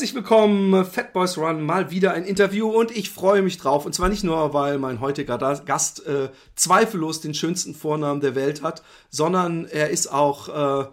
[0.00, 3.84] Herzlich willkommen, Fat Boys Run, mal wieder ein Interview und ich freue mich drauf.
[3.84, 8.62] Und zwar nicht nur, weil mein heutiger Gast äh, zweifellos den schönsten Vornamen der Welt
[8.62, 10.88] hat, sondern er ist auch, äh,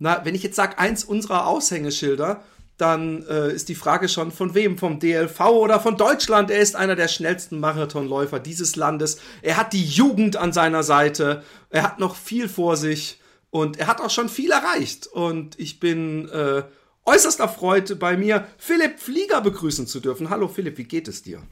[0.00, 2.42] na, wenn ich jetzt sage, eins unserer Aushängeschilder,
[2.78, 4.76] dann äh, ist die Frage schon von wem?
[4.76, 6.50] Vom DLV oder von Deutschland?
[6.50, 9.20] Er ist einer der schnellsten Marathonläufer dieses Landes.
[9.40, 11.44] Er hat die Jugend an seiner Seite.
[11.70, 13.20] Er hat noch viel vor sich
[13.50, 15.06] und er hat auch schon viel erreicht.
[15.06, 16.64] Und ich bin äh,
[17.08, 20.28] äußerst erfreut, bei mir Philipp Flieger begrüßen zu dürfen.
[20.28, 21.42] Hallo Philipp, wie geht es dir?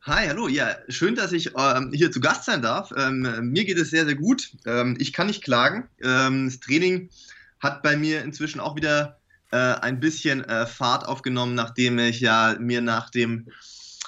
[0.00, 0.48] Hi, hallo.
[0.48, 2.90] Ja, schön, dass ich ähm, hier zu Gast sein darf.
[2.96, 4.50] Ähm, mir geht es sehr, sehr gut.
[4.64, 5.90] Ähm, ich kann nicht klagen.
[6.02, 7.10] Ähm, das Training
[7.60, 12.56] hat bei mir inzwischen auch wieder äh, ein bisschen äh, Fahrt aufgenommen, nachdem ich ja
[12.58, 13.48] mir nach dem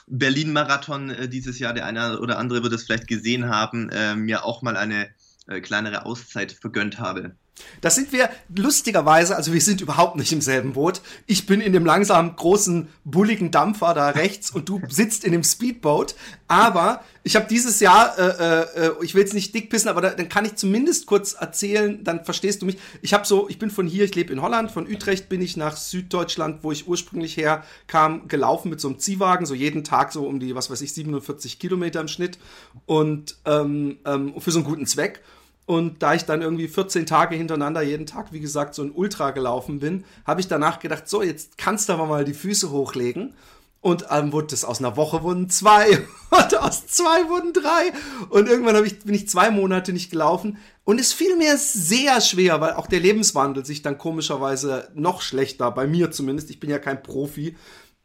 [0.06, 4.46] Berlin-Marathon äh, dieses Jahr, der eine oder andere wird es vielleicht gesehen haben, äh, mir
[4.46, 5.10] auch mal eine
[5.46, 7.36] äh, kleinere Auszeit vergönnt habe.
[7.80, 11.00] Das sind wir lustigerweise, also wir sind überhaupt nicht im selben Boot.
[11.26, 15.44] Ich bin in dem langsam großen, bulligen Dampfer da rechts und du sitzt in dem
[15.44, 16.14] Speedboat.
[16.48, 20.28] Aber ich habe dieses Jahr, äh, äh, ich will jetzt nicht dickpissen, aber da, dann
[20.28, 22.76] kann ich zumindest kurz erzählen, dann verstehst du mich.
[23.02, 25.56] Ich habe so, ich bin von hier, ich lebe in Holland, von Utrecht bin ich
[25.56, 30.26] nach Süddeutschland, wo ich ursprünglich herkam, gelaufen mit so einem Ziehwagen, so jeden Tag so
[30.26, 32.38] um die, was weiß ich, 47 Kilometer im Schnitt
[32.86, 35.20] und ähm, ähm, für so einen guten Zweck.
[35.66, 39.30] Und da ich dann irgendwie 14 Tage hintereinander jeden Tag, wie gesagt, so ein Ultra
[39.30, 43.34] gelaufen bin, habe ich danach gedacht, so, jetzt kannst du aber mal die Füße hochlegen.
[43.80, 45.98] Und dann wurde das aus einer Woche wurden zwei
[46.30, 47.92] und aus zwei wurden drei.
[48.30, 50.58] Und irgendwann ich, bin ich zwei Monate nicht gelaufen.
[50.84, 55.70] Und es fiel mir sehr schwer, weil auch der Lebenswandel sich dann komischerweise noch schlechter,
[55.70, 57.56] bei mir zumindest, ich bin ja kein Profi,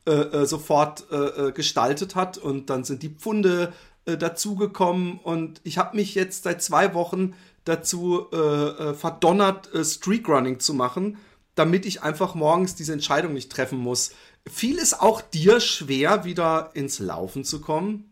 [0.05, 2.37] äh, äh, sofort äh, äh gestaltet hat.
[2.37, 3.71] Und dann sind die Pfunde
[4.05, 5.17] äh, dazugekommen.
[5.17, 7.35] Und ich habe mich jetzt seit zwei Wochen
[7.69, 11.17] dazu äh, äh, verdonnert, äh, Streakrunning zu machen,
[11.55, 14.11] damit ich einfach morgens diese Entscheidung nicht treffen muss.
[14.47, 18.09] Fiel es auch dir schwer, wieder ins Laufen zu kommen?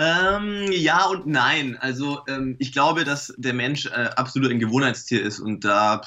[0.00, 1.76] Ähm, ja und nein.
[1.80, 6.02] Also ähm, ich glaube, dass der Mensch äh, absolut ein Gewohnheitstier ist und da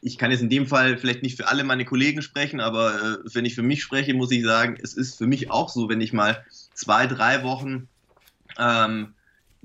[0.00, 3.16] ich kann jetzt in dem Fall vielleicht nicht für alle meine Kollegen sprechen, aber äh,
[3.32, 6.00] wenn ich für mich spreche, muss ich sagen, es ist für mich auch so, wenn
[6.00, 7.86] ich mal zwei, drei Wochen
[8.58, 9.14] ähm,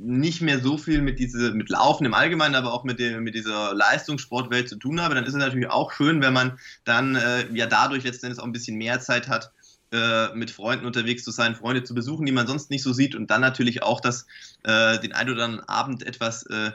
[0.04, 3.36] nicht mehr so viel mit diese, mit Laufen im Allgemeinen, aber auch mit, dem, mit
[3.36, 7.48] dieser Leistungssportwelt zu tun habe, dann ist es natürlich auch schön, wenn man dann äh,
[7.54, 9.52] ja dadurch letztendlich auch ein bisschen mehr Zeit hat,
[9.92, 13.16] äh, mit Freunden unterwegs zu sein, Freunde zu besuchen, die man sonst nicht so sieht
[13.16, 14.26] und dann natürlich auch das
[14.64, 16.72] äh, den ein oder anderen Abend etwas äh,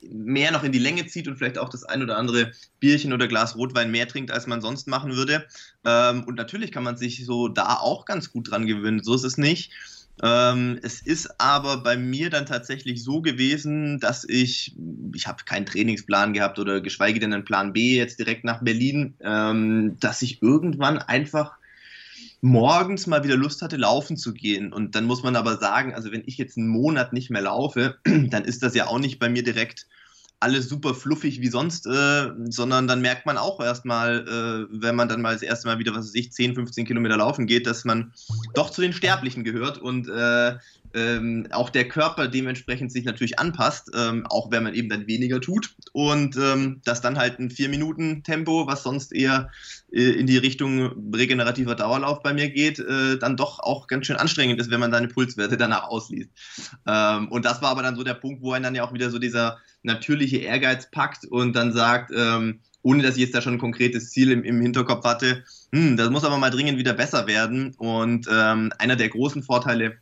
[0.00, 3.28] mehr noch in die Länge zieht und vielleicht auch das ein oder andere Bierchen oder
[3.28, 5.46] Glas Rotwein mehr trinkt, als man sonst machen würde.
[5.84, 9.02] Ähm, und natürlich kann man sich so da auch ganz gut dran gewöhnen.
[9.02, 9.72] So ist es nicht.
[10.20, 14.76] Ähm, es ist aber bei mir dann tatsächlich so gewesen, dass ich,
[15.14, 19.14] ich habe keinen Trainingsplan gehabt oder geschweige denn einen Plan B jetzt direkt nach Berlin,
[19.20, 21.52] ähm, dass ich irgendwann einfach
[22.42, 24.72] morgens mal wieder Lust hatte, laufen zu gehen.
[24.72, 27.98] Und dann muss man aber sagen, also wenn ich jetzt einen Monat nicht mehr laufe,
[28.04, 29.86] dann ist das ja auch nicht bei mir direkt
[30.42, 35.08] alles super fluffig wie sonst, äh, sondern dann merkt man auch erstmal, äh, wenn man
[35.08, 37.84] dann mal das erste Mal wieder, was weiß ich, 10, 15 Kilometer laufen geht, dass
[37.84, 38.12] man
[38.54, 40.56] doch zu den Sterblichen gehört und äh,
[40.94, 45.40] ähm, auch der Körper dementsprechend sich natürlich anpasst, ähm, auch wenn man eben dann weniger
[45.40, 49.50] tut und ähm, dass dann halt ein 4-Minuten-Tempo, was sonst eher
[49.92, 54.16] äh, in die Richtung regenerativer Dauerlauf bei mir geht, äh, dann doch auch ganz schön
[54.16, 56.30] anstrengend ist, wenn man seine Pulswerte danach ausliest.
[56.86, 59.10] Ähm, und das war aber dann so der Punkt, wo einen dann ja auch wieder
[59.10, 63.54] so dieser natürliche Ehrgeiz packt und dann sagt, ähm, ohne dass ich jetzt da schon
[63.54, 67.26] ein konkretes Ziel im, im Hinterkopf hatte, hm, das muss aber mal dringend wieder besser
[67.26, 67.74] werden.
[67.78, 69.98] Und ähm, einer der großen Vorteile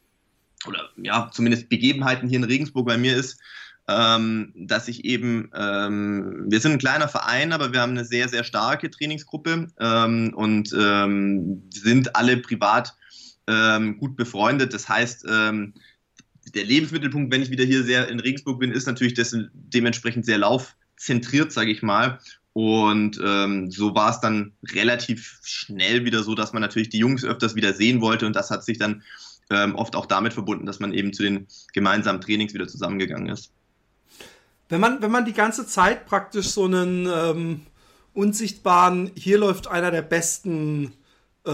[0.66, 3.41] oder ja, zumindest Begebenheiten hier in Regensburg bei mir ist,
[3.89, 8.28] ähm, dass ich eben, ähm, wir sind ein kleiner Verein, aber wir haben eine sehr,
[8.28, 12.95] sehr starke Trainingsgruppe ähm, und ähm, sind alle privat
[13.48, 14.74] ähm, gut befreundet.
[14.74, 15.74] Das heißt, ähm,
[16.54, 20.39] der Lebensmittelpunkt, wenn ich wieder hier sehr in Regensburg bin, ist natürlich das, dementsprechend sehr
[20.39, 22.18] laufzentriert, sage ich mal.
[22.53, 27.54] Und so war es dann relativ schnell wieder so, dass man natürlich die Jungs öfters
[27.54, 28.27] wieder sehen wollte.
[28.27, 29.03] Und das hat sich dann
[29.50, 33.50] ähm, oft auch damit verbunden, dass man eben zu den gemeinsamen Trainings wieder zusammengegangen ist.
[34.68, 37.60] Wenn man, wenn man die ganze Zeit praktisch so einen ähm,
[38.14, 40.92] unsichtbaren, hier läuft einer der besten
[41.44, 41.50] äh,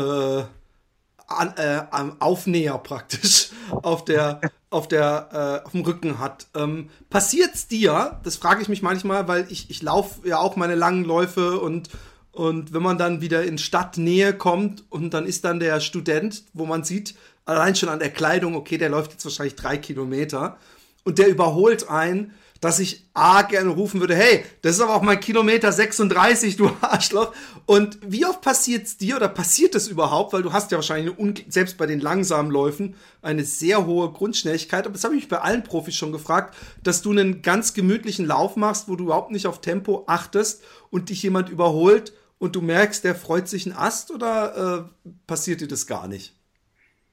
[1.28, 1.82] an, äh,
[2.18, 4.40] Aufnäher praktisch auf der
[4.70, 6.48] auf, der, äh, auf dem Rücken hat.
[6.54, 8.20] Ähm, passiert's dir?
[8.24, 11.88] Das frage ich mich manchmal, weil ich, ich laufe ja auch meine langen Läufe und,
[12.32, 16.66] und wenn man dann wieder in Stadtnähe kommt und dann ist dann der Student, wo
[16.66, 17.14] man sieht,
[17.46, 20.58] allein schon an der Kleidung, okay, der läuft jetzt wahrscheinlich drei Kilometer
[21.04, 25.02] und der überholt einen dass ich A gerne rufen würde, hey, das ist aber auch
[25.02, 27.32] mein Kilometer 36, du Arschloch.
[27.66, 30.32] Und wie oft passiert es dir oder passiert es überhaupt?
[30.32, 31.14] Weil du hast ja wahrscheinlich,
[31.48, 34.86] selbst bei den langsamen Läufen, eine sehr hohe Grundschnelligkeit.
[34.86, 38.26] Aber das habe ich mich bei allen Profis schon gefragt, dass du einen ganz gemütlichen
[38.26, 42.60] Lauf machst, wo du überhaupt nicht auf Tempo achtest und dich jemand überholt und du
[42.60, 46.35] merkst, der freut sich ein Ast oder äh, passiert dir das gar nicht?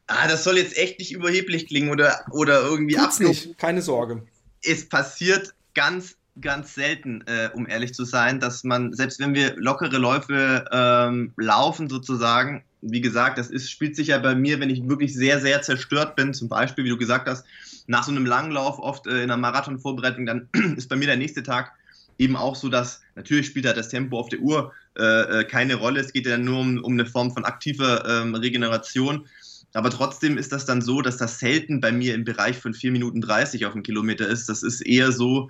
[0.07, 4.23] Ah, das soll jetzt echt nicht überheblich klingen oder, oder irgendwie Tut's nicht, keine Sorge
[4.63, 9.55] es passiert ganz, ganz selten, äh, um ehrlich zu sein, dass man, selbst wenn wir
[9.57, 14.69] lockere Läufe ähm, laufen sozusagen, wie gesagt, das ist, spielt sich ja bei mir, wenn
[14.69, 17.45] ich wirklich sehr, sehr zerstört bin, zum Beispiel, wie du gesagt hast,
[17.87, 21.43] nach so einem Langlauf, oft äh, in einer Marathonvorbereitung, dann ist bei mir der nächste
[21.43, 21.71] Tag
[22.17, 25.75] eben auch so, dass natürlich spielt da das Tempo auf der Uhr äh, äh keine
[25.75, 25.99] Rolle.
[25.99, 29.27] Es geht ja nur um, um eine Form von aktiver ähm, Regeneration.
[29.73, 32.91] Aber trotzdem ist das dann so, dass das selten bei mir im Bereich von 4
[32.91, 34.47] Minuten 30 auf dem Kilometer ist.
[34.47, 35.49] Das ist eher so,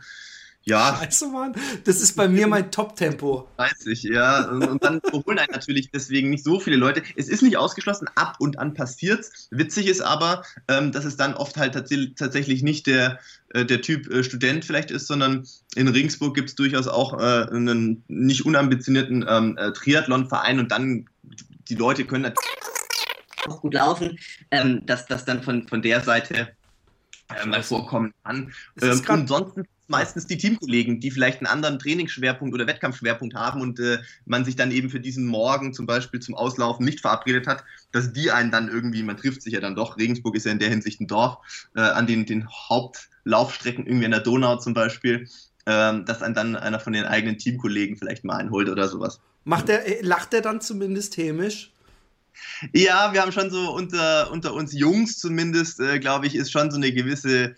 [0.66, 0.98] ja.
[1.02, 1.54] Scheiße, Mann.
[1.84, 3.50] Das ist bei mir mein Top-Tempo.
[3.58, 4.50] 30, ja.
[4.50, 7.04] Und, dann überholen einen natürlich deswegen nicht so viele Leute.
[7.18, 11.34] Es ist nicht ausgeschlossen, ab und an passiert Witzig ist aber, ähm, dass es dann
[11.34, 13.19] oft halt tats tatsächlich nicht der,
[13.50, 15.46] äh, der Typ äh, Student vielleicht ist, sondern
[15.76, 21.10] in Regensburg gibt es durchaus auch äh, einen nicht unambitionierten ähm, äh, Triathlon-Verein und dann
[21.69, 22.50] die Leute können natürlich
[23.48, 24.19] auch gut laufen,
[24.51, 26.56] ähm, dass das dann von, von der Seite
[27.30, 28.54] äh, mal vorkommen kann.
[28.81, 29.54] Ähm, und sonst
[29.88, 34.56] meistens die Teamkollegen, die vielleicht einen anderen Trainingsschwerpunkt oder Wettkampfschwerpunkt haben und äh, man sich
[34.56, 38.50] dann eben für diesen Morgen zum Beispiel zum Auslaufen nicht verabredet hat, dass die einen
[38.50, 41.07] dann irgendwie, man trifft sich ja dann doch, Regensburg ist ja in der Hinsicht ein
[41.07, 41.38] Dorf,
[41.75, 45.28] äh, an den, den Hauptlaufstrecken, irgendwie an der Donau zum Beispiel,
[45.66, 49.19] äh, dass einen dann einer von den eigenen Teamkollegen vielleicht mal einholt oder sowas.
[49.44, 51.73] Macht der, äh, lacht der dann zumindest hämisch?
[52.74, 56.71] Ja, wir haben schon so unter, unter uns Jungs zumindest, äh, glaube ich, ist schon
[56.71, 57.56] so eine gewisse,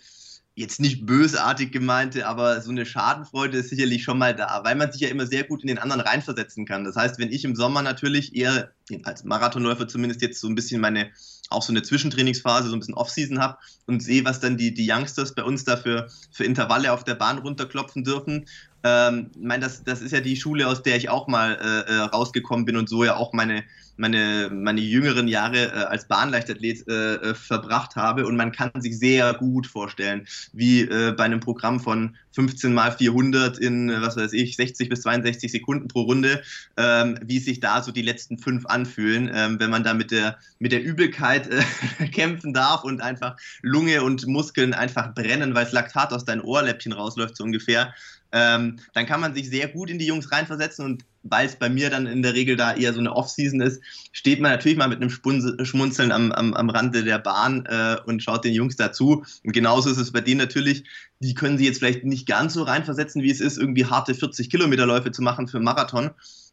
[0.54, 4.90] jetzt nicht bösartig gemeinte, aber so eine Schadenfreude ist sicherlich schon mal da, weil man
[4.90, 6.84] sich ja immer sehr gut in den anderen reinversetzen kann.
[6.84, 8.72] Das heißt, wenn ich im Sommer natürlich eher
[9.04, 11.10] als Marathonläufer zumindest jetzt so ein bisschen meine
[11.48, 14.90] auch so eine Zwischentrainingsphase, so ein bisschen Offseason habe und sehe, was dann die, die
[14.90, 18.46] Youngsters bei uns da für, für Intervalle auf der Bahn runterklopfen dürfen.
[18.86, 21.92] Ähm, ich meine, das, das ist ja die Schule, aus der ich auch mal äh,
[21.92, 23.64] äh rausgekommen bin und so ja auch meine,
[23.96, 28.26] meine, meine jüngeren Jahre äh, als Bahnleichtathlet äh, äh, verbracht habe.
[28.26, 32.92] Und man kann sich sehr gut vorstellen, wie äh, bei einem Programm von 15 mal
[32.92, 36.42] 400 in, was weiß ich, 60 bis 62 Sekunden pro Runde,
[36.76, 40.38] ähm, wie sich da so die letzten fünf anfühlen, ähm, wenn man da mit der,
[40.60, 41.48] mit der Übelkeit
[42.12, 46.92] kämpfen darf und einfach Lunge und Muskeln einfach brennen, weil es Laktat aus deinen Ohrläppchen
[46.92, 47.94] rausläuft, so ungefähr
[48.36, 51.70] ähm, dann kann man sich sehr gut in die Jungs reinversetzen und weil es bei
[51.70, 53.80] mir dann in der Regel da eher so eine Off-Season ist,
[54.12, 58.22] steht man natürlich mal mit einem Schmunzeln am, am, am Rande der Bahn äh, und
[58.22, 59.24] schaut den Jungs dazu.
[59.42, 60.84] Und genauso ist es bei denen natürlich,
[61.20, 64.50] die können sie jetzt vielleicht nicht ganz so reinversetzen, wie es ist, irgendwie harte 40
[64.50, 66.10] Kilometerläufe zu machen für einen Marathon.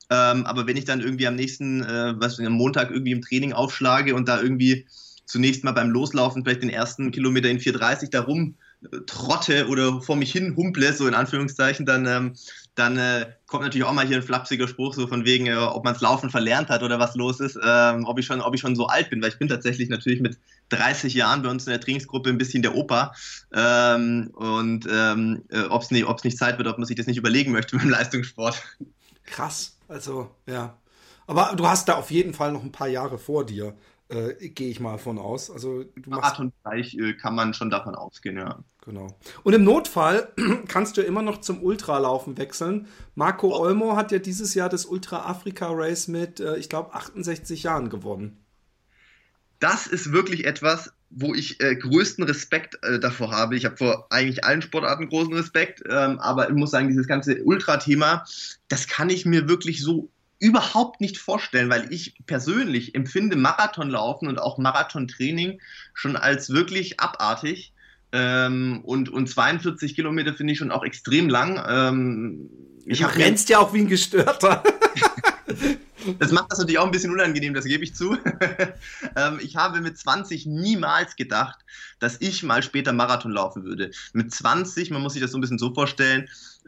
[0.09, 3.51] Ähm, aber wenn ich dann irgendwie am nächsten, äh, was am Montag irgendwie im Training
[3.51, 4.88] aufschlage und da irgendwie
[5.25, 8.56] zunächst mal beim Loslaufen vielleicht den ersten Kilometer in 4,30 da rum
[9.06, 12.33] trotte oder vor mich hin humple, so in Anführungszeichen, dann, ähm,
[12.75, 15.83] dann äh, kommt natürlich auch mal hier ein flapsiger Spruch, so von wegen, äh, ob
[15.83, 18.61] man es Laufen verlernt hat oder was los ist, ähm, ob, ich schon, ob ich
[18.61, 20.37] schon so alt bin, weil ich bin tatsächlich natürlich mit
[20.69, 23.13] 30 Jahren bei uns in der Trainingsgruppe ein bisschen der Opa
[23.54, 27.18] ähm, und ähm, äh, ob es nicht, nicht Zeit wird, ob man sich das nicht
[27.18, 28.61] überlegen möchte beim Leistungssport.
[29.25, 30.78] Krass, also ja.
[31.25, 33.75] Aber du hast da auf jeden Fall noch ein paar Jahre vor dir
[34.09, 35.49] äh, gehe ich mal von aus.
[35.49, 38.59] Also du machst Art und Weise äh, kann man schon davon ausgehen, ja.
[38.85, 39.18] Genau.
[39.44, 40.33] Und im Notfall
[40.68, 42.87] kannst du immer noch zum Ultralaufen wechseln.
[43.16, 43.59] Marco oh.
[43.59, 47.90] Olmo hat ja dieses Jahr das Ultra Afrika Race mit, äh, ich glaube, 68 Jahren
[47.90, 48.44] gewonnen.
[49.59, 53.56] Das ist wirklich etwas, wo ich äh, größten Respekt äh, davor habe.
[53.56, 57.42] Ich habe vor eigentlich allen Sportarten großen Respekt, ähm, aber ich muss sagen, dieses ganze
[57.44, 58.25] Ultra-Thema,
[58.68, 60.09] das kann ich mir wirklich so
[60.40, 65.61] überhaupt nicht vorstellen, weil ich persönlich empfinde Marathonlaufen und auch Marathontraining
[65.94, 67.72] schon als wirklich abartig.
[68.13, 71.61] Ähm, und, und 42 Kilometer finde ich schon auch extrem lang.
[71.67, 72.49] Ähm,
[72.85, 74.63] ich du rennst ja auch wie ein Gestörter.
[76.19, 78.17] Das macht das natürlich auch ein bisschen unangenehm, das gebe ich zu.
[79.15, 81.59] ähm, ich habe mit 20 niemals gedacht,
[81.99, 83.91] dass ich mal später Marathon laufen würde.
[84.11, 86.27] Mit 20, man muss sich das so ein bisschen so vorstellen,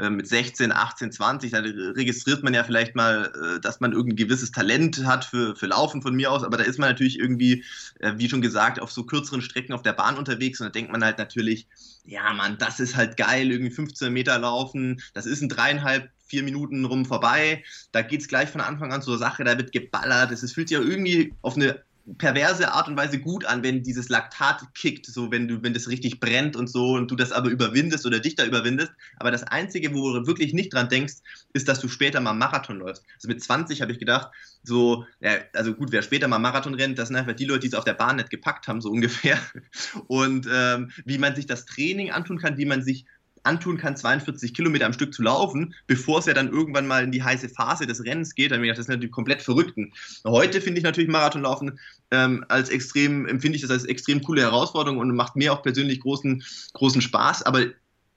[0.10, 4.52] mit 16, 18, 20, da registriert man ja vielleicht mal, äh, dass man irgendein gewisses
[4.52, 7.64] Talent hat für, für Laufen von mir aus, aber da ist man natürlich irgendwie,
[8.00, 10.60] äh, wie schon gesagt, auf so kürzeren Strecken auf der Bahn unterwegs.
[10.60, 11.68] Und da denkt man halt natürlich,
[12.06, 16.44] ja Mann, das ist halt geil, irgendwie 15 Meter laufen, das ist ein dreieinhalb, vier
[16.44, 20.32] Minuten rum vorbei, da geht es gleich von Anfang an zur Sache, da wird geballert,
[20.32, 21.84] es fühlt sich ja irgendwie auf eine
[22.18, 25.88] perverse Art und Weise gut an, wenn dieses Laktat kickt, so wenn du, wenn das
[25.88, 28.92] richtig brennt und so und du das aber überwindest oder dich da überwindest.
[29.18, 31.16] Aber das Einzige, wo du wirklich nicht dran denkst,
[31.54, 33.04] ist, dass du später mal Marathon läufst.
[33.16, 34.30] Also mit 20 habe ich gedacht,
[34.64, 37.68] so, ja, also gut, wer später mal Marathon rennt, das sind einfach die Leute, die
[37.68, 39.40] es auf der Bahn nicht gepackt haben, so ungefähr.
[40.08, 43.06] Und ähm, wie man sich das Training antun kann, wie man sich
[43.46, 47.12] antun kann, 42 Kilometer am Stück zu laufen, bevor es ja dann irgendwann mal in
[47.12, 48.52] die heiße Phase des Rennens geht.
[48.52, 49.94] Dann ich gedacht, das ist natürlich komplett verrückten.
[50.26, 51.80] Heute finde ich natürlich Marathonlaufen
[52.12, 56.02] ähm, als extrem, empfinde ich das als extrem coole Herausforderung und macht mir auch persönlich
[56.02, 57.44] großen, großen Spaß.
[57.44, 57.66] Aber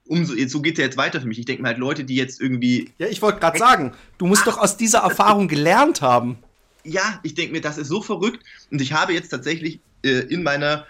[0.09, 1.39] umso, so geht es ja jetzt weiter für mich.
[1.39, 2.91] Ich denke mal halt Leute, die jetzt irgendwie.
[2.97, 6.37] Ja, ich wollte gerade sagen, du musst Ach, doch aus dieser Erfahrung gelernt haben.
[6.83, 8.43] Ja, ich denke mir, das ist so verrückt.
[8.71, 10.85] Und ich habe jetzt tatsächlich äh, in meiner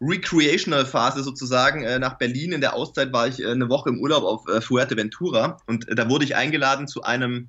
[0.00, 2.52] Recreational-Phase sozusagen äh, nach Berlin.
[2.52, 5.94] In der Auszeit war ich äh, eine Woche im Urlaub auf äh, Fuerteventura und äh,
[5.94, 7.48] da wurde ich eingeladen zu einem,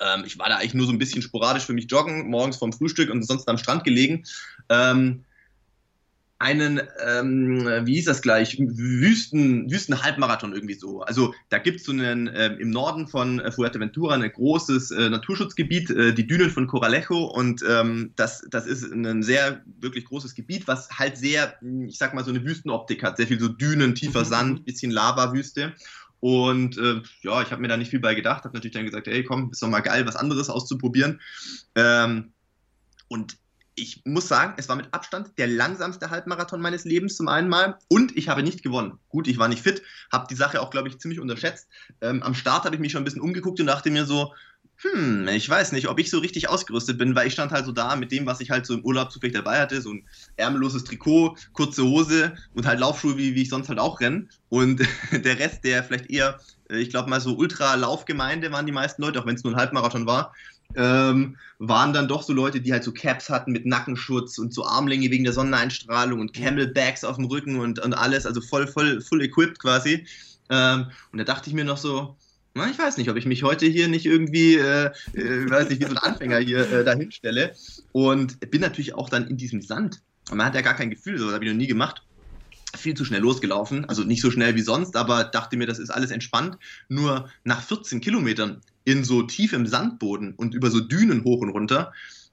[0.00, 2.72] ähm, ich war da eigentlich nur so ein bisschen sporadisch für mich joggen, morgens vorm
[2.72, 4.24] Frühstück und sonst am Strand gelegen.
[4.68, 5.24] Ähm,
[6.38, 11.00] einen, ähm, wie hieß das gleich, Wüsten, Wüstenhalbmarathon irgendwie so.
[11.00, 15.10] Also da gibt es so einen, äh, im Norden von äh, Fuerteventura ein großes äh,
[15.10, 20.34] Naturschutzgebiet, äh, die Dünen von Coralejo und ähm, das, das ist ein sehr, wirklich großes
[20.34, 21.54] Gebiet, was halt sehr,
[21.86, 23.16] ich sag mal, so eine Wüstenoptik hat.
[23.16, 24.28] Sehr viel so Dünen, tiefer mhm.
[24.28, 25.74] Sand, bisschen Lava-Wüste.
[26.20, 29.06] Und äh, ja, ich habe mir da nicht viel bei gedacht, habe natürlich dann gesagt,
[29.06, 31.20] hey komm, ist doch mal geil, was anderes auszuprobieren.
[31.74, 32.32] Ähm,
[33.08, 33.36] und
[33.76, 37.78] ich muss sagen, es war mit Abstand der langsamste Halbmarathon meines Lebens zum einen Mal
[37.88, 38.98] und ich habe nicht gewonnen.
[39.08, 41.68] Gut, ich war nicht fit, habe die Sache auch, glaube ich, ziemlich unterschätzt.
[42.00, 44.32] Ähm, am Start habe ich mich schon ein bisschen umgeguckt und dachte mir so,
[44.76, 47.72] hm, ich weiß nicht, ob ich so richtig ausgerüstet bin, weil ich stand halt so
[47.72, 50.84] da mit dem, was ich halt so im Urlaub zufällig dabei hatte, so ein ärmelloses
[50.84, 54.28] Trikot, kurze Hose und halt Laufschuhe, wie, wie ich sonst halt auch renne.
[54.48, 59.02] Und der Rest, der vielleicht eher, äh, ich glaube mal so Ultra-Laufgemeinde waren die meisten
[59.02, 60.34] Leute, auch wenn es nur ein Halbmarathon war,
[60.76, 64.64] ähm, waren dann doch so Leute, die halt so Caps hatten mit Nackenschutz und so
[64.64, 69.00] Armlänge wegen der Sonneneinstrahlung und Camelbacks auf dem Rücken und, und alles, also voll, voll,
[69.00, 70.06] full equipped quasi.
[70.50, 72.16] Ähm, und da dachte ich mir noch so,
[72.54, 75.80] na, ich weiß nicht, ob ich mich heute hier nicht irgendwie, äh, äh, weiß nicht,
[75.80, 77.54] wie so ein Anfänger hier äh, dahin stelle.
[77.92, 80.02] Und bin natürlich auch dann in diesem Sand.
[80.30, 82.02] Und man hat ja gar kein Gefühl, so das habe ich noch nie gemacht
[82.76, 85.90] viel zu schnell losgelaufen, also nicht so schnell wie sonst, aber dachte mir, das ist
[85.90, 86.58] alles entspannt.
[86.88, 91.92] Nur nach 14 Kilometern in so tiefem Sandboden und über so Dünen hoch und runter,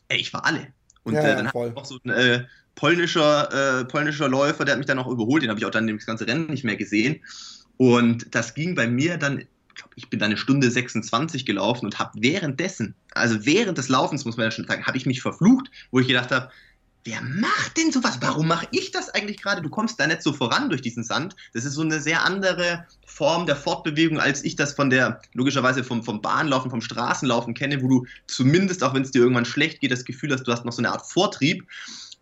[0.10, 0.68] ey, ich war alle.
[1.04, 4.74] Und ja, äh, dann ja, hat auch so ein äh, polnischer, äh, polnischer Läufer, der
[4.74, 6.76] hat mich dann auch überholt, den habe ich auch dann das ganze Rennen nicht mehr
[6.76, 7.22] gesehen.
[7.78, 11.86] Und das ging bei mir dann, ich glaube, ich bin dann eine Stunde 26 gelaufen
[11.86, 15.22] und habe währenddessen, also während des Laufens, muss man ja schon sagen, habe ich mich
[15.22, 16.52] verflucht, wo ich gedacht habe,
[17.04, 18.18] wer macht denn sowas?
[18.22, 19.62] Warum mache ich das eigentlich gerade?
[19.62, 21.36] Du kommst da nicht so voran durch diesen Sand.
[21.54, 25.84] Das ist so eine sehr andere Form der Fortbewegung, als ich das von der, logischerweise
[25.84, 29.82] vom, vom Bahnlaufen, vom Straßenlaufen kenne, wo du zumindest, auch wenn es dir irgendwann schlecht
[29.82, 31.68] geht, das Gefühl hast, du hast noch so eine Art Vortrieb.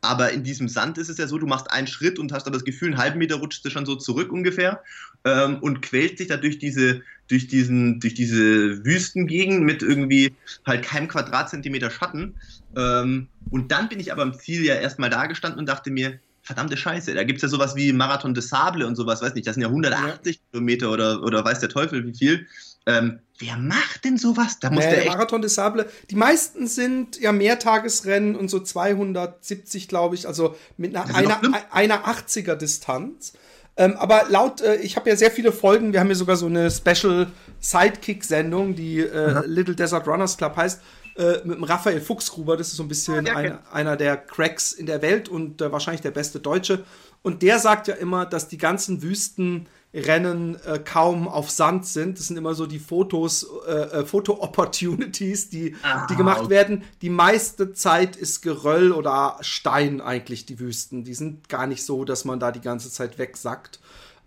[0.01, 2.53] Aber in diesem Sand ist es ja so, du machst einen Schritt und hast dann
[2.53, 4.81] das Gefühl, einen halben Meter rutschst du schon so zurück ungefähr
[5.25, 10.33] ähm, und quält sich da durch diese, durch diesen, durch diese Wüstengegend mit irgendwie
[10.65, 12.35] halt keinem Quadratzentimeter Schatten.
[12.75, 16.19] Ähm, und dann bin ich aber am Ziel ja erstmal da gestanden und dachte mir,
[16.41, 19.45] verdammte Scheiße, da gibt es ja sowas wie Marathon des Sable und sowas, weiß nicht,
[19.45, 20.41] das sind ja 180 ja.
[20.51, 22.47] Kilometer oder, oder weiß der Teufel wie viel.
[22.87, 24.59] Ähm, wer macht denn sowas?
[24.59, 25.87] Da muss nee, der, der Marathon des Sable.
[26.09, 32.07] Die meisten sind ja Mehrtagesrennen und so 270, glaube ich, also mit einer, einer, einer
[32.07, 33.33] 80er Distanz.
[33.79, 36.47] Ähm, aber laut, äh, ich habe ja sehr viele Folgen, wir haben ja sogar so
[36.47, 37.27] eine Special
[37.61, 40.81] Sidekick-Sendung, die äh, Little Desert Runners Club heißt
[41.15, 42.57] äh, mit dem Raphael Fuchsgruber.
[42.57, 45.71] Das ist so ein bisschen ja, ein, einer der Cracks in der Welt und äh,
[45.71, 46.83] wahrscheinlich der beste Deutsche.
[47.21, 52.17] Und der sagt ja immer, dass die ganzen Wüstenrennen äh, kaum auf Sand sind.
[52.17, 56.49] Das sind immer so die Fotos, äh, äh Foto-Opportunities, die, ah, die gemacht okay.
[56.49, 56.83] werden.
[57.01, 61.03] Die meiste Zeit ist Geröll oder Stein eigentlich die Wüsten.
[61.03, 63.79] Die sind gar nicht so, dass man da die ganze Zeit wegsackt.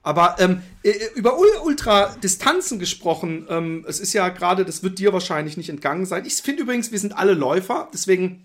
[0.03, 5.57] Aber ähm, äh, über Ultradistanzen gesprochen, ähm, es ist ja gerade, das wird dir wahrscheinlich
[5.57, 6.25] nicht entgangen sein.
[6.27, 8.45] Ich finde übrigens, wir sind alle Läufer, deswegen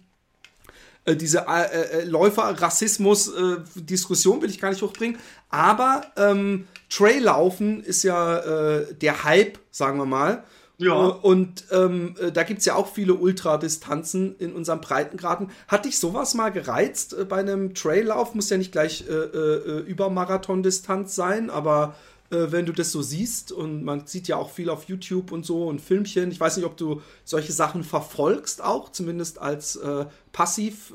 [1.07, 5.17] äh, diese äh, äh, Läufer-Rassismus-Diskussion will ich gar nicht hochbringen.
[5.49, 10.43] Aber ähm, Traillaufen ist ja äh, der Hype, sagen wir mal.
[10.79, 10.93] Ja.
[10.93, 15.49] Und ähm, äh, da gibt es ja auch viele Ultradistanzen in unserem Breitengraden.
[15.67, 18.35] Hat dich sowas mal gereizt äh, bei einem Traillauf?
[18.35, 21.95] Muss ja nicht gleich äh, äh, über Marathondistanz sein, aber
[22.29, 25.45] äh, wenn du das so siehst und man sieht ja auch viel auf YouTube und
[25.45, 26.31] so und Filmchen.
[26.31, 30.93] Ich weiß nicht, ob du solche Sachen verfolgst auch, zumindest als äh, passiv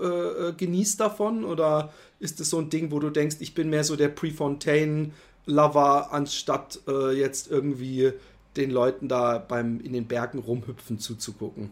[0.57, 3.97] genießt davon oder ist es so ein Ding, wo du denkst, ich bin mehr so
[3.97, 8.13] der Prefontaine-Lover, anstatt jetzt irgendwie
[8.57, 11.71] den Leuten da beim in den Bergen rumhüpfen zuzugucken?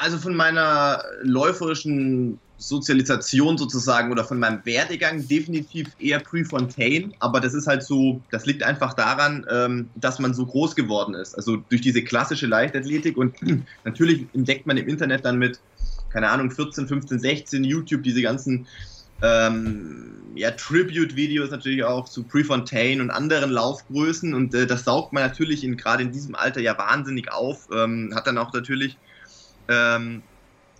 [0.00, 7.52] Also von meiner läuferischen Sozialisation sozusagen oder von meinem Werdegang definitiv eher Prefontaine, aber das
[7.52, 11.34] ist halt so, das liegt einfach daran, ähm, dass man so groß geworden ist.
[11.34, 13.34] Also durch diese klassische Leichtathletik und
[13.84, 15.58] natürlich entdeckt man im Internet dann mit,
[16.10, 18.68] keine Ahnung, 14, 15, 16 YouTube diese ganzen
[19.20, 25.24] ähm, ja, Tribute-Videos natürlich auch zu Prefontaine und anderen Laufgrößen und äh, das saugt man
[25.24, 27.68] natürlich gerade in diesem Alter ja wahnsinnig auf.
[27.72, 28.96] Ähm, hat dann auch natürlich
[29.68, 30.22] ähm,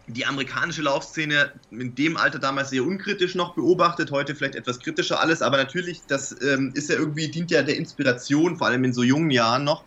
[0.06, 5.20] die amerikanische Laufszene in dem Alter damals sehr unkritisch noch beobachtet, heute vielleicht etwas kritischer
[5.20, 8.94] alles, aber natürlich, das ähm, ist ja irgendwie, dient ja der Inspiration, vor allem in
[8.94, 9.84] so jungen Jahren noch.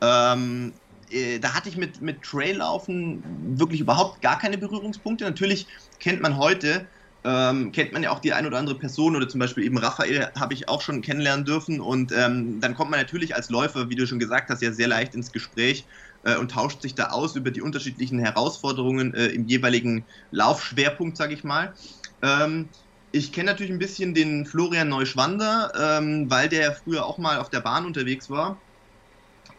[0.00, 0.74] Ähm,
[1.08, 3.22] äh, da hatte ich mit, mit Traillaufen
[3.58, 5.24] wirklich überhaupt gar keine Berührungspunkte.
[5.24, 5.68] Natürlich
[6.00, 6.88] kennt man heute
[7.22, 10.32] ähm, kennt man ja auch die ein oder andere Person oder zum Beispiel eben Raphael
[10.38, 13.94] habe ich auch schon kennenlernen dürfen und ähm, dann kommt man natürlich als Läufer, wie
[13.94, 15.86] du schon gesagt hast, ja sehr leicht ins Gespräch
[16.24, 21.34] äh, und tauscht sich da aus über die unterschiedlichen Herausforderungen äh, im jeweiligen Laufschwerpunkt, sage
[21.34, 21.74] ich mal.
[22.22, 22.68] Ähm,
[23.12, 27.50] ich kenne natürlich ein bisschen den Florian Neuschwander, ähm, weil der früher auch mal auf
[27.50, 28.56] der Bahn unterwegs war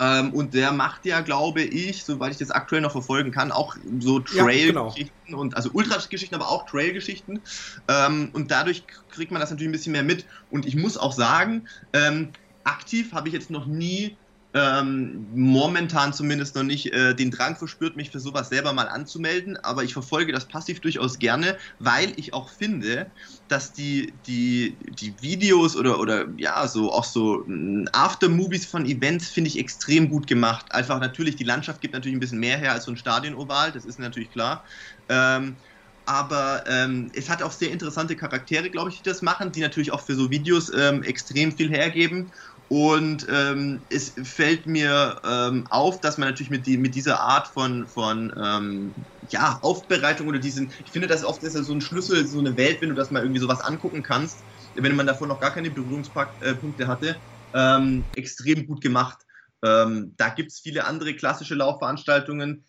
[0.01, 3.75] ähm, und der macht ja, glaube ich, soweit ich das aktuell noch verfolgen kann, auch
[3.99, 5.39] so Trail-Geschichten ja, genau.
[5.39, 7.39] und also Ultra-Geschichten, aber auch Trail-Geschichten.
[7.87, 10.25] Ähm, und dadurch kriegt man das natürlich ein bisschen mehr mit.
[10.49, 12.29] Und ich muss auch sagen, ähm,
[12.63, 14.17] aktiv habe ich jetzt noch nie
[14.53, 19.55] ähm, momentan zumindest noch nicht äh, den Drang verspürt, mich für sowas selber mal anzumelden,
[19.57, 23.11] aber ich verfolge das passiv durchaus gerne, weil ich auch finde,
[23.47, 29.29] dass die, die, die Videos oder, oder ja, so auch so mm, Aftermovies von Events
[29.29, 30.73] finde ich extrem gut gemacht.
[30.73, 33.85] Einfach natürlich, die Landschaft gibt natürlich ein bisschen mehr her als so ein Stadion-Oval, das
[33.85, 34.65] ist natürlich klar.
[35.07, 35.57] Ähm,
[36.05, 39.91] aber ähm, es hat auch sehr interessante Charaktere, glaube ich, die das machen, die natürlich
[39.93, 42.31] auch für so Videos ähm, extrem viel hergeben.
[42.73, 47.49] Und ähm, es fällt mir ähm, auf, dass man natürlich mit, die, mit dieser Art
[47.49, 51.81] von, von ähm, ja, Aufbereitung oder diesen, ich finde, das oft ist ja so ein
[51.81, 55.27] Schlüssel, so eine Welt, wenn du das mal irgendwie sowas angucken kannst, wenn man davor
[55.27, 57.21] noch gar keine Berührungspunkte hatte,
[57.53, 59.17] ähm, extrem gut gemacht.
[59.65, 62.63] Ähm, da gibt es viele andere klassische Laufveranstaltungen.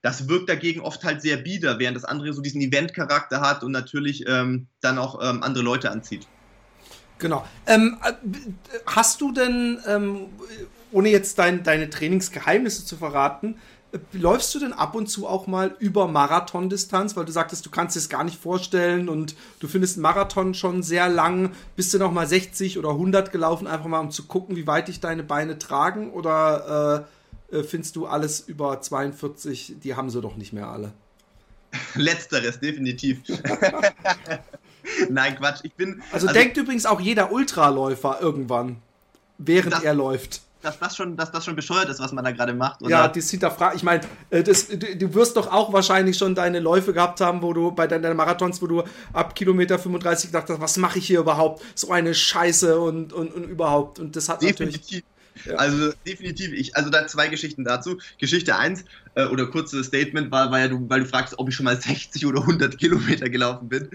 [0.00, 3.72] Das wirkt dagegen oft halt sehr bieder, während das andere so diesen Event-Charakter hat und
[3.72, 6.30] natürlich ähm, dann auch andere Leute anzieht.
[7.22, 7.46] Genau.
[7.66, 8.12] Ähm, äh,
[8.84, 10.26] hast du denn, ähm,
[10.90, 13.54] ohne jetzt dein, deine Trainingsgeheimnisse zu verraten,
[13.92, 17.16] äh, läufst du denn ab und zu auch mal über Marathondistanz?
[17.16, 20.82] Weil du sagtest, du kannst es gar nicht vorstellen und du findest einen Marathon schon
[20.82, 21.52] sehr lang.
[21.76, 24.88] Bist du noch mal 60 oder 100 gelaufen, einfach mal um zu gucken, wie weit
[24.88, 26.10] dich deine Beine tragen?
[26.10, 27.06] Oder
[27.52, 30.92] äh, äh findest du alles über 42, die haben sie doch nicht mehr alle?
[31.94, 33.20] Letzteres, definitiv.
[35.10, 35.60] Nein, Quatsch.
[35.62, 36.02] Ich bin.
[36.12, 38.76] Also, also denkt übrigens auch jeder Ultraläufer irgendwann,
[39.38, 40.42] während das, er läuft.
[40.62, 42.82] Dass das, schon, dass das schon bescheuert ist, was man da gerade macht.
[42.82, 42.90] Oder?
[42.90, 43.74] Ja, das hinterfragt.
[43.74, 47.52] Ich meine, äh, du, du, wirst doch auch wahrscheinlich schon deine Läufe gehabt haben, wo
[47.52, 51.20] du bei deinen Marathons, wo du ab Kilometer 35 gedacht hast, was mache ich hier
[51.20, 51.64] überhaupt?
[51.74, 53.98] So eine Scheiße und, und, und überhaupt.
[53.98, 54.80] Und das hat Definitiv.
[54.80, 55.04] natürlich
[55.44, 55.54] ja.
[55.54, 57.98] Also definitiv, ich, also da zwei Geschichten dazu.
[58.18, 61.54] Geschichte 1 äh, oder kurzes Statement war, war ja, du, weil du fragst, ob ich
[61.54, 63.88] schon mal 60 oder 100 Kilometer gelaufen bin.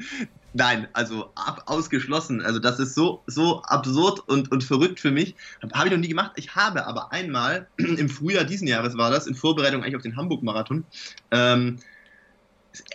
[0.53, 2.41] Nein, also ab, ausgeschlossen.
[2.41, 5.35] Also das ist so, so absurd und, und verrückt für mich.
[5.73, 6.31] Habe ich noch nie gemacht.
[6.35, 10.15] Ich habe aber einmal im Frühjahr diesen Jahres war das, in Vorbereitung eigentlich auf den
[10.15, 10.85] Hamburg-Marathon,
[11.31, 11.77] ähm,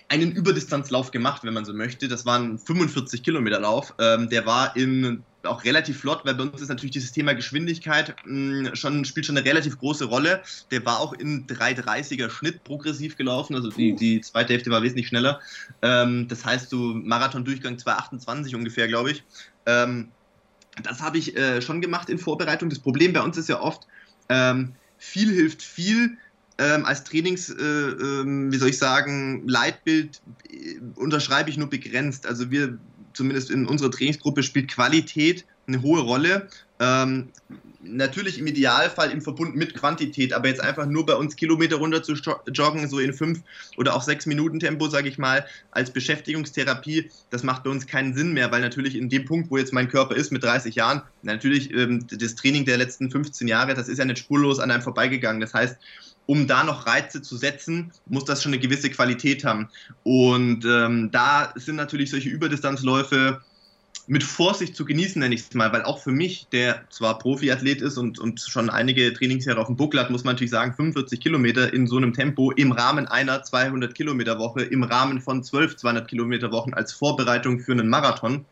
[0.08, 2.08] einen Überdistanzlauf gemacht, wenn man so möchte.
[2.08, 3.94] Das war ein 45 Kilometer Lauf.
[3.98, 8.14] Ähm, der war in auch relativ flott, weil bei uns ist natürlich dieses Thema Geschwindigkeit
[8.24, 10.42] mh, hm, schon, spielt schon eine relativ große Rolle.
[10.70, 15.08] Der war auch in 3,30er Schnitt progressiv gelaufen, also die, die zweite Hälfte war wesentlich
[15.08, 15.40] schneller.
[15.82, 19.24] Ähm, das heißt, so Marathon-Durchgang 2,28 ungefähr, glaube ich.
[19.66, 20.08] Ähm,
[20.82, 22.70] das habe ich äh, schon gemacht in Vorbereitung.
[22.70, 23.86] Das Problem bei uns ist ja oft,
[24.28, 26.16] ähm, viel hilft viel.
[26.58, 32.26] Ähm, als Trainings, äh, äh, wie soll ich sagen, Leitbild äh, unterschreibe ich nur begrenzt.
[32.26, 32.78] Also wir
[33.22, 36.48] zumindest in unserer Trainingsgruppe, spielt Qualität eine hohe Rolle.
[36.80, 37.28] Ähm,
[37.84, 42.02] natürlich im Idealfall im Verbund mit Quantität, aber jetzt einfach nur bei uns Kilometer runter
[42.02, 42.14] zu
[42.52, 43.40] joggen, so in fünf
[43.76, 48.12] oder auch sechs Minuten Tempo, sage ich mal, als Beschäftigungstherapie, das macht bei uns keinen
[48.12, 51.02] Sinn mehr, weil natürlich in dem Punkt, wo jetzt mein Körper ist mit 30 Jahren,
[51.22, 54.82] natürlich ähm, das Training der letzten 15 Jahre, das ist ja nicht spurlos an einem
[54.82, 55.40] vorbeigegangen.
[55.40, 55.76] Das heißt,
[56.26, 59.68] um da noch Reize zu setzen, muss das schon eine gewisse Qualität haben.
[60.04, 63.40] Und ähm, da sind natürlich solche Überdistanzläufe
[64.06, 67.80] mit Vorsicht zu genießen, nenne ich es mal, weil auch für mich, der zwar Profiathlet
[67.80, 71.20] ist und, und schon einige Trainingsjahre auf dem Buckel hat, muss man natürlich sagen, 45
[71.20, 75.76] Kilometer in so einem Tempo im Rahmen einer 200 Kilometer Woche, im Rahmen von 12
[75.76, 78.44] 200 Kilometer Wochen als Vorbereitung für einen Marathon,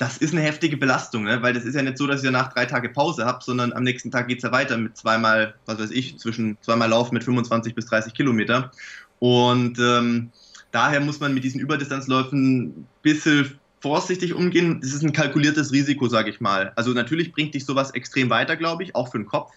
[0.00, 1.42] das ist eine heftige Belastung, ne?
[1.42, 3.82] weil das ist ja nicht so, dass ich danach drei Tage Pause habe, sondern am
[3.82, 7.22] nächsten Tag geht es ja weiter mit zweimal, was weiß ich, zwischen zweimal Laufen mit
[7.22, 8.72] 25 bis 30 Kilometer.
[9.18, 10.30] Und ähm,
[10.70, 14.80] daher muss man mit diesen Überdistanzläufen ein bisschen vorsichtig umgehen.
[14.80, 16.72] Das ist ein kalkuliertes Risiko, sage ich mal.
[16.76, 19.52] Also natürlich bringt dich sowas extrem weiter, glaube ich, auch für den Kopf.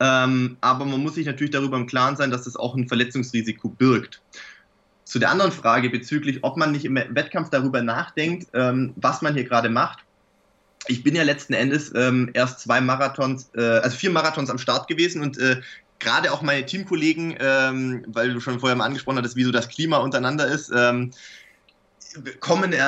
[0.00, 3.68] Ähm, aber man muss sich natürlich darüber im Klaren sein, dass das auch ein Verletzungsrisiko
[3.68, 4.22] birgt.
[5.08, 9.32] Zu der anderen Frage bezüglich, ob man nicht im Wettkampf darüber nachdenkt, ähm, was man
[9.32, 10.00] hier gerade macht.
[10.86, 14.86] Ich bin ja letzten Endes ähm, erst zwei Marathons, äh, also vier Marathons am Start
[14.86, 15.62] gewesen und äh,
[15.98, 19.70] gerade auch meine Teamkollegen, ähm, weil du schon vorher mal angesprochen hattest, wie so das
[19.70, 21.12] Klima untereinander ist, ähm,
[22.40, 22.78] kommen, äh,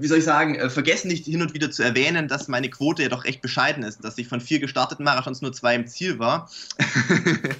[0.00, 3.02] wie soll ich sagen, äh, vergessen nicht hin und wieder zu erwähnen, dass meine Quote
[3.02, 6.18] ja doch recht bescheiden ist, dass ich von vier gestarteten Marathons nur zwei im Ziel
[6.18, 6.50] war.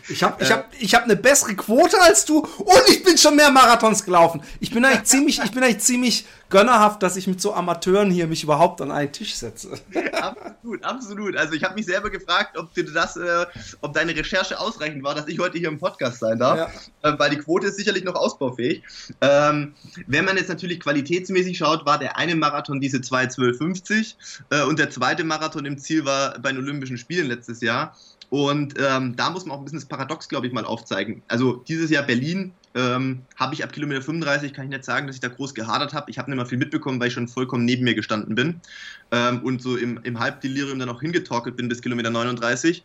[0.09, 3.37] ich habe ich hab, ich hab eine bessere Quote als du und ich bin schon
[3.37, 4.43] mehr Marathons gelaufen.
[4.61, 8.29] Ich bin eigentlich ziemlich, ich bin eigentlich ziemlich gönnerhaft, dass ich mit so Amateuren hier
[8.29, 9.71] mich überhaupt an einen Tisch setze.
[10.13, 11.37] absolut, absolut.
[11.37, 13.47] Also ich habe mich selber gefragt, ob dir das, äh,
[13.81, 16.71] ob deine Recherche ausreichend war, dass ich heute hier im Podcast sein darf,
[17.03, 17.11] ja.
[17.11, 18.83] äh, weil die Quote ist sicherlich noch ausbaufähig.
[19.21, 19.75] Ähm,
[20.07, 24.15] wenn man jetzt natürlich qualitätsmäßig schaut, war der eine Marathon diese 2.12.50
[24.51, 27.97] äh, und der zweite Marathon im Ziel war bei den Olympischen Spielen letztes Jahr.
[28.33, 31.23] Und ähm, da muss man auch ein bisschen das Paradox, glaube ich, mal aufzeigen.
[31.29, 35.17] Also dieses Jahr Berlin ähm, habe ich ab Kilometer 35, kann ich nicht sagen, dass
[35.17, 36.11] ich da groß gehadert habe.
[36.11, 38.63] Ich habe nicht mal viel mitbekommen, weil ich schon vollkommen neben mir gestanden bin
[39.11, 42.83] ähm, und so im, im Halbdelirium dann auch hingetorkelt bin bis Kilometer 39.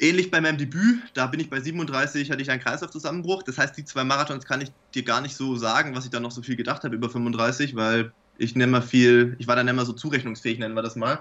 [0.00, 3.44] Ähnlich bei meinem Debüt, da bin ich bei 37, hatte ich einen Kreislaufzusammenbruch.
[3.44, 6.18] Das heißt, die zwei Marathons kann ich dir gar nicht so sagen, was ich da
[6.18, 9.66] noch so viel gedacht habe über 35, weil ich nicht mehr viel, ich war dann
[9.66, 11.20] nicht mehr so zurechnungsfähig, nennen wir das mal.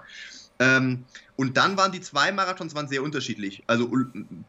[0.60, 1.04] Ähm,
[1.36, 3.64] und dann waren die zwei Marathons waren sehr unterschiedlich.
[3.68, 3.92] Also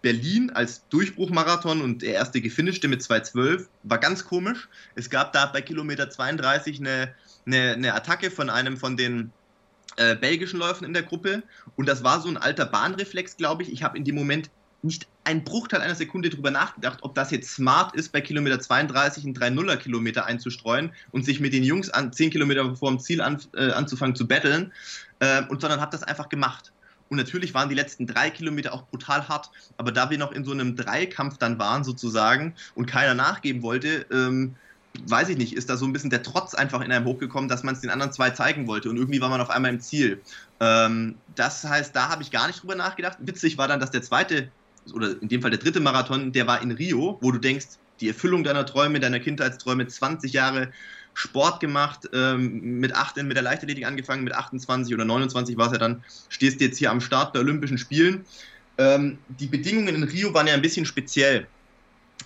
[0.02, 4.68] Berlin als Durchbruchmarathon und der erste gefinischte mit 2,12 war ganz komisch.
[4.94, 7.14] Es gab da bei Kilometer 32 eine,
[7.44, 9.32] eine, eine Attacke von einem von den
[9.96, 11.42] äh, belgischen Läufern in der Gruppe
[11.74, 13.72] und das war so ein alter Bahnreflex, glaube ich.
[13.72, 14.50] Ich habe in dem Moment
[14.82, 19.24] nicht einen Bruchteil einer Sekunde darüber nachgedacht, ob das jetzt smart ist, bei Kilometer 32
[19.24, 23.20] einen 3-0er Kilometer einzustreuen und sich mit den Jungs an 10 Kilometer vor dem Ziel
[23.20, 24.72] an, äh, anzufangen zu betteln,
[25.20, 26.72] äh, und sondern habe das einfach gemacht.
[27.08, 30.44] Und natürlich waren die letzten drei Kilometer auch brutal hart, aber da wir noch in
[30.44, 34.56] so einem Dreikampf dann waren sozusagen und keiner nachgeben wollte, ähm,
[35.06, 37.62] weiß ich nicht, ist da so ein bisschen der Trotz einfach in einem hochgekommen, dass
[37.62, 40.20] man es den anderen zwei zeigen wollte und irgendwie war man auf einmal im Ziel.
[40.60, 43.18] Ähm, das heißt, da habe ich gar nicht drüber nachgedacht.
[43.20, 44.50] Witzig war dann, dass der zweite
[44.92, 47.66] oder in dem Fall der dritte Marathon, der war in Rio, wo du denkst,
[48.00, 50.70] die Erfüllung deiner Träume, deiner Kindheitsträume, 20 Jahre
[51.14, 55.72] Sport gemacht, ähm, mit 18 mit der Leichtathletik angefangen, mit 28 oder 29 war es
[55.72, 58.26] ja dann, stehst jetzt hier am Start der Olympischen Spielen.
[58.76, 61.46] Ähm, die Bedingungen in Rio waren ja ein bisschen speziell.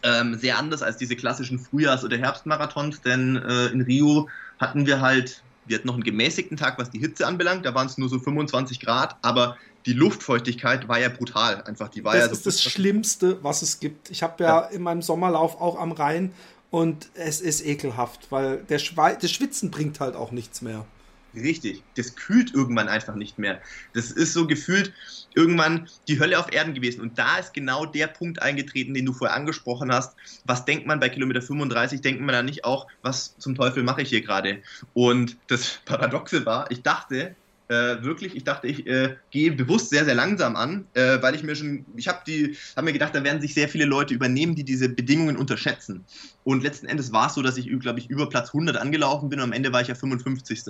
[0.03, 5.01] Ähm, sehr anders als diese klassischen Frühjahrs- oder Herbstmarathons, denn äh, in Rio hatten wir
[5.01, 8.09] halt, wir hatten noch einen gemäßigten Tag, was die Hitze anbelangt, da waren es nur
[8.09, 11.63] so 25 Grad, aber die Luftfeuchtigkeit war ja brutal.
[11.63, 14.11] Einfach, die war das ja so ist das Schlimmste, was es gibt.
[14.11, 16.33] Ich habe ja, ja, in meinem Sommerlauf auch am Rhein
[16.71, 20.87] und es ist ekelhaft, weil der Schwe das Schwitzen bringt halt auch nichts mehr.
[21.35, 23.61] Richtig, das kühlt irgendwann einfach nicht mehr.
[23.93, 24.93] Das ist so gefühlt
[25.35, 27.01] irgendwann die Hölle auf Erden gewesen.
[27.01, 30.17] Und da ist genau der Punkt eingetreten, den du vorher angesprochen hast.
[30.45, 32.01] Was denkt man bei Kilometer 35?
[32.01, 34.61] Denkt man da nicht auch, was zum Teufel mache ich hier gerade?
[34.93, 37.37] Und das Paradoxe war, ich dachte,
[37.71, 41.45] äh, wirklich, ich dachte, ich äh, gehe bewusst sehr, sehr langsam an, äh, weil ich
[41.45, 44.57] mir schon, ich habe die, habe mir gedacht, da werden sich sehr viele Leute übernehmen,
[44.57, 46.05] die diese Bedingungen unterschätzen.
[46.43, 49.39] Und letzten Endes war es so, dass ich, glaube ich, über Platz 100 angelaufen bin
[49.39, 50.63] und am Ende war ich ja 55.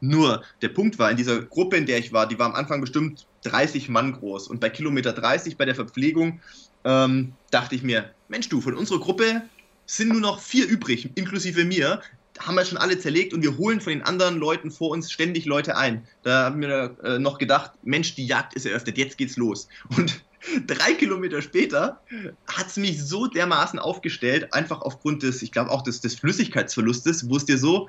[0.00, 2.80] Nur der Punkt war, in dieser Gruppe, in der ich war, die war am Anfang
[2.80, 6.40] bestimmt 30 Mann groß und bei Kilometer 30 bei der Verpflegung
[6.84, 9.42] ähm, dachte ich mir, Mensch du, von unserer Gruppe
[9.84, 12.00] sind nur noch vier übrig, inklusive mir
[12.38, 15.44] haben wir schon alle zerlegt und wir holen von den anderen Leuten vor uns ständig
[15.44, 16.06] Leute ein.
[16.22, 19.68] Da haben wir äh, noch gedacht, Mensch, die Jagd ist eröffnet, jetzt geht's los.
[19.96, 20.20] Und
[20.66, 22.00] drei Kilometer später
[22.46, 27.28] hat es mich so dermaßen aufgestellt, einfach aufgrund des, ich glaube auch des, des Flüssigkeitsverlustes,
[27.28, 27.88] wo es dir so,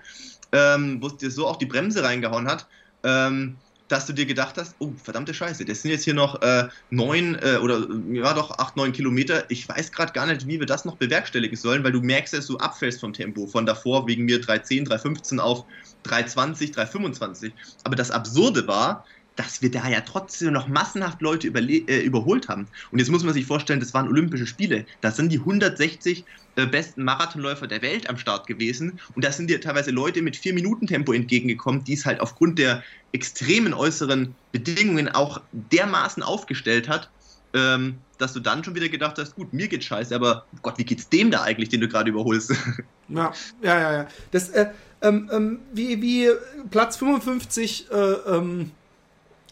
[0.51, 2.67] ähm, wo es dir so auch die Bremse reingehauen hat.
[3.03, 3.57] Ähm,
[3.89, 7.36] dass du dir gedacht hast, oh, verdammte Scheiße, das sind jetzt hier noch äh, neun
[7.41, 9.43] äh, oder ja doch acht, neun Kilometer.
[9.49, 12.45] Ich weiß gerade gar nicht, wie wir das noch bewerkstelligen sollen, weil du merkst, dass
[12.45, 13.47] du abfällst vom Tempo.
[13.47, 15.65] Von davor wegen mir 3,10, 3,15 auf
[16.06, 17.52] 3,20, 3,25.
[17.84, 19.06] Aber das Absurde war,
[19.39, 22.67] dass wir da ja trotzdem noch massenhaft Leute äh, überholt haben.
[22.91, 24.86] Und jetzt muss man sich vorstellen, das waren Olympische Spiele.
[24.99, 26.25] Da sind die 160
[26.58, 28.99] äh, besten Marathonläufer der Welt am Start gewesen.
[29.15, 33.73] Und da sind dir teilweise Leute mit 4-Minuten-Tempo entgegengekommen, die es halt aufgrund der extremen
[33.73, 37.10] äußeren Bedingungen auch dermaßen aufgestellt hat,
[37.54, 40.84] ähm, dass du dann schon wieder gedacht hast, gut, mir geht's scheiße, aber Gott, wie
[40.84, 42.54] geht's dem da eigentlich, den du gerade überholst?
[43.12, 44.08] Ja, ja, ja, ja.
[44.30, 44.67] Das, äh,
[45.02, 46.30] ähm, ähm, wie, wie
[46.69, 48.69] Platz 55 äh, ähm,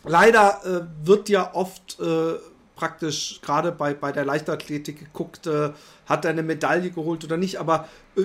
[0.07, 2.35] leider äh, wird ja oft äh,
[2.75, 5.71] praktisch gerade bei, bei der Leichtathletik geguckt, äh,
[6.05, 7.59] hat er eine Medaille geholt oder nicht.
[7.59, 8.23] Aber äh,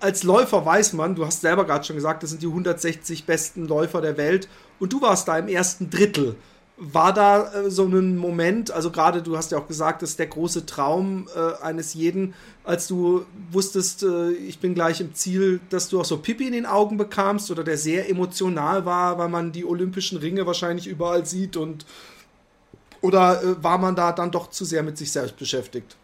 [0.00, 3.66] als Läufer weiß man, du hast selber gerade schon gesagt, das sind die 160 besten
[3.66, 6.36] Läufer der Welt und du warst da im ersten Drittel.
[6.84, 10.18] War da äh, so ein Moment, also gerade du hast ja auch gesagt, das ist
[10.18, 15.60] der große Traum äh, eines jeden, als du wusstest, äh, ich bin gleich im Ziel,
[15.70, 19.28] dass du auch so Pipi in den Augen bekamst oder der sehr emotional war, weil
[19.28, 21.86] man die olympischen Ringe wahrscheinlich überall sieht und
[23.00, 25.96] oder äh, war man da dann doch zu sehr mit sich selbst beschäftigt?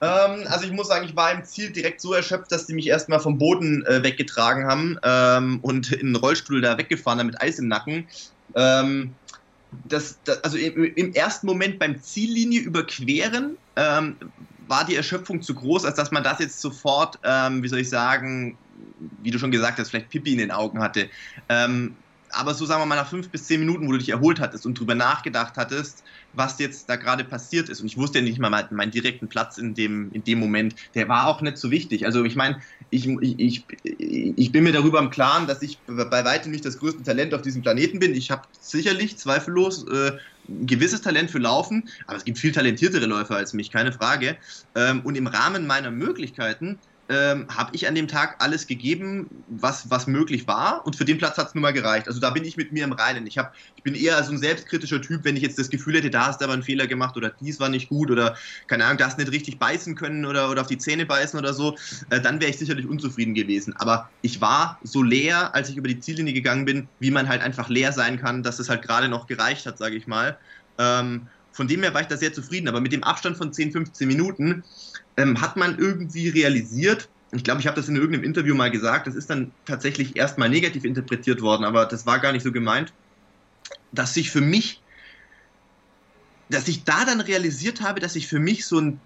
[0.00, 2.88] Ähm, also ich muss sagen, ich war im Ziel direkt so erschöpft, dass die mich
[2.88, 7.40] erstmal vom Boden äh, weggetragen haben ähm, und in den Rollstuhl da weggefahren haben mit
[7.40, 8.06] Eis im Nacken.
[8.54, 9.14] Ähm,
[9.70, 14.16] das, das, also im, ersten Moment beim Ziellinie überqueren ähm,
[14.66, 17.88] war die Erschöpfung zu groß, als dass man das jetzt sofort, ähm, wie soll ich
[17.88, 18.56] sagen,
[19.22, 21.08] wie du schon gesagt hast, vielleicht Pipi in den Augen hatte.
[21.48, 21.96] Ähm,
[22.30, 24.66] aber so sagen wir mal nach fünf bis zehn Minuten, wo du dich erholt hattest
[24.66, 27.80] und drüber nachgedacht hattest, was jetzt da gerade passiert ist.
[27.80, 30.74] Und ich wusste ja nicht mal meinen, direkten Platz in dem, in dem Moment.
[30.94, 32.06] Der war auch nicht so wichtig.
[32.06, 32.60] Also ich meine,
[32.90, 37.02] ich, ich, ich bin mir darüber im Klaren, dass ich bei weitem nicht das größte
[37.02, 38.14] Talent auf diesem Planeten bin.
[38.14, 40.12] Ich habe sicherlich zweifellos äh,
[40.48, 44.38] ein gewisses Talent für Laufen, aber es gibt viel talentiertere Läufer als mich, keine Frage.
[44.74, 49.90] Ähm, und im Rahmen meiner Möglichkeiten ähm, habe ich an dem Tag alles gegeben, was,
[49.90, 50.86] was möglich war.
[50.86, 52.06] Und für den Platz hat es nun mal gereicht.
[52.06, 53.26] Also da bin ich mit mir im Reinen.
[53.26, 56.10] Ich, hab, ich bin eher so ein selbstkritischer Typ, wenn ich jetzt das Gefühl hätte,
[56.10, 58.98] da hast du aber einen Fehler gemacht oder dies war nicht gut oder keine Ahnung,
[58.98, 61.76] da hast nicht richtig beißen können oder, oder auf die Zähne beißen oder so,
[62.10, 63.74] äh, dann wäre ich sicherlich unzufrieden gewesen.
[63.76, 67.40] Aber ich war so leer, als ich über die Ziellinie gegangen bin, wie man halt
[67.40, 70.38] einfach leer sein kann, dass es halt gerade noch gereicht hat, sage ich mal.
[70.76, 72.68] Ähm, von dem her war ich da sehr zufrieden.
[72.68, 74.62] Aber mit dem Abstand von 10, 15 Minuten
[75.18, 79.06] ähm, hat man irgendwie realisiert, ich glaube, ich habe das in irgendeinem Interview mal gesagt,
[79.06, 82.94] das ist dann tatsächlich erstmal negativ interpretiert worden, aber das war gar nicht so gemeint,
[83.92, 84.80] dass sich für mich,
[86.48, 89.00] dass ich da dann realisiert habe, dass sich für mich so ein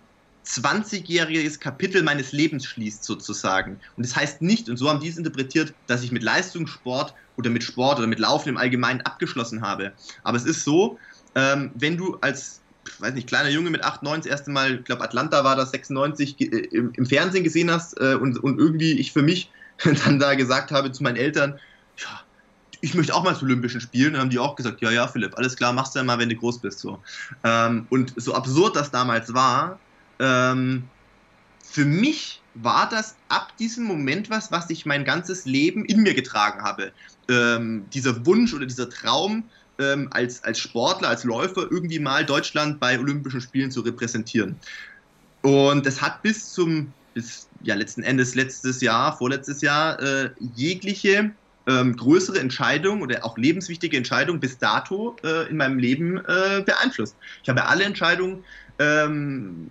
[0.46, 3.81] 20-jähriges Kapitel meines Lebens schließt sozusagen.
[3.96, 7.48] Und das heißt nicht, und so haben die es interpretiert, dass ich mit Leistungssport oder
[7.48, 9.92] mit Sport oder mit Laufen im Allgemeinen abgeschlossen habe.
[10.25, 10.98] Aber es ist so,
[11.35, 12.62] ähm, wenn du als
[12.99, 15.71] weiß nicht, kleiner Junge mit 8, 9 das erste Mal, ich glaube Atlanta war das
[15.71, 19.51] 96, äh, im, im, Fernsehen gesehen hast äh, und, und irgendwie ich für mich
[20.05, 21.59] dann da gesagt habe zu meinen Eltern,
[21.99, 22.21] ja,
[22.83, 24.12] ich möchte auch mal zu Olympischen Spielen.
[24.12, 26.29] Dann haben die auch gesagt, ja, ja, Philipp, alles klar, machst du ja mal, wenn
[26.29, 26.81] du groß bist.
[26.81, 27.01] So.
[27.45, 29.79] Ähm, und so absurd das damals war,
[30.18, 30.85] ähm,
[31.62, 36.12] für mich war das ab diesem Moment was, was ich mein ganzes Leben in mir
[36.12, 36.92] getragen habe.
[37.29, 39.45] Ähm, dieser Wunsch oder dieser Traum,
[39.83, 44.57] ähm, als, als Sportler, als Läufer irgendwie mal Deutschland bei Olympischen Spielen zu repräsentieren.
[45.42, 51.33] Und das hat bis zum, bis ja letzten Endes letztes Jahr, vorletztes Jahr, äh, jegliche
[51.66, 57.16] ähm, größere Entscheidung oder auch lebenswichtige Entscheidung bis dato äh, in meinem Leben äh, beeinflusst.
[57.42, 58.45] Ich habe alle Entscheidungen
[58.79, 59.68] ähm,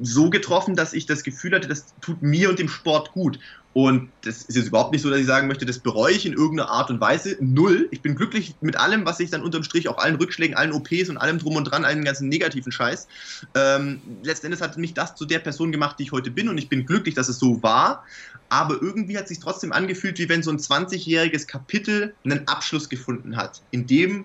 [0.00, 3.38] so getroffen, dass ich das Gefühl hatte, das tut mir und dem Sport gut.
[3.74, 6.32] Und das ist jetzt überhaupt nicht so, dass ich sagen möchte, das bereue ich in
[6.32, 7.36] irgendeiner Art und Weise.
[7.40, 7.88] Null.
[7.90, 11.10] Ich bin glücklich mit allem, was ich dann unterm Strich, auch allen Rückschlägen, allen OPs
[11.10, 13.06] und allem drum und dran, allen ganzen negativen Scheiß.
[13.54, 16.48] Ähm, letztendlich hat mich das zu der Person gemacht, die ich heute bin.
[16.48, 18.04] Und ich bin glücklich, dass es so war.
[18.48, 22.88] Aber irgendwie hat es sich trotzdem angefühlt, wie wenn so ein 20-jähriges Kapitel einen Abschluss
[22.88, 23.62] gefunden hat.
[23.70, 24.24] In dem,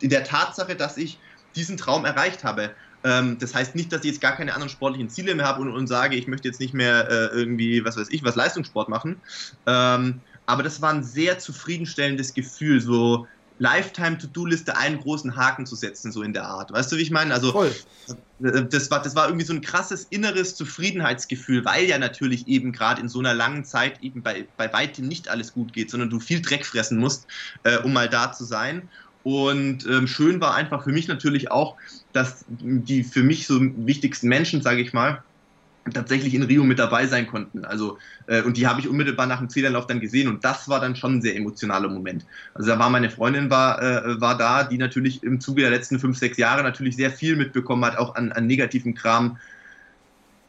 [0.00, 1.18] in der Tatsache, dass ich
[1.56, 2.72] diesen Traum erreicht habe.
[3.06, 5.70] Ähm, das heißt nicht, dass ich jetzt gar keine anderen sportlichen Ziele mehr habe und,
[5.70, 9.22] und sage, ich möchte jetzt nicht mehr äh, irgendwie, was weiß ich, was Leistungssport machen.
[9.64, 16.10] Ähm, aber das war ein sehr zufriedenstellendes Gefühl, so Lifetime-To-Do-Liste einen großen Haken zu setzen,
[16.10, 16.72] so in der Art.
[16.72, 17.32] Weißt du, wie ich meine?
[17.32, 17.72] Also, Voll.
[18.42, 22.72] Äh, das war, das war irgendwie so ein krasses inneres Zufriedenheitsgefühl, weil ja natürlich eben
[22.72, 26.10] gerade in so einer langen Zeit eben bei, bei weitem nicht alles gut geht, sondern
[26.10, 27.26] du viel Dreck fressen musst,
[27.62, 28.88] äh, um mal da zu sein.
[29.26, 31.74] Und ähm, schön war einfach für mich natürlich auch,
[32.12, 35.20] dass die für mich so wichtigsten Menschen, sage ich mal,
[35.92, 37.64] tatsächlich in Rio mit dabei sein konnten.
[37.64, 40.78] Also, äh, und die habe ich unmittelbar nach dem Zielanlauf dann gesehen und das war
[40.78, 42.24] dann schon ein sehr emotionaler Moment.
[42.54, 45.98] Also da war meine Freundin war, äh, war da, die natürlich im Zuge der letzten
[45.98, 49.38] fünf, sechs Jahre natürlich sehr viel mitbekommen hat, auch an, an negativen Kram,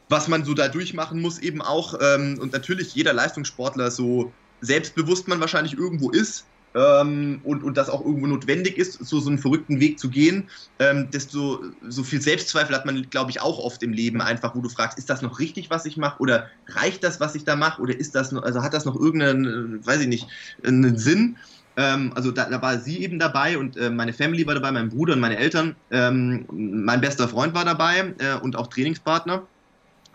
[0.08, 1.96] was man so da durchmachen muss, eben auch.
[2.00, 7.90] Ähm, und natürlich jeder Leistungssportler, so selbstbewusst man wahrscheinlich irgendwo ist, ähm, und, und das
[7.90, 10.50] auch irgendwo notwendig ist, so, so einen verrückten Weg zu gehen,
[10.80, 14.62] ähm, desto so viel Selbstzweifel hat man, glaube ich, auch oft im Leben einfach, wo
[14.62, 17.56] du fragst, ist das noch richtig, was ich mache oder reicht das, was ich da
[17.56, 20.28] mache oder ist das noch, also hat das noch irgendeinen, äh, weiß ich nicht,
[20.64, 21.38] einen Sinn?
[21.78, 24.90] Ähm, also da, da, war sie eben dabei und äh, meine Family war dabei, mein
[24.90, 29.48] Bruder und meine Eltern, ähm, mein bester Freund war dabei äh, und auch Trainingspartner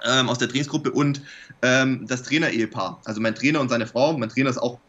[0.05, 1.23] ähm, aus der Trainingsgruppe und
[1.62, 3.01] ähm, das Trainer-Ehepaar.
[3.05, 4.17] Also mein Trainer und seine Frau.
[4.17, 4.81] Mein Trainer ist auch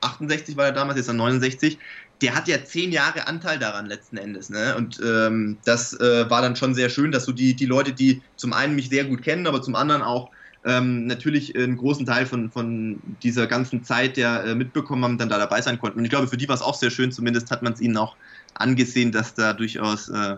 [0.00, 1.78] 68 war er damals, jetzt er 69.
[2.20, 4.48] Der hat ja zehn Jahre Anteil daran letzten Endes.
[4.48, 4.76] Ne?
[4.76, 8.22] Und ähm, das äh, war dann schon sehr schön, dass so die, die Leute, die
[8.36, 10.30] zum einen mich sehr gut kennen, aber zum anderen auch
[10.64, 15.28] ähm, natürlich einen großen Teil von, von dieser ganzen Zeit der äh, mitbekommen haben, dann
[15.28, 15.98] da dabei sein konnten.
[15.98, 17.96] Und ich glaube, für die war es auch sehr schön, zumindest hat man es ihnen
[17.96, 18.16] auch
[18.54, 20.36] angesehen, dass da durchaus äh,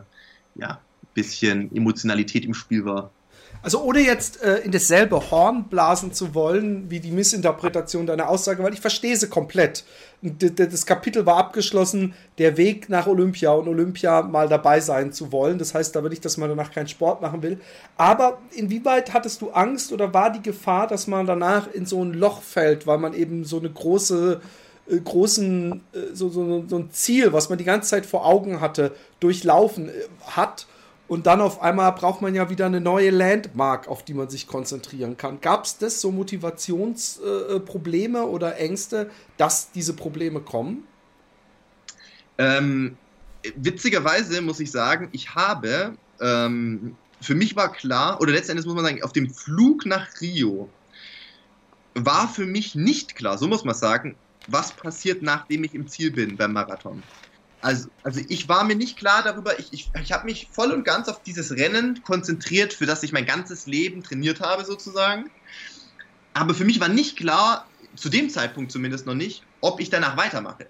[0.55, 0.79] ja, ein
[1.13, 3.11] bisschen Emotionalität im Spiel war.
[3.65, 8.63] Also ohne jetzt äh, in dasselbe Horn blasen zu wollen, wie die Missinterpretation deiner Aussage,
[8.63, 9.85] weil ich verstehe sie komplett.
[10.21, 15.59] Das Kapitel war abgeschlossen, der Weg nach Olympia und Olympia mal dabei sein zu wollen.
[15.59, 17.59] Das heißt aber nicht, dass man danach keinen Sport machen will.
[17.97, 22.13] Aber inwieweit hattest du Angst oder war die Gefahr, dass man danach in so ein
[22.13, 24.43] Loch fällt, weil man eben so eine große
[24.91, 28.61] äh, großen, äh, so, so, so ein Ziel, was man die ganze Zeit vor Augen
[28.61, 29.93] hatte, durchlaufen äh,
[30.27, 30.67] hat
[31.07, 34.47] und dann auf einmal braucht man ja wieder eine neue Landmark, auf die man sich
[34.47, 35.41] konzentrieren kann.
[35.41, 40.87] Gab es das so Motivationsprobleme äh, oder Ängste, dass diese Probleme kommen?
[42.39, 42.97] Ähm,
[43.57, 48.85] witzigerweise muss ich sagen, ich habe, ähm, für mich war klar, oder letztendlich muss man
[48.85, 50.71] sagen, auf dem Flug nach Rio
[51.95, 56.11] war für mich nicht klar, so muss man sagen, was passiert, nachdem ich im Ziel
[56.11, 57.03] bin beim Marathon.
[57.65, 60.85] Also, also ich war mir nicht klar darüber, ich, ich, ich habe mich voll und
[60.85, 65.31] ganz auf dieses Rennen konzentriert, für das ich mein ganzes Leben trainiert habe sozusagen.
[66.35, 70.19] Aber für mich war nicht klar, zu dem Zeitpunkt zumindest noch nicht, ob ich danach
[70.19, 70.67] weitermache.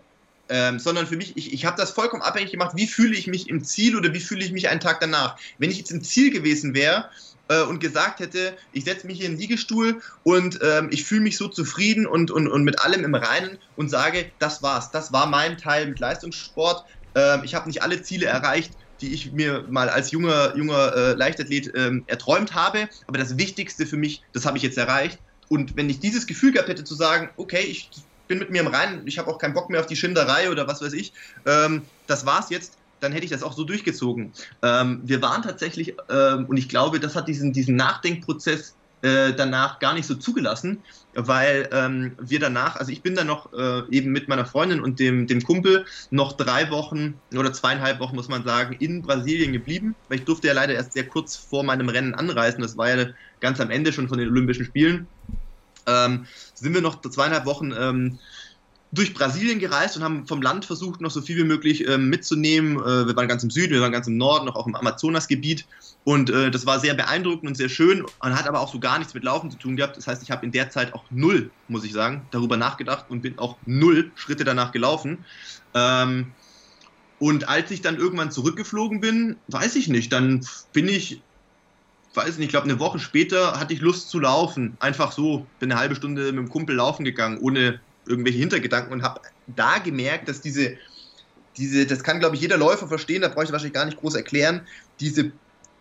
[0.48, 3.48] Ähm, sondern für mich, ich, ich habe das vollkommen abhängig gemacht, wie fühle ich mich
[3.48, 5.37] im Ziel oder wie fühle ich mich einen Tag danach.
[5.59, 7.11] Wenn ich jetzt im Ziel gewesen wäre
[7.48, 11.22] äh, und gesagt hätte, ich setze mich hier in den Liegestuhl und ähm, ich fühle
[11.22, 15.12] mich so zufrieden und, und, und mit allem im Reinen und sage, das war's, das
[15.12, 16.85] war mein Teil mit Leistungssport.
[17.14, 21.12] Ähm, ich habe nicht alle Ziele erreicht, die ich mir mal als junger, junger äh,
[21.14, 25.18] Leichtathlet ähm, erträumt habe, aber das Wichtigste für mich, das habe ich jetzt erreicht.
[25.48, 27.90] Und wenn ich dieses Gefühl gehabt hätte zu sagen, okay, ich
[28.28, 30.66] bin mit mir im Reinen, ich habe auch keinen Bock mehr auf die Schinderei oder
[30.66, 31.12] was weiß ich,
[31.44, 34.33] ähm, das war's jetzt, dann hätte ich das auch so durchgezogen.
[34.62, 39.80] Ähm, wir waren tatsächlich, ähm, und ich glaube, das hat diesen, diesen Nachdenkprozess äh, danach
[39.80, 44.12] gar nicht so zugelassen, weil ähm, wir danach, also ich bin dann noch äh, eben
[44.12, 48.44] mit meiner Freundin und dem, dem Kumpel noch drei Wochen oder zweieinhalb Wochen, muss man
[48.44, 52.14] sagen, in Brasilien geblieben, weil ich durfte ja leider erst sehr kurz vor meinem Rennen
[52.14, 52.62] anreisen.
[52.62, 53.07] Das war ja
[53.40, 55.07] ganz am Ende schon von den Olympischen Spielen.
[55.87, 58.18] Ähm, sind wir noch zweieinhalb Wochen ähm,
[58.94, 62.78] durch Brasilien gereist und haben vom Land versucht, noch so viel wie möglich äh, mitzunehmen.
[62.78, 65.66] Äh, wir waren ganz im Süden, wir waren ganz im Norden, auch im Amazonasgebiet.
[66.04, 68.98] Und äh, das war sehr beeindruckend und sehr schön und hat aber auch so gar
[68.98, 69.96] nichts mit Laufen zu tun gehabt.
[69.96, 73.22] Das heißt, ich habe in der Zeit auch null, muss ich sagen, darüber nachgedacht und
[73.22, 75.24] bin auch null Schritte danach gelaufen.
[75.74, 76.33] Ähm,
[77.18, 81.22] und als ich dann irgendwann zurückgeflogen bin, weiß ich nicht, dann bin ich,
[82.12, 84.76] weiß nicht, ich glaube, eine Woche später hatte ich Lust zu laufen.
[84.78, 89.02] Einfach so, bin eine halbe Stunde mit dem Kumpel laufen gegangen, ohne irgendwelche Hintergedanken und
[89.02, 90.76] habe da gemerkt, dass diese,
[91.56, 94.14] diese, das kann glaube ich jeder Läufer verstehen, da brauche ich wahrscheinlich gar nicht groß
[94.14, 94.66] erklären,
[95.00, 95.32] diese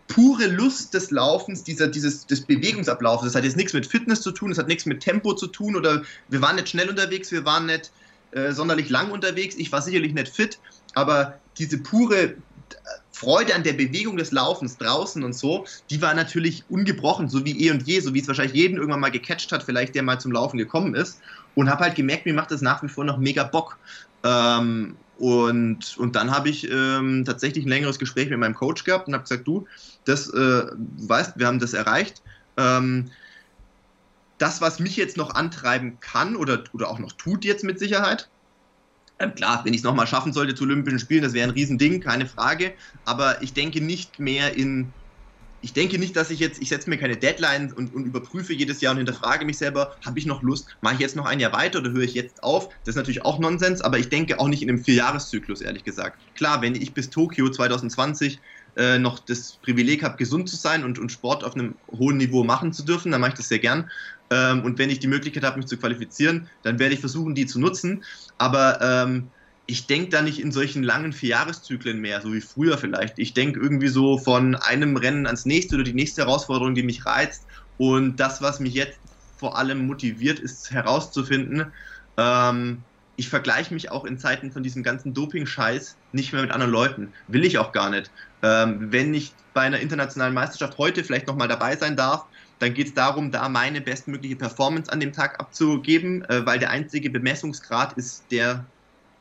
[0.06, 3.24] pure Lust des Laufens, dieser, dieses, des Bewegungsablaufs.
[3.24, 5.76] Das hat jetzt nichts mit Fitness zu tun, das hat nichts mit Tempo zu tun
[5.76, 7.90] oder wir waren nicht schnell unterwegs, wir waren nicht
[8.32, 9.54] äh, sonderlich lang unterwegs.
[9.56, 10.58] Ich war sicherlich nicht fit,
[10.94, 12.34] aber diese pure
[13.12, 17.64] Freude an der Bewegung des Laufens draußen und so, die war natürlich ungebrochen, so wie
[17.64, 20.20] eh und je, so wie es wahrscheinlich jeden irgendwann mal gecatcht hat, vielleicht der mal
[20.20, 21.20] zum Laufen gekommen ist.
[21.54, 23.78] Und habe halt gemerkt, mir macht das nach wie vor noch mega Bock.
[24.24, 29.06] Ähm, und, und dann habe ich ähm, tatsächlich ein längeres Gespräch mit meinem Coach gehabt
[29.06, 29.66] und habe gesagt, du,
[30.04, 32.22] das, äh, weißt, wir haben das erreicht.
[32.56, 33.10] Ähm,
[34.38, 38.28] das, was mich jetzt noch antreiben kann oder, oder auch noch tut jetzt mit Sicherheit,
[39.20, 42.00] ähm, klar, wenn ich es nochmal schaffen sollte zu Olympischen Spielen, das wäre ein Riesending,
[42.00, 42.74] keine Frage.
[43.04, 44.92] Aber ich denke nicht mehr in,
[45.64, 48.82] ich denke nicht, dass ich jetzt, ich setze mir keine Deadlines und, und überprüfe jedes
[48.82, 51.54] Jahr und hinterfrage mich selber, habe ich noch Lust, mache ich jetzt noch ein Jahr
[51.54, 52.68] weiter oder höre ich jetzt auf?
[52.84, 56.20] Das ist natürlich auch Nonsens, aber ich denke auch nicht in einem Vierjahreszyklus, ehrlich gesagt.
[56.34, 58.42] Klar, wenn ich bis Tokio 2020
[58.76, 62.44] äh, noch das Privileg habe, gesund zu sein und, und Sport auf einem hohen Niveau
[62.44, 63.90] machen zu dürfen, dann mache ich das sehr gern.
[64.30, 67.46] Ähm, und wenn ich die Möglichkeit habe, mich zu qualifizieren, dann werde ich versuchen, die
[67.46, 68.04] zu nutzen.
[68.36, 69.30] Aber ähm,
[69.66, 73.18] ich denke da nicht in solchen langen Vierjahreszyklen mehr, so wie früher vielleicht.
[73.18, 77.06] Ich denke irgendwie so von einem Rennen ans nächste oder die nächste Herausforderung, die mich
[77.06, 77.46] reizt.
[77.78, 78.98] Und das, was mich jetzt
[79.36, 81.72] vor allem motiviert, ist herauszufinden,
[82.16, 82.84] ähm,
[83.16, 87.12] ich vergleiche mich auch in Zeiten von diesem ganzen Doping-Scheiß nicht mehr mit anderen Leuten.
[87.28, 88.10] Will ich auch gar nicht.
[88.42, 92.24] Ähm, wenn ich bei einer internationalen Meisterschaft heute vielleicht nochmal dabei sein darf,
[92.58, 96.70] dann geht es darum, da meine bestmögliche Performance an dem Tag abzugeben, äh, weil der
[96.70, 98.66] einzige Bemessungsgrad ist der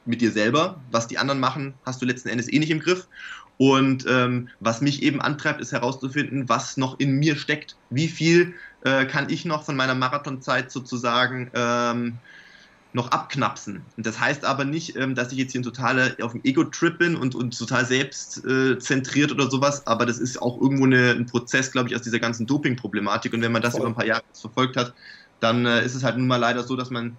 [0.06, 0.82] mit dir selber.
[0.91, 3.08] Was die anderen machen, hast du letzten Endes eh nicht im Griff.
[3.58, 7.76] Und ähm, was mich eben antreibt, ist herauszufinden, was noch in mir steckt.
[7.89, 12.18] Wie viel äh, kann ich noch von meiner Marathonzeit sozusagen ähm,
[12.93, 13.82] noch abknapsen.
[13.97, 16.97] Und das heißt aber nicht, ähm, dass ich jetzt hier ein totaler auf dem Ego-Trip
[16.97, 21.26] bin und, und total selbstzentriert äh, oder sowas, aber das ist auch irgendwo eine, ein
[21.26, 23.34] Prozess, glaube ich, aus dieser ganzen Doping-Problematik.
[23.34, 23.82] Und wenn man das Voll.
[23.82, 24.93] über ein paar Jahre verfolgt hat,
[25.39, 27.18] dann äh, ist es halt nun mal leider so, dass man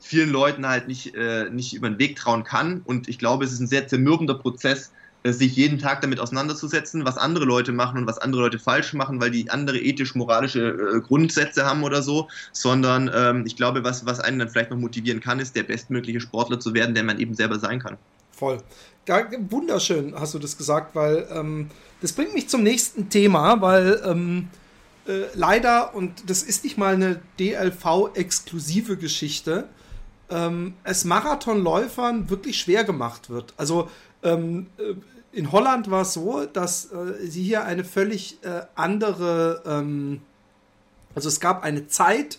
[0.00, 2.82] vielen Leuten halt nicht, äh, nicht über den Weg trauen kann.
[2.84, 4.90] Und ich glaube, es ist ein sehr zermürbender Prozess,
[5.22, 8.94] äh, sich jeden Tag damit auseinanderzusetzen, was andere Leute machen und was andere Leute falsch
[8.94, 14.06] machen, weil die andere ethisch-moralische äh, Grundsätze haben oder so, sondern ähm, ich glaube, was,
[14.06, 17.18] was einen dann vielleicht noch motivieren kann, ist, der bestmögliche Sportler zu werden, der man
[17.18, 17.98] eben selber sein kann.
[18.32, 18.58] Voll.
[19.50, 21.68] Wunderschön hast du das gesagt, weil ähm,
[22.00, 24.48] das bringt mich zum nächsten Thema, weil ähm,
[25.06, 29.68] äh, leider, und das ist nicht mal eine DLV-exklusive Geschichte,
[30.30, 33.54] ähm, es Marathonläufern wirklich schwer gemacht wird.
[33.56, 33.88] Also
[34.22, 34.94] ähm, äh,
[35.32, 40.20] in Holland war es so, dass äh, sie hier eine völlig äh, andere, ähm,
[41.14, 42.38] also es gab eine Zeit,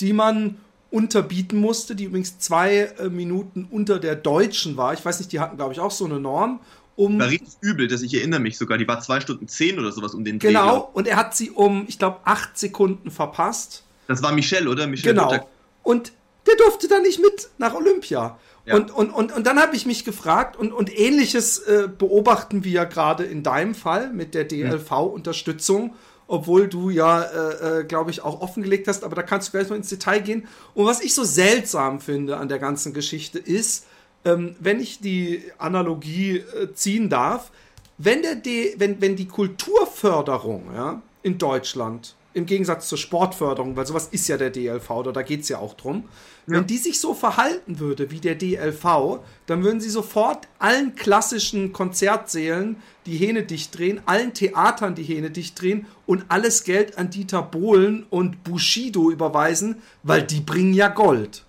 [0.00, 0.56] die man
[0.90, 4.94] unterbieten musste, die übrigens zwei äh, Minuten unter der deutschen war.
[4.94, 6.60] Ich weiß nicht, die hatten, glaube ich, auch so eine Norm.
[6.96, 8.76] Um, war richtig übel, dass ich erinnere mich sogar.
[8.76, 10.48] Die war zwei Stunden zehn oder sowas um den Dreh.
[10.48, 13.84] Genau, und er hat sie um, ich glaube, acht Sekunden verpasst.
[14.08, 14.86] Das war Michel, oder?
[14.86, 15.28] Michel genau.
[15.28, 15.46] Butter.
[15.84, 16.12] Und
[16.48, 18.38] der durfte da nicht mit nach Olympia.
[18.64, 18.76] Ja.
[18.76, 22.84] Und, und, und, und dann habe ich mich gefragt, und, und ähnliches äh, beobachten wir
[22.86, 25.94] gerade in deinem Fall mit der DLV-Unterstützung,
[26.26, 29.68] obwohl du ja, äh, äh, glaube ich, auch offengelegt hast, aber da kannst du gleich
[29.70, 30.46] noch ins Detail gehen.
[30.74, 33.86] Und was ich so seltsam finde an der ganzen Geschichte ist,
[34.24, 37.50] ähm, wenn ich die Analogie äh, ziehen darf,
[37.96, 43.86] wenn, der D wenn, wenn die Kulturförderung ja, in Deutschland im Gegensatz zur Sportförderung, weil
[43.86, 46.08] sowas ist ja der DLV, oder da geht es ja auch drum.
[46.46, 46.54] Ja.
[46.54, 51.72] Wenn die sich so verhalten würde wie der DLV, dann würden sie sofort allen klassischen
[51.72, 57.10] Konzertsälen die Hähne dicht drehen, allen Theatern die Hähne dicht drehen und alles Geld an
[57.10, 61.44] Dieter Bohlen und Bushido überweisen, weil die bringen ja Gold.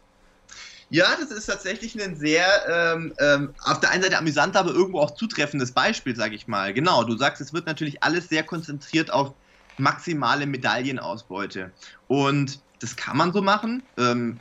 [0.91, 4.99] Ja, das ist tatsächlich ein sehr, ähm, ähm, auf der einen Seite amüsant, aber irgendwo
[4.99, 6.73] auch zutreffendes Beispiel, sage ich mal.
[6.73, 9.33] Genau, du sagst, es wird natürlich alles sehr konzentriert auf
[9.79, 11.71] maximale Medaillenausbeute.
[12.07, 13.83] Und das kann man so machen.
[13.97, 14.39] Ähm,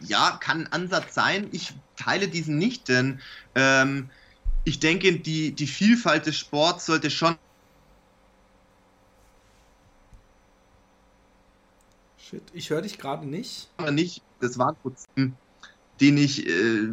[0.00, 1.48] ja, kann ein Ansatz sein.
[1.52, 3.20] Ich teile diesen nicht, denn
[3.54, 4.10] ähm,
[4.64, 7.36] ich denke, die, die Vielfalt des Sports sollte schon.
[12.18, 13.68] Shit, ich höre dich gerade nicht.
[13.90, 15.06] Nicht, das war ein Prozess
[16.00, 16.88] den ich, äh,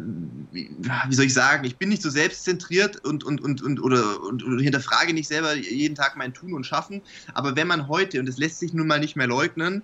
[0.52, 4.42] wie, soll ich sagen, ich bin nicht so selbstzentriert und, und, und, und, oder, und,
[4.42, 7.00] und hinterfrage nicht selber jeden Tag mein Tun und Schaffen.
[7.34, 9.82] Aber wenn man heute, und das lässt sich nun mal nicht mehr leugnen,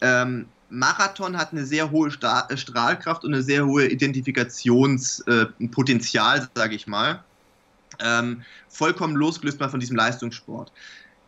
[0.00, 6.74] ähm, Marathon hat eine sehr hohe Stra Strahlkraft und eine sehr hohe Identifikationspotenzial, äh, sage
[6.74, 7.24] ich mal.
[8.00, 10.70] Ähm, vollkommen losgelöst mal von diesem Leistungssport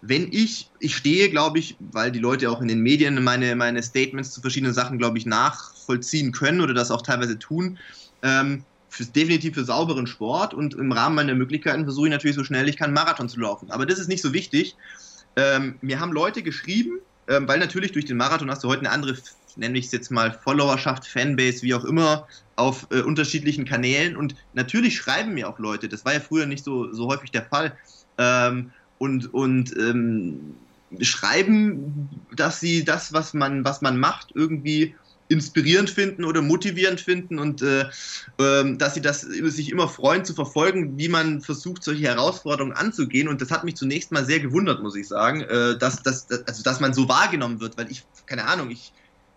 [0.03, 3.83] wenn ich, ich stehe, glaube ich, weil die Leute auch in den Medien meine, meine
[3.83, 7.79] Statements zu verschiedenen Sachen, glaube ich, nachvollziehen können oder das auch teilweise tun,
[8.23, 12.45] ähm, für, definitiv für sauberen Sport und im Rahmen meiner Möglichkeiten versuche ich natürlich so
[12.45, 13.71] schnell ich kann Marathon zu laufen.
[13.71, 14.77] Aber das ist nicht so wichtig.
[15.37, 16.99] Ähm, mir haben Leute geschrieben,
[17.29, 19.17] ähm, weil natürlich durch den Marathon hast du heute eine andere,
[19.57, 22.27] nenne ich es jetzt mal, Followerschaft, Fanbase, wie auch immer,
[22.57, 24.17] auf äh, unterschiedlichen Kanälen.
[24.17, 27.45] Und natürlich schreiben mir auch Leute, das war ja früher nicht so, so häufig der
[27.45, 27.77] Fall.
[28.19, 30.55] Ähm, und, und ähm,
[31.01, 34.95] schreiben, dass sie das, was man, was man macht, irgendwie
[35.29, 37.83] inspirierend finden oder motivierend finden und äh,
[38.39, 43.29] äh, dass sie das sich immer freuen zu verfolgen, wie man versucht, solche Herausforderungen anzugehen.
[43.29, 46.63] Und das hat mich zunächst mal sehr gewundert, muss ich sagen, äh, dass, dass, also,
[46.63, 48.93] dass man so wahrgenommen wird, weil ich, keine Ahnung, ich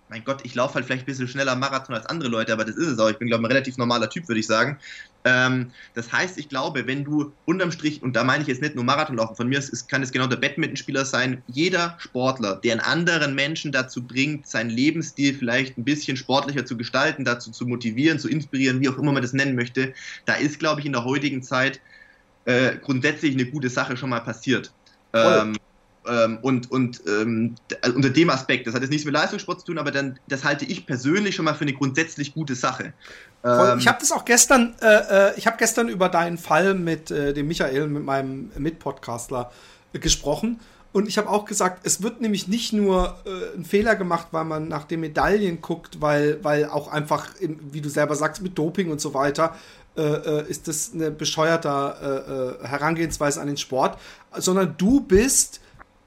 [0.09, 2.75] mein Gott, ich laufe halt vielleicht ein bisschen schneller Marathon als andere Leute, aber das
[2.75, 3.09] ist es auch.
[3.09, 4.77] Ich bin, glaube ich, ein relativ normaler Typ, würde ich sagen.
[5.25, 8.75] Ähm, das heißt, ich glaube, wenn du unterm Strich, und da meine ich jetzt nicht
[8.75, 12.81] nur Marathonlaufen, von mir ist, kann es genau der Badmintonspieler sein, jeder Sportler, der einen
[12.81, 18.19] anderen Menschen dazu bringt, seinen Lebensstil vielleicht ein bisschen sportlicher zu gestalten, dazu zu motivieren,
[18.19, 19.93] zu inspirieren, wie auch immer man das nennen möchte,
[20.25, 21.79] da ist, glaube ich, in der heutigen Zeit
[22.45, 24.73] äh, grundsätzlich eine gute Sache schon mal passiert.
[25.13, 25.55] Ähm,
[26.07, 29.67] ähm, und und ähm, also unter dem Aspekt, das hat jetzt nichts mit Leistungssport zu
[29.67, 32.93] tun, aber dann, das halte ich persönlich schon mal für eine grundsätzlich gute Sache.
[33.43, 37.11] Ähm, ich habe das auch gestern, äh, äh, ich habe gestern über deinen Fall mit
[37.11, 39.51] äh, dem Michael, mit meinem Mitpodcastler
[39.93, 40.59] äh, gesprochen.
[40.91, 44.45] Und ich habe auch gesagt, es wird nämlich nicht nur äh, ein Fehler gemacht, weil
[44.45, 48.91] man nach den Medaillen guckt, weil, weil auch einfach, wie du selber sagst, mit Doping
[48.91, 49.55] und so weiter,
[49.97, 53.97] äh, äh ist das eine bescheuerte äh, Herangehensweise an den Sport,
[54.37, 55.61] sondern du bist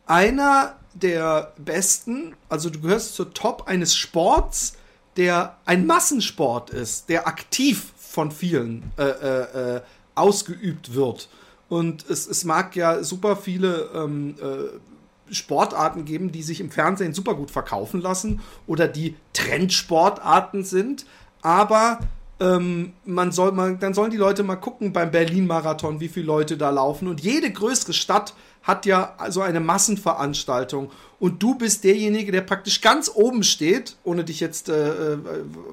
[0.07, 4.77] einer der besten, also du gehörst zur Top eines Sports,
[5.17, 9.81] der ein Massensport ist, der aktiv von vielen äh, äh, äh,
[10.15, 11.29] ausgeübt wird.
[11.69, 17.13] Und es, es mag ja super viele ähm, äh, Sportarten geben, die sich im Fernsehen
[17.13, 21.07] super gut verkaufen lassen oder die Trendsportarten sind,
[21.43, 21.99] aber
[22.39, 26.57] ähm, man soll man, dann sollen die Leute mal gucken beim Berlin-Marathon, wie viele Leute
[26.57, 27.09] da laufen.
[27.09, 28.35] Und jede größere Stadt
[28.67, 30.91] hat ja so eine Massenveranstaltung.
[31.21, 35.19] Und du bist derjenige, der praktisch ganz oben steht, ohne dich jetzt, äh, äh,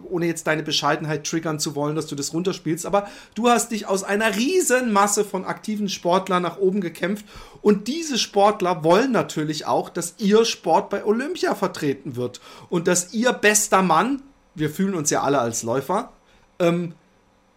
[0.10, 2.86] ohne jetzt deine Bescheidenheit triggern zu wollen, dass du das runterspielst.
[2.86, 7.26] Aber du hast dich aus einer riesen Masse von aktiven Sportlern nach oben gekämpft.
[7.62, 12.42] Und diese Sportler wollen natürlich auch, dass ihr Sport bei Olympia vertreten wird.
[12.70, 14.22] Und dass ihr bester Mann,
[14.54, 16.14] wir fühlen uns ja alle als Läufer,
[16.60, 16.94] ähm,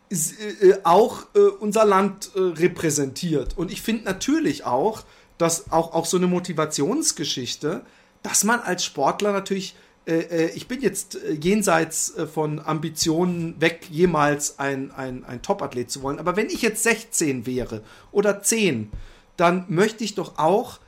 [0.09, 3.59] äh, auch äh, unser Land äh, repräsentiert.
[3.59, 5.03] Und ich finde natürlich auch,
[5.39, 7.85] dass auch, auch so eine Motivationsgeschichte,
[8.23, 9.77] dass man als Sportler natürlich,
[10.07, 15.91] äh, äh ich bin jetzt äh, jenseits von Ambitionen weg, jemals ein, ein, ein Top-Athlet
[15.91, 17.83] zu wollen, aber wenn ich jetzt 16 wäre
[18.13, 18.91] oder 10,
[19.37, 20.81] dann möchte ich doch auch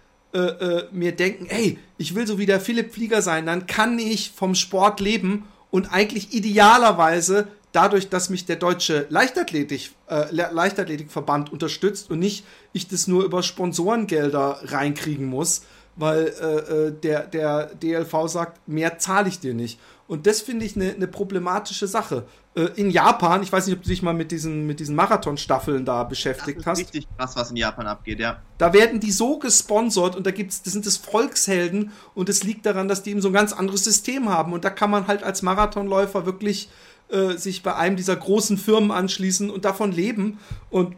[0.93, 4.55] mir denken, hey, ich will so wie der Philipp Flieger sein, dann kann ich vom
[4.55, 12.19] Sport leben und eigentlich idealerweise dadurch, dass mich der deutsche Leichtathletik, äh, Leichtathletikverband unterstützt und
[12.19, 15.62] nicht ich das nur über Sponsorengelder reinkriegen muss,
[15.97, 19.79] weil äh, äh der, der DLV sagt, mehr zahle ich dir nicht.
[20.09, 22.25] Und das finde ich eine ne problematische Sache.
[22.55, 25.85] Äh, in Japan, ich weiß nicht, ob du dich mal mit diesen, mit diesen Marathonstaffeln
[25.85, 26.79] da beschäftigt das ist hast.
[26.79, 28.41] Richtig krass, was in Japan abgeht, ja.
[28.57, 32.64] Da werden die so gesponsert und da gibt's, das sind das Volkshelden und es liegt
[32.64, 34.55] daran, dass die eben so ein ganz anderes System haben.
[34.55, 36.71] Und da kann man halt als Marathonläufer wirklich
[37.11, 40.39] äh, sich bei einem dieser großen Firmen anschließen und davon leben.
[40.71, 40.97] Und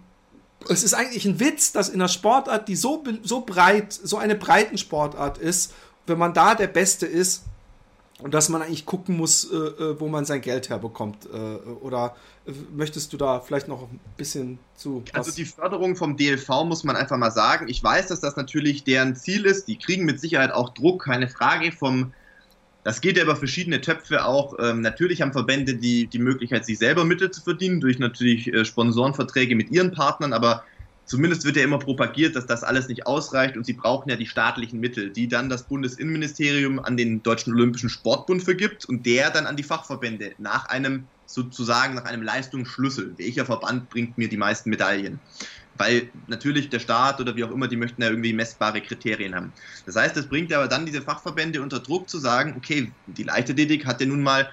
[0.69, 4.35] es ist eigentlich ein Witz, dass in einer Sportart, die so, so breit, so eine
[4.35, 5.73] breiten Sportart ist,
[6.07, 7.45] wenn man da der Beste ist,
[8.23, 11.27] und dass man eigentlich gucken muss, äh, äh wo man sein Geld herbekommt.
[11.33, 11.37] Äh,
[11.81, 12.15] oder
[12.47, 15.03] äh, möchtest du da vielleicht noch ein bisschen zu.
[15.13, 17.69] Also die Förderung vom DLV muss man einfach mal sagen.
[17.69, 19.69] Ich weiß, dass das natürlich deren Ziel ist.
[19.69, 22.13] Die kriegen mit Sicherheit auch Druck, keine Frage vom
[22.83, 24.55] das geht ja über verschiedene Töpfe auch.
[24.59, 28.65] Ähm, natürlich haben Verbände die, die Möglichkeit, sich selber Mittel zu verdienen, durch natürlich äh,
[28.65, 30.65] Sponsorenverträge mit ihren Partnern, aber
[31.05, 34.27] zumindest wird ja immer propagiert, dass das alles nicht ausreicht und sie brauchen ja die
[34.27, 39.47] staatlichen Mittel, die dann das Bundesinnenministerium an den Deutschen Olympischen Sportbund vergibt und der dann
[39.47, 43.17] an die Fachverbände nach einem sozusagen nach einem Leistungsschlüssel.
[43.19, 45.21] Welcher Verband bringt mir die meisten Medaillen?
[45.81, 49.55] weil natürlich der Staat oder wie auch immer, die möchten ja irgendwie messbare Kriterien haben.
[49.87, 53.87] Das heißt, das bringt aber dann diese Fachverbände unter Druck zu sagen, okay, die Leichtathletik
[53.87, 54.51] hat ja nun mal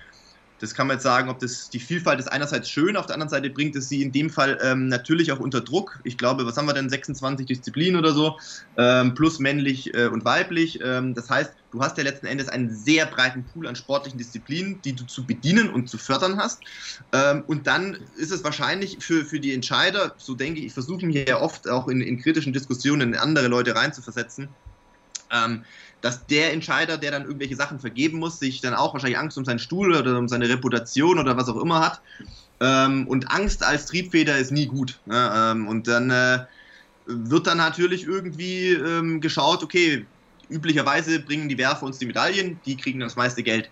[0.60, 3.30] das kann man jetzt sagen, ob das die Vielfalt ist einerseits schön, auf der anderen
[3.30, 6.00] Seite bringt es sie in dem Fall ähm, natürlich auch unter Druck.
[6.04, 8.38] Ich glaube, was haben wir denn, 26 Disziplinen oder so,
[8.78, 10.80] ähm, plus männlich äh, und weiblich.
[10.84, 14.82] Ähm, das heißt, du hast ja letzten Endes einen sehr breiten Pool an sportlichen Disziplinen,
[14.82, 16.64] die du zu bedienen und zu fördern hast.
[17.12, 21.06] Ähm, und dann ist es wahrscheinlich für, für die Entscheider, so denke ich, ich versuche
[21.06, 24.56] mich ja oft auch in, in kritischen Diskussionen andere Leute reinzuversetzen,
[25.32, 25.64] ähm,
[26.02, 29.46] dass der Entscheider, der dann irgendwelche Sachen vergeben muss, sich dann auch wahrscheinlich Angst um
[29.46, 32.02] seinen Stuhl oder um seine Reputation oder was auch immer hat.
[32.60, 35.00] Ähm, und Angst als Triebfeder ist nie gut.
[35.06, 35.32] Ne?
[35.36, 36.40] Ähm, und dann äh,
[37.06, 40.06] wird dann natürlich irgendwie ähm, geschaut, okay,
[40.50, 43.70] üblicherweise bringen die Werfer uns die Medaillen, die kriegen das meiste Geld.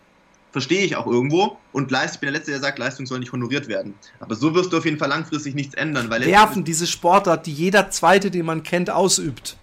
[0.52, 1.58] Verstehe ich auch irgendwo.
[1.74, 3.94] Und Leist, ich bin der Letzte, der sagt, Leistung soll nicht honoriert werden.
[4.22, 6.10] Aber so wirst du auf jeden Fall langfristig nichts ändern.
[6.10, 9.58] Weil Werfen, diese Sportart, die jeder Zweite, den man kennt, ausübt.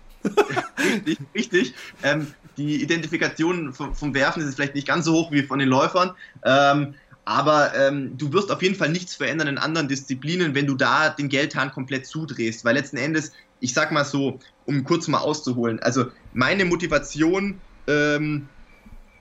[0.79, 1.75] Richtig, richtig.
[2.03, 5.69] Ähm, die Identifikation vom, vom, Werfen ist vielleicht nicht ganz so hoch wie von den
[5.69, 6.13] Läufern.
[6.45, 6.95] Ähm,
[7.25, 11.11] aber ähm, du wirst auf jeden Fall nichts verändern in anderen Disziplinen, wenn du da
[11.11, 12.65] den Geldhahn komplett zudrehst.
[12.65, 18.49] Weil letzten Endes, ich sag mal so, um kurz mal auszuholen, also meine Motivation ähm,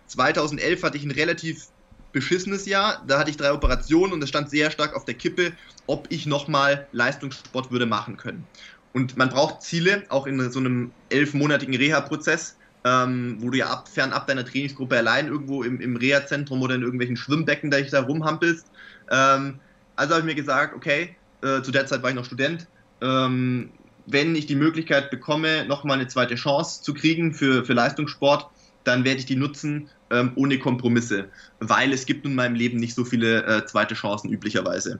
[0.07, 1.67] 2011 hatte ich ein relativ
[2.11, 3.03] beschissenes Jahr.
[3.07, 5.53] Da hatte ich drei Operationen und es stand sehr stark auf der Kippe,
[5.87, 8.45] ob ich nochmal Leistungssport würde machen können.
[8.93, 13.87] Und man braucht Ziele, auch in so einem elfmonatigen Reha-Prozess, ähm, wo du ja ab,
[13.87, 18.01] fernab deiner Trainingsgruppe allein irgendwo im, im Reha-Zentrum oder in irgendwelchen Schwimmbecken da dich da
[18.01, 18.65] rumhampelst.
[19.09, 19.59] Ähm,
[19.95, 22.67] also habe ich mir gesagt, okay, äh, zu der Zeit war ich noch Student,
[23.01, 23.69] ähm,
[24.07, 28.47] wenn ich die Möglichkeit bekomme, nochmal eine zweite Chance zu kriegen für, für Leistungssport,
[28.83, 31.29] dann werde ich die nutzen ähm, ohne Kompromisse,
[31.59, 34.99] weil es gibt in meinem Leben nicht so viele äh, zweite Chancen üblicherweise.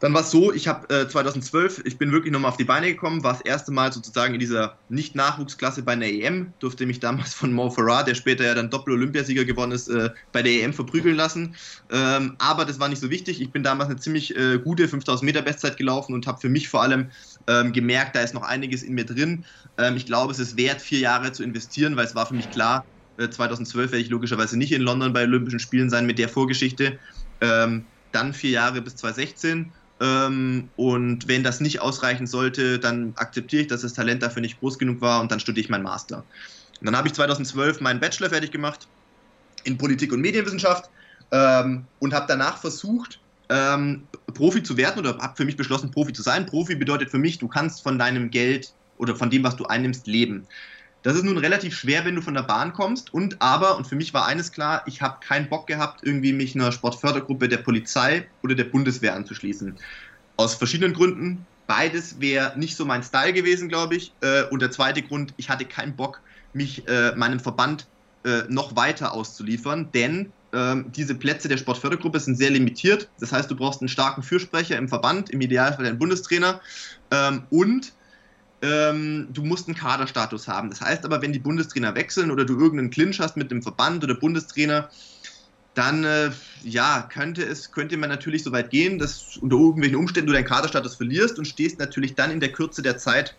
[0.00, 2.86] Dann war es so, ich habe äh, 2012, ich bin wirklich nochmal auf die Beine
[2.86, 7.34] gekommen, war das erste Mal sozusagen in dieser Nicht-Nachwuchsklasse bei einer EM, durfte mich damals
[7.34, 11.16] von Mo Farah, der später ja dann Doppel-Olympiasieger geworden ist, äh, bei der EM verprügeln
[11.16, 11.56] lassen.
[11.90, 13.40] Ähm, aber das war nicht so wichtig.
[13.40, 16.68] Ich bin damals eine ziemlich äh, gute 5000 Meter Bestzeit gelaufen und habe für mich
[16.68, 17.10] vor allem
[17.48, 19.46] ähm, gemerkt, da ist noch einiges in mir drin.
[19.78, 22.50] Ähm, ich glaube, es ist wert, vier Jahre zu investieren, weil es war für mich
[22.50, 22.86] klar,
[23.18, 27.00] 2012 äh, werde ich logischerweise nicht in London bei Olympischen Spielen sein mit der Vorgeschichte.
[27.40, 33.62] Ähm, dann vier Jahre bis 2016 ähm, und wenn das nicht ausreichen sollte, dann akzeptiere
[33.62, 36.24] ich, dass das Talent dafür nicht groß genug war und dann studiere ich meinen Master.
[36.80, 38.86] Und dann habe ich 2012 meinen Bachelor fertig gemacht
[39.64, 40.88] in Politik und Medienwissenschaft
[41.32, 43.18] ähm, und habe danach versucht,
[43.48, 46.46] ähm, Profi zu werden oder habe für mich beschlossen, Profi zu sein.
[46.46, 50.06] Profi bedeutet für mich, du kannst von deinem Geld oder von dem, was du einnimmst,
[50.06, 50.46] leben.
[51.08, 53.14] Das ist nun relativ schwer, wenn du von der Bahn kommst.
[53.14, 56.54] Und aber, und für mich war eines klar, ich habe keinen Bock gehabt, irgendwie mich
[56.54, 59.74] einer Sportfördergruppe der Polizei oder der Bundeswehr anzuschließen.
[60.36, 61.46] Aus verschiedenen Gründen.
[61.66, 64.12] Beides wäre nicht so mein Style gewesen, glaube ich.
[64.20, 66.20] Äh, und der zweite Grund, ich hatte keinen Bock,
[66.52, 67.86] mich äh, meinem Verband
[68.26, 73.08] äh, noch weiter auszuliefern, denn ähm, diese Plätze der Sportfördergruppe sind sehr limitiert.
[73.18, 76.60] Das heißt, du brauchst einen starken Fürsprecher im Verband, im Idealfall einen Bundestrainer.
[77.10, 77.94] Ähm, und
[78.62, 80.70] ähm, du musst einen Kaderstatus haben.
[80.70, 84.02] Das heißt aber, wenn die Bundestrainer wechseln oder du irgendeinen Clinch hast mit dem Verband
[84.02, 84.90] oder Bundestrainer,
[85.74, 86.30] dann äh,
[86.62, 90.44] ja, könnte es, könnte man natürlich so weit gehen, dass unter irgendwelchen Umständen du deinen
[90.44, 93.36] Kaderstatus verlierst und stehst natürlich dann in der Kürze der Zeit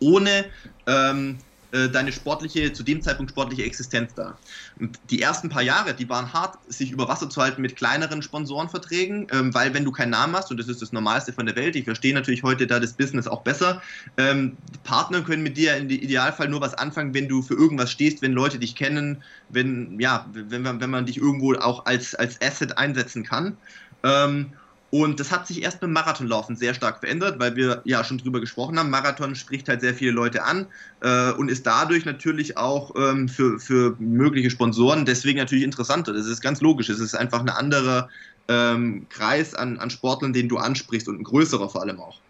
[0.00, 0.46] ohne
[0.86, 1.38] ähm,
[1.72, 4.38] äh, deine sportliche, zu dem Zeitpunkt sportliche Existenz da.
[4.78, 8.22] Und die ersten paar Jahre, die waren hart, sich über Wasser zu halten mit kleineren
[8.22, 11.56] Sponsorenverträgen, ähm, weil wenn du keinen Namen hast, und das ist das Normalste von der
[11.56, 13.80] Welt, ich verstehe natürlich heute da das Business auch besser,
[14.18, 18.22] ähm, Partner können mit dir im Idealfall nur was anfangen, wenn du für irgendwas stehst,
[18.22, 22.76] wenn Leute dich kennen, wenn, ja, wenn, wenn man dich irgendwo auch als, als Asset
[22.78, 23.56] einsetzen kann.
[24.04, 24.52] Ähm,
[24.94, 28.40] und das hat sich erst beim Marathonlaufen sehr stark verändert, weil wir ja schon drüber
[28.40, 28.90] gesprochen haben.
[28.90, 30.66] Marathon spricht halt sehr viele Leute an
[31.00, 36.12] äh, und ist dadurch natürlich auch ähm, für, für mögliche Sponsoren deswegen natürlich interessanter.
[36.12, 36.90] Das ist ganz logisch.
[36.90, 38.10] Es ist einfach ein anderer
[38.48, 42.20] ähm, Kreis an, an Sportlern, den du ansprichst und ein größerer vor allem auch.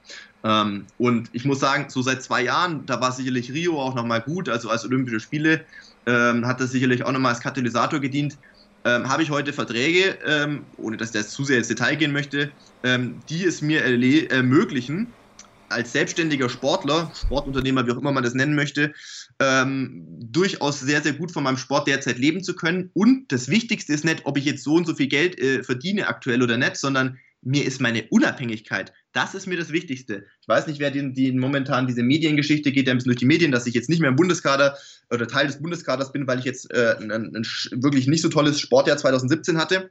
[0.45, 4.21] Ähm, und ich muss sagen, so seit zwei Jahren, da war sicherlich Rio auch nochmal
[4.21, 5.67] gut, also als Olympische Spiele
[6.07, 8.39] ähm, hat das sicherlich auch nochmal als Katalysator gedient
[8.85, 12.53] ähm, habe ich heute Verträge, ähm, ohne dass jetzt zu sehr ins Detail gehen möchte,
[12.83, 13.83] ähm, die es mir
[14.31, 15.13] ermöglichen,
[15.69, 18.93] als selbstständiger Sportler, Sportunternehmer, wie auch immer man das nennen möchte,
[19.41, 22.91] ähm, durchaus sehr, sehr gut von meinem Sport derzeit leben zu können.
[22.93, 26.07] Und das Wichtigste ist nicht, ob ich jetzt so und so viel Geld äh, verdiene
[26.07, 30.25] aktuell oder nicht, sondern mir ist meine Unabhängigkeit, das ist mir das Wichtigste.
[30.41, 33.27] Ich weiß nicht, wer die, die momentan diese Mediengeschichte geht, der ein bisschen durch die
[33.27, 34.77] Medien, dass ich jetzt nicht mehr im Bundeskader
[35.11, 38.61] oder Teil des Bundeskaders bin, weil ich jetzt äh, ein, ein, wirklich nicht so tolles
[38.61, 39.91] Sportjahr 2017 hatte.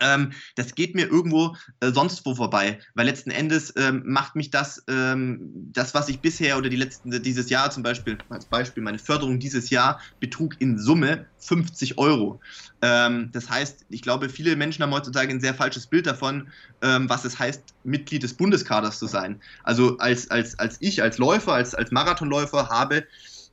[0.00, 4.50] Ähm, das geht mir irgendwo äh, sonst wo vorbei, weil letzten Endes ähm, macht mich
[4.50, 5.40] das, ähm,
[5.72, 9.38] das, was ich bisher oder die letzten, dieses Jahr zum Beispiel, als Beispiel, meine Förderung
[9.38, 12.40] dieses Jahr betrug in Summe 50 Euro.
[12.82, 16.50] Ähm, das heißt, ich glaube, viele Menschen haben heutzutage ein sehr falsches Bild davon,
[16.82, 19.40] ähm, was es heißt, Mitglied des Bundeskaders zu sein.
[19.64, 23.06] Also als, als, als ich, als Läufer, als, als Marathonläufer habe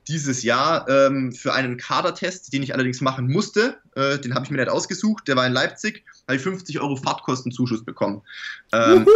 [0.08, 4.50] dieses Jahr ähm, für einen Kadertest, den ich allerdings machen musste, äh, den habe ich
[4.50, 8.22] mir nicht ausgesucht, der war in Leipzig, habe ich 50 Euro Fahrtkostenzuschuss bekommen.
[8.72, 9.06] Ähm,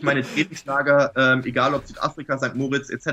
[0.00, 2.54] meine Trainingslager, ähm, egal ob Südafrika, St.
[2.54, 3.06] Moritz etc.,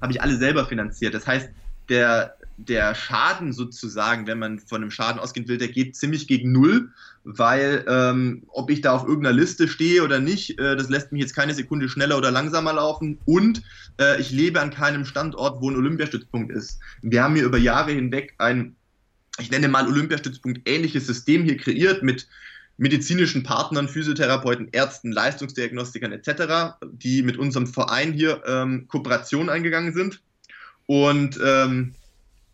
[0.00, 1.14] habe ich alle selber finanziert.
[1.14, 1.48] Das heißt,
[1.88, 6.52] der, der Schaden sozusagen, wenn man von einem Schaden ausgehen will, der geht ziemlich gegen
[6.52, 6.90] Null,
[7.24, 11.22] weil ähm, ob ich da auf irgendeiner Liste stehe oder nicht, äh, das lässt mich
[11.22, 13.62] jetzt keine Sekunde schneller oder langsamer laufen und
[14.00, 16.80] äh, ich lebe an keinem Standort, wo ein Olympiastützpunkt ist.
[17.02, 18.74] Wir haben hier über Jahre hinweg ein,
[19.38, 22.26] ich nenne mal Olympiastützpunkt ähnliches System hier kreiert mit
[22.76, 30.20] medizinischen Partnern, Physiotherapeuten, Ärzten, Leistungsdiagnostikern etc., die mit unserem Verein hier ähm, Kooperation eingegangen sind.
[30.86, 31.94] Und ähm,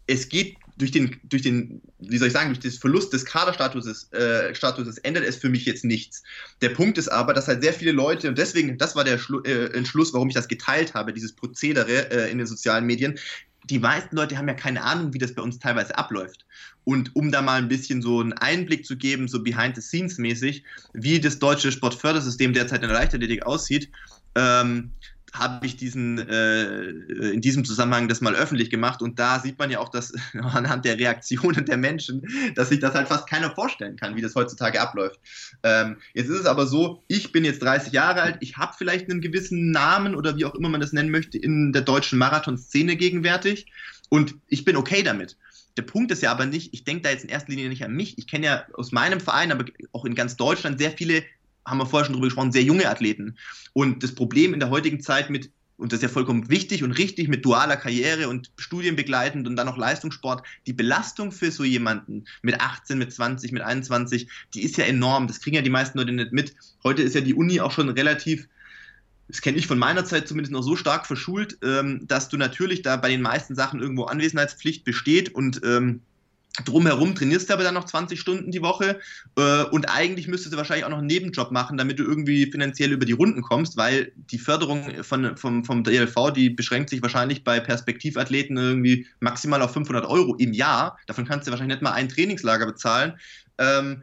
[0.06, 4.12] es geht durch den, durch den, wie soll ich sagen, durch den Verlust des Kaderstatuses
[4.12, 6.22] äh, Statuses ändert es für mich jetzt nichts.
[6.62, 9.40] Der Punkt ist aber, dass halt sehr viele Leute, und deswegen, das war der Schlu
[9.42, 13.18] äh, Entschluss, warum ich das geteilt habe, dieses Prozedere äh, in den sozialen Medien,
[13.64, 16.46] die meisten Leute haben ja keine Ahnung, wie das bei uns teilweise abläuft.
[16.84, 20.16] Und um da mal ein bisschen so einen Einblick zu geben, so behind the scenes
[20.16, 20.64] mäßig,
[20.94, 23.90] wie das deutsche Sportfördersystem derzeit in der Leichtathletik aussieht,
[24.36, 24.92] ähm,
[25.32, 29.70] habe ich diesen äh, in diesem Zusammenhang das mal öffentlich gemacht und da sieht man
[29.70, 32.22] ja auch, dass anhand der Reaktionen der Menschen,
[32.54, 35.20] dass sich das halt fast keiner vorstellen kann, wie das heutzutage abläuft.
[35.62, 39.10] Ähm, jetzt ist es aber so, ich bin jetzt 30 Jahre alt, ich habe vielleicht
[39.10, 42.96] einen gewissen Namen oder wie auch immer man das nennen möchte in der deutschen Marathonszene
[42.96, 43.66] gegenwärtig
[44.08, 45.36] und ich bin okay damit.
[45.78, 47.92] Der Punkt ist ja aber nicht, ich denke da jetzt in erster Linie nicht an
[47.92, 48.18] mich.
[48.18, 51.22] Ich kenne ja aus meinem Verein, aber auch in ganz Deutschland sehr viele
[51.64, 53.36] haben wir vorher schon drüber gesprochen, sehr junge Athleten.
[53.72, 56.92] Und das Problem in der heutigen Zeit mit, und das ist ja vollkommen wichtig und
[56.92, 62.24] richtig, mit dualer Karriere und studienbegleitend und dann noch Leistungssport, die Belastung für so jemanden
[62.42, 65.26] mit 18, mit 20, mit 21, die ist ja enorm.
[65.26, 66.54] Das kriegen ja die meisten Leute nicht mit.
[66.82, 68.48] Heute ist ja die Uni auch schon relativ
[69.28, 72.80] das kenne ich von meiner Zeit zumindest noch so stark verschult, ähm, dass du natürlich
[72.82, 76.00] da bei den meisten Sachen irgendwo Anwesenheitspflicht besteht und ähm,
[76.64, 79.00] Drumherum trainierst du aber dann noch 20 Stunden die Woche
[79.36, 82.92] äh, und eigentlich müsstest du wahrscheinlich auch noch einen Nebenjob machen, damit du irgendwie finanziell
[82.92, 87.44] über die Runden kommst, weil die Förderung von, vom, vom DLV, die beschränkt sich wahrscheinlich
[87.44, 90.98] bei Perspektivathleten irgendwie maximal auf 500 Euro im Jahr.
[91.06, 93.18] Davon kannst du wahrscheinlich nicht mal ein Trainingslager bezahlen.
[93.58, 94.02] Ähm,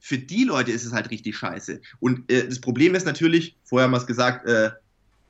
[0.00, 1.80] für die Leute ist es halt richtig scheiße.
[1.98, 4.70] Und äh, das Problem ist natürlich, vorher haben wir es gesagt, äh,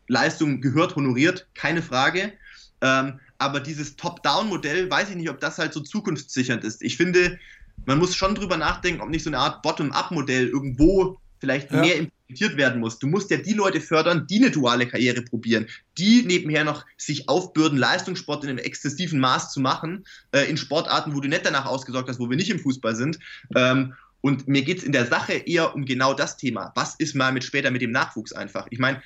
[0.08, 2.32] Leistung gehört honoriert, keine Frage.
[2.80, 6.82] Ähm, aber dieses Top-Down-Modell, weiß ich nicht, ob das halt so zukunftssichernd ist.
[6.82, 7.38] Ich finde,
[7.84, 11.80] man muss schon drüber nachdenken, ob nicht so eine Art Bottom-up-Modell irgendwo vielleicht ja.
[11.80, 12.98] mehr implementiert werden muss.
[12.98, 15.66] Du musst ja die Leute fördern, die eine duale Karriere probieren,
[15.98, 21.14] die nebenher noch sich aufbürden, Leistungssport in einem exzessiven Maß zu machen, äh, in Sportarten,
[21.14, 23.18] wo du nicht danach ausgesorgt hast, wo wir nicht im Fußball sind.
[23.54, 26.72] Ähm, und mir geht es in der Sache eher um genau das Thema.
[26.74, 28.66] Was ist mal mit später mit dem Nachwuchs einfach?
[28.70, 29.00] Ich meine,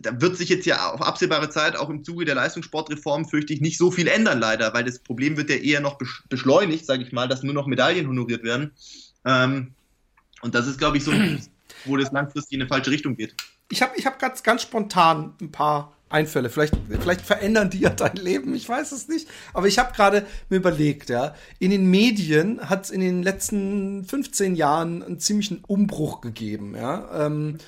[0.00, 3.60] da wird sich jetzt ja auf absehbare Zeit auch im Zuge der Leistungssportreform, fürchte ich,
[3.60, 7.12] nicht so viel ändern, leider, weil das Problem wird ja eher noch beschleunigt, sage ich
[7.12, 8.72] mal, dass nur noch Medaillen honoriert werden.
[9.24, 9.72] Ähm,
[10.40, 11.12] und das ist, glaube ich, so,
[11.84, 13.34] wo das langfristig in eine falsche Richtung geht.
[13.70, 16.48] Ich habe ich hab ganz, ganz spontan ein paar Einfälle.
[16.48, 19.28] Vielleicht, vielleicht verändern die ja dein Leben, ich weiß es nicht.
[19.52, 24.04] Aber ich habe gerade mir überlegt, ja, in den Medien hat es in den letzten
[24.04, 27.26] 15 Jahren einen ziemlichen Umbruch gegeben, ja.
[27.26, 27.58] Ähm, äh,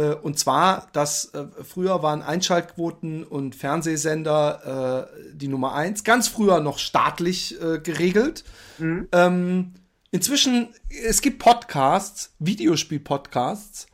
[0.00, 6.60] und zwar, dass äh, früher waren Einschaltquoten und Fernsehsender äh, die Nummer eins, ganz früher
[6.60, 8.44] noch staatlich äh, geregelt.
[8.78, 9.08] Mhm.
[9.12, 9.74] Ähm,
[10.10, 10.68] inzwischen,
[11.06, 13.86] es gibt Podcasts, Videospiel-Podcasts,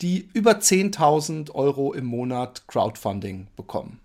[0.00, 4.00] die über 10.000 Euro im Monat Crowdfunding bekommen.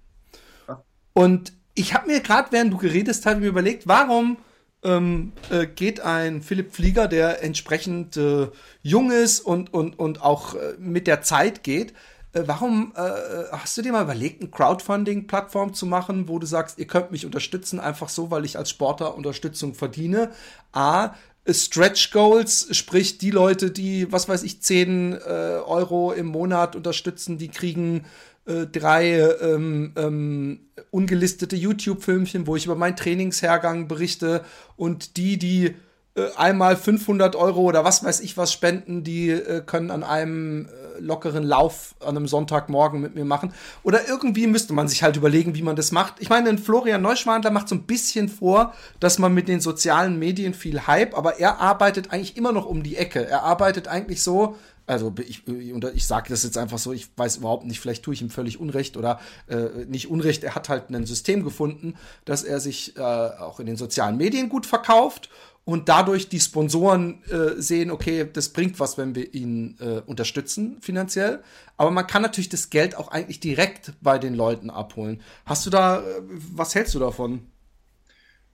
[1.14, 4.38] Und ich habe mir gerade, während du geredet hast, mir überlegt, warum
[4.84, 8.48] ähm, äh, geht ein Philipp Flieger, der entsprechend äh,
[8.82, 11.94] jung ist und, und, und auch äh, mit der Zeit geht.
[12.32, 13.02] Äh, warum äh,
[13.52, 17.26] hast du dir mal überlegt, eine Crowdfunding-Plattform zu machen, wo du sagst, ihr könnt mich
[17.26, 20.32] unterstützen, einfach so, weil ich als Sportler Unterstützung verdiene?
[20.72, 21.16] A,
[21.48, 27.38] Stretch Goals, sprich die Leute, die, was weiß ich, 10 äh, Euro im Monat unterstützen,
[27.38, 28.06] die kriegen
[28.50, 34.44] äh, drei ähm, ähm, ungelistete YouTube-Filmchen, wo ich über meinen Trainingshergang berichte
[34.76, 35.76] und die, die
[36.16, 40.66] äh, einmal 500 Euro oder was weiß ich was spenden, die äh, können an einem
[40.66, 43.54] äh, lockeren Lauf an einem Sonntagmorgen mit mir machen.
[43.84, 46.16] Oder irgendwie müsste man sich halt überlegen, wie man das macht.
[46.20, 50.56] Ich meine, Florian Neuschwandler macht so ein bisschen vor, dass man mit den sozialen Medien
[50.56, 53.28] viel Hype, aber er arbeitet eigentlich immer noch um die Ecke.
[53.28, 54.58] Er arbeitet eigentlich so,
[54.90, 58.22] also ich, ich sage das jetzt einfach so, ich weiß überhaupt nicht, vielleicht tue ich
[58.24, 61.94] ihm völlig Unrecht oder äh, nicht Unrecht, er hat halt ein System gefunden,
[62.26, 65.30] dass er sich äh, auch in den sozialen Medien gut verkauft
[65.64, 70.78] und dadurch die Sponsoren äh, sehen, okay, das bringt was, wenn wir ihn äh, unterstützen
[70.82, 71.44] finanziell.
[71.78, 75.22] Aber man kann natürlich das Geld auch eigentlich direkt bei den Leuten abholen.
[75.46, 77.42] Hast du da, äh, was hältst du davon?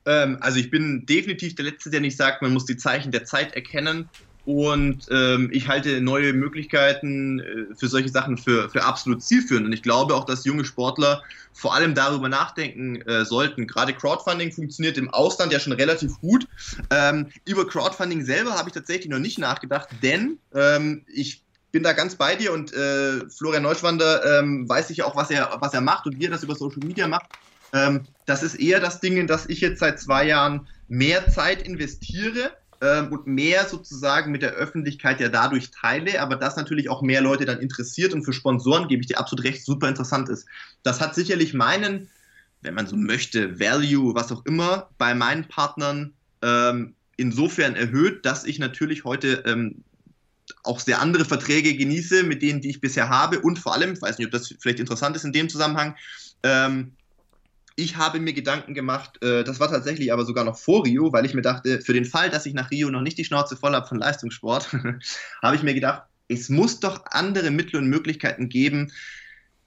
[0.06, 3.24] Ähm, also ich bin definitiv der Letzte, der nicht sagt, man muss die Zeichen der
[3.24, 4.10] Zeit erkennen
[4.46, 9.66] und ähm, ich halte neue Möglichkeiten äh, für solche Sachen für, für absolut zielführend.
[9.66, 13.66] Und ich glaube auch, dass junge Sportler vor allem darüber nachdenken äh, sollten.
[13.66, 16.48] Gerade Crowdfunding funktioniert im Ausland ja schon relativ gut.
[16.92, 21.42] Ähm, über Crowdfunding selber habe ich tatsächlich noch nicht nachgedacht, denn ähm, ich
[21.72, 25.58] bin da ganz bei dir und äh, Florian Neuschwander ähm, weiß ich auch, was er,
[25.60, 27.26] was er macht und wie er das über Social Media macht.
[27.74, 31.64] Ähm, das ist eher das Ding, in das ich jetzt seit zwei Jahren mehr Zeit
[31.64, 32.52] investiere
[32.82, 37.22] ähm, und mehr sozusagen mit der Öffentlichkeit ja dadurch teile, aber das natürlich auch mehr
[37.22, 40.48] Leute dann interessiert und für Sponsoren, gebe ich dir absolut recht, super interessant ist.
[40.84, 42.10] Das hat sicherlich meinen,
[42.62, 48.44] wenn man so möchte, Value, was auch immer, bei meinen Partnern ähm, insofern erhöht, dass
[48.44, 49.84] ich natürlich heute ähm,
[50.64, 54.02] auch sehr andere Verträge genieße, mit denen, die ich bisher habe und vor allem, ich
[54.02, 55.96] weiß nicht, ob das vielleicht interessant ist in dem Zusammenhang,
[56.44, 56.92] ähm,
[57.76, 61.26] ich habe mir Gedanken gemacht, äh, das war tatsächlich aber sogar noch vor Rio, weil
[61.26, 63.74] ich mir dachte, für den Fall, dass ich nach Rio noch nicht die Schnauze voll
[63.74, 64.72] habe von Leistungssport,
[65.42, 68.92] habe ich mir gedacht, es muss doch andere Mittel und Möglichkeiten geben,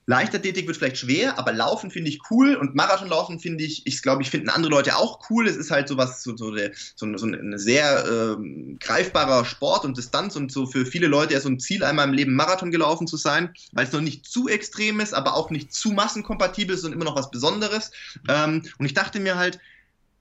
[0.08, 4.22] Leichtathletik wird vielleicht schwer, aber Laufen finde ich cool und Marathonlaufen finde ich, ich glaube,
[4.22, 5.46] ich finden andere Leute auch cool.
[5.46, 6.50] Es ist halt sowas, so, so,
[6.96, 11.40] so, so ein sehr ähm, greifbarer Sport und Distanz und so für viele Leute ja
[11.40, 14.48] so ein Ziel, einmal im Leben Marathon gelaufen zu sein, weil es noch nicht zu
[14.48, 17.90] extrem ist, aber auch nicht zu massenkompatibel ist und immer noch was Besonderes.
[18.30, 19.58] Ähm, und ich dachte mir halt,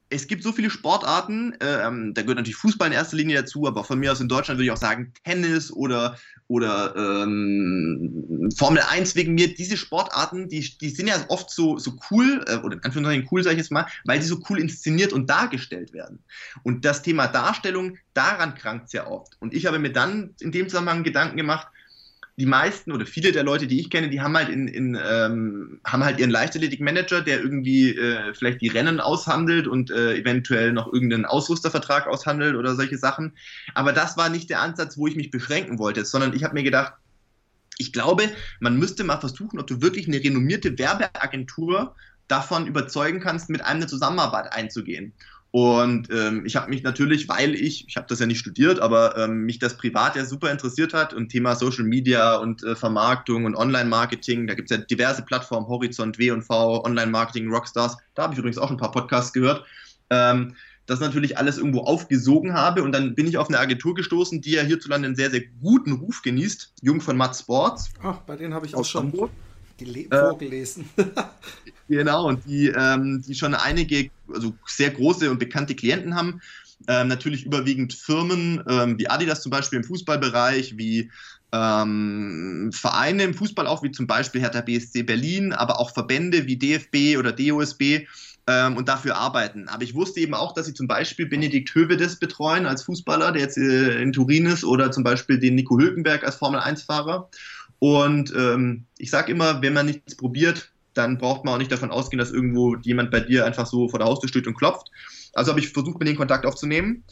[0.09, 3.85] es gibt so viele Sportarten, ähm, da gehört natürlich Fußball in erster Linie dazu, aber
[3.85, 6.17] von mir aus in Deutschland würde ich auch sagen Tennis oder,
[6.47, 9.53] oder ähm, Formel 1 wegen mir.
[9.53, 13.43] Diese Sportarten, die, die sind ja oft so, so cool, äh, oder in Anführungszeichen cool,
[13.43, 16.19] sage ich jetzt mal, weil sie so cool inszeniert und dargestellt werden.
[16.63, 19.35] Und das Thema Darstellung, daran krankt es ja oft.
[19.39, 21.67] Und ich habe mir dann in dem Zusammenhang Gedanken gemacht,
[22.39, 25.79] die meisten oder viele der Leute, die ich kenne, die haben halt in, in ähm,
[25.83, 30.93] haben halt ihren Leichtathletik-Manager, der irgendwie äh, vielleicht die Rennen aushandelt und äh, eventuell noch
[30.93, 33.33] irgendeinen Ausrüstervertrag aushandelt oder solche Sachen.
[33.73, 36.63] Aber das war nicht der Ansatz, wo ich mich beschränken wollte, sondern ich habe mir
[36.63, 36.93] gedacht,
[37.79, 38.29] ich glaube,
[38.59, 41.95] man müsste mal versuchen, ob du wirklich eine renommierte Werbeagentur
[42.27, 45.13] davon überzeugen kannst, mit einem eine Zusammenarbeit einzugehen.
[45.51, 49.17] Und ähm, ich habe mich natürlich, weil ich, ich habe das ja nicht studiert, aber
[49.17, 53.45] ähm, mich das privat ja super interessiert hat und Thema Social Media und äh, Vermarktung
[53.45, 58.39] und Online-Marketing, da gibt es ja diverse Plattformen, Horizont, W&V, Online-Marketing, Rockstars, da habe ich
[58.39, 59.65] übrigens auch ein paar Podcasts gehört,
[60.09, 64.41] ähm, das natürlich alles irgendwo aufgesogen habe und dann bin ich auf eine Agentur gestoßen,
[64.41, 67.93] die ja hierzulande einen sehr, sehr guten Ruf genießt, Jung von Matt Sports.
[68.03, 69.31] Ach, bei denen habe ich auch schon Hamburg.
[69.79, 70.89] Äh, vorgelesen.
[71.89, 76.41] Genau, und die, ähm, die schon einige, also sehr große und bekannte Klienten haben.
[76.87, 81.09] Ähm, natürlich überwiegend Firmen ähm, wie Adidas zum Beispiel im Fußballbereich, wie
[81.53, 86.57] ähm, Vereine im Fußball auch, wie zum Beispiel Hertha BSC Berlin, aber auch Verbände wie
[86.57, 88.05] DFB oder DOSB
[88.47, 89.67] ähm, und dafür arbeiten.
[89.67, 93.43] Aber ich wusste eben auch, dass sie zum Beispiel Benedikt Hövedes betreuen als Fußballer, der
[93.43, 97.29] jetzt äh, in Turin ist, oder zum Beispiel den Nico Hülkenberg als Formel-1-Fahrer.
[97.79, 101.91] Und ähm, ich sage immer, wenn man nichts probiert, dann braucht man auch nicht davon
[101.91, 104.89] ausgehen, dass irgendwo jemand bei dir einfach so vor der Haustür steht und klopft.
[105.33, 107.03] Also habe ich versucht, mit denen Kontakt aufzunehmen.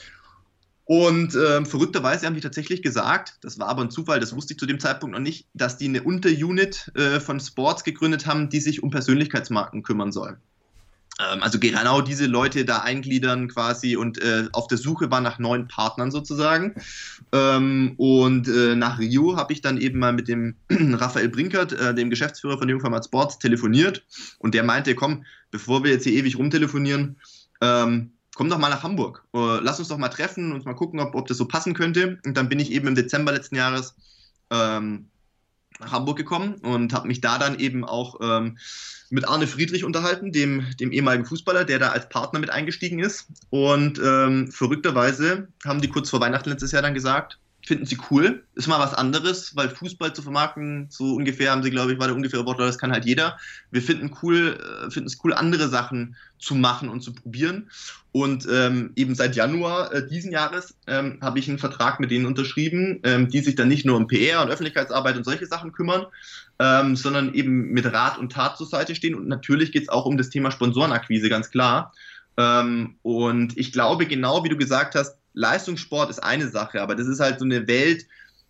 [0.86, 4.59] Und äh, verrückterweise haben die tatsächlich gesagt, das war aber ein Zufall, das wusste ich
[4.59, 8.59] zu dem Zeitpunkt noch nicht, dass die eine Unterunit äh, von Sports gegründet haben, die
[8.59, 10.38] sich um Persönlichkeitsmarken kümmern soll.
[11.20, 15.39] Ähm, also genau diese Leute da eingliedern quasi und äh, auf der Suche war nach
[15.39, 16.76] neuen Partnern sozusagen.
[17.32, 21.95] Ähm, und äh, nach Rio habe ich dann eben mal mit dem Raphael Brinkert, äh,
[21.95, 24.03] dem Geschäftsführer von Jungformat Sports, telefoniert
[24.39, 27.18] und der meinte, komm, bevor wir jetzt hier ewig rumtelefonieren,
[27.61, 29.24] ähm, komm doch mal nach Hamburg.
[29.34, 32.20] Äh, lass uns doch mal treffen und mal gucken, ob, ob das so passen könnte.
[32.26, 33.95] Und dann bin ich eben im Dezember letzten Jahres
[34.51, 35.07] ähm,
[35.80, 38.57] nach Hamburg gekommen und habe mich da dann eben auch ähm,
[39.09, 43.28] mit Arne Friedrich unterhalten, dem, dem ehemaligen Fußballer, der da als Partner mit eingestiegen ist.
[43.49, 48.43] Und ähm, verrückterweise haben die kurz vor Weihnachten letztes Jahr dann gesagt, finden sie cool.
[48.53, 52.07] Ist mal was anderes, weil Fußball zu vermarkten, so ungefähr haben sie, glaube ich, war
[52.07, 53.38] der ungefähre Wortlaut, das kann halt jeder.
[53.72, 57.70] Wir finden cool, äh, finden es cool, andere Sachen zu machen und zu probieren.
[58.11, 62.28] Und ähm, eben seit Januar äh, diesen Jahres ähm, habe ich einen Vertrag mit denen
[62.28, 66.05] unterschrieben, ähm, die sich dann nicht nur um PR und Öffentlichkeitsarbeit und solche Sachen kümmern,
[66.59, 69.16] ähm, sondern eben mit Rat und Tat zur Seite stehen.
[69.16, 71.93] Und natürlich geht es auch um das Thema Sponsorenakquise, ganz klar.
[72.38, 77.07] Ähm, und ich glaube, genau wie du gesagt hast, Leistungssport ist eine Sache, aber das
[77.07, 78.05] ist halt so eine Welt,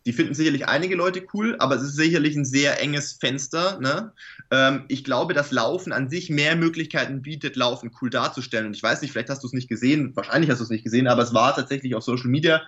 [0.05, 3.79] die finden sicherlich einige Leute cool, aber es ist sicherlich ein sehr enges Fenster.
[3.79, 4.11] Ne?
[4.51, 8.67] Ähm, ich glaube, dass Laufen an sich mehr Möglichkeiten bietet, Laufen cool darzustellen.
[8.67, 10.83] Und ich weiß nicht, vielleicht hast du es nicht gesehen, wahrscheinlich hast du es nicht
[10.83, 12.61] gesehen, aber es war tatsächlich auf Social Media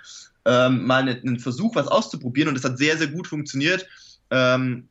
[0.46, 3.88] ähm, mal ein Versuch, was auszuprobieren und es hat sehr, sehr gut funktioniert.
[4.32, 4.90] Ähm,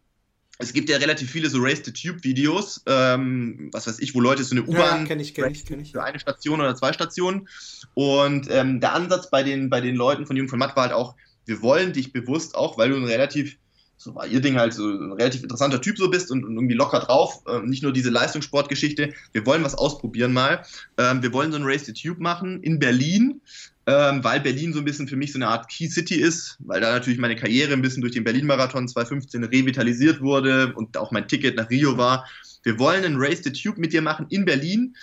[0.59, 4.21] es gibt ja relativ viele so Race the Tube Videos, ähm, was weiß ich, wo
[4.21, 5.93] Leute so eine U-Bahn ja, kenn ich, kenn ich, kenn ich.
[5.93, 7.49] für eine Station oder zwei Stationen.
[7.95, 10.93] Und ähm, der Ansatz bei den, bei den Leuten von Jung von Matt war halt
[10.93, 13.59] auch, wir wollen dich bewusst auch, weil du ein relativ,
[13.99, 16.75] so war ihr Ding halt so ein relativ interessanter Typ so bist und, und irgendwie
[16.75, 20.65] locker drauf, ähm, nicht nur diese Leistungssportgeschichte, wir wollen was ausprobieren mal.
[20.97, 23.43] Ähm, wir wollen so ein Race the Tube machen in Berlin
[23.87, 26.81] ähm, weil Berlin so ein bisschen für mich so eine Art Key City ist, weil
[26.81, 31.29] da natürlich meine Karriere ein bisschen durch den Berlin-Marathon 2015 revitalisiert wurde und auch mein
[31.29, 32.27] Ticket nach Rio war.
[32.65, 34.97] Wir wollen einen Race the Tube mit dir machen in Berlin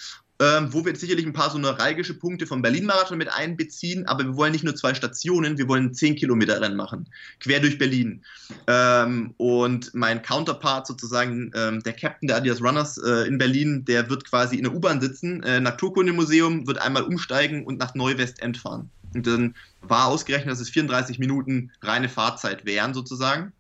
[0.44, 4.36] ähm, wo wir sicherlich ein paar so neuralgische Punkte vom Berlin-Marathon mit einbeziehen, aber wir
[4.36, 7.08] wollen nicht nur zwei Stationen, wir wollen 10 Kilometer Rennen machen,
[7.40, 8.22] quer durch Berlin.
[8.68, 14.10] Ähm, und mein Counterpart sozusagen, ähm, der Captain der Adidas Runners äh, in Berlin, der
[14.10, 18.90] wird quasi in der U-Bahn sitzen, äh, Naturkundemuseum, wird einmal umsteigen und nach Neuwestend fahren.
[19.14, 23.54] Und dann war ausgerechnet, dass es 34 Minuten reine Fahrzeit wären sozusagen.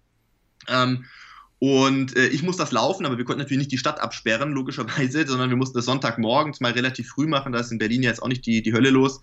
[0.68, 1.06] Ähm,
[1.64, 5.26] Und äh, ich muss das laufen, aber wir konnten natürlich nicht die Stadt absperren, logischerweise,
[5.28, 7.54] sondern wir mussten das Sonntagmorgens mal relativ früh machen.
[7.54, 9.22] Da ist in Berlin jetzt auch nicht die, die Hölle los.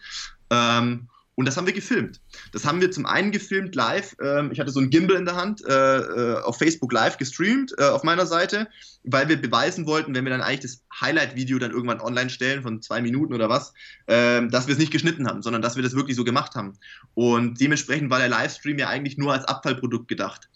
[0.49, 2.23] Ähm, und das haben wir gefilmt.
[2.53, 4.17] Das haben wir zum einen gefilmt live.
[4.23, 7.75] Ähm, ich hatte so ein Gimbal in der Hand, äh, äh, auf Facebook live gestreamt
[7.77, 8.69] äh, auf meiner Seite,
[9.05, 12.81] weil wir beweisen wollten, wenn wir dann eigentlich das Highlight-Video dann irgendwann online stellen von
[12.81, 13.75] zwei Minuten oder was,
[14.07, 16.79] ähm, dass wir es nicht geschnitten haben, sondern dass wir das wirklich so gemacht haben.
[17.13, 20.49] Und dementsprechend war der Livestream ja eigentlich nur als Abfallprodukt gedacht.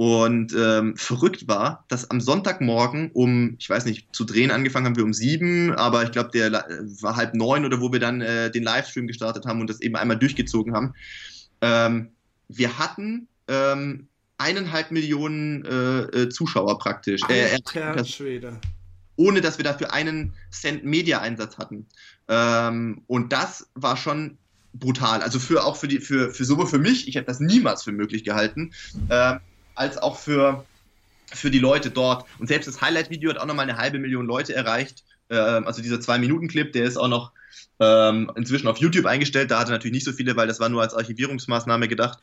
[0.00, 4.94] Und ähm, verrückt war, dass am Sonntagmorgen um, ich weiß nicht, zu drehen angefangen haben
[4.94, 8.48] wir um sieben, aber ich glaube, der war halb neun oder wo wir dann äh,
[8.48, 10.94] den Livestream gestartet haben und das eben einmal durchgezogen haben.
[11.62, 12.10] Ähm,
[12.46, 17.22] wir hatten ähm, eineinhalb Millionen äh, äh Zuschauer praktisch.
[17.28, 17.58] Äh,
[18.04, 18.56] Schwede.
[19.16, 21.86] Ohne dass wir dafür einen Cent Media-Einsatz hatten.
[22.28, 24.38] Ähm, und das war schon
[24.74, 25.22] brutal.
[25.22, 27.90] Also für auch für die, für, für sowohl für mich, ich hätte das niemals für
[27.90, 28.72] möglich gehalten.
[29.10, 29.40] Ähm,
[29.78, 30.64] als auch für,
[31.32, 32.26] für die Leute dort.
[32.38, 35.04] Und selbst das Highlight-Video hat auch nochmal eine halbe Million Leute erreicht.
[35.30, 37.32] Ähm, also dieser Zwei-Minuten-Clip, der ist auch noch
[37.80, 39.50] ähm, inzwischen auf YouTube eingestellt.
[39.50, 42.18] Da hatte natürlich nicht so viele, weil das war nur als Archivierungsmaßnahme gedacht.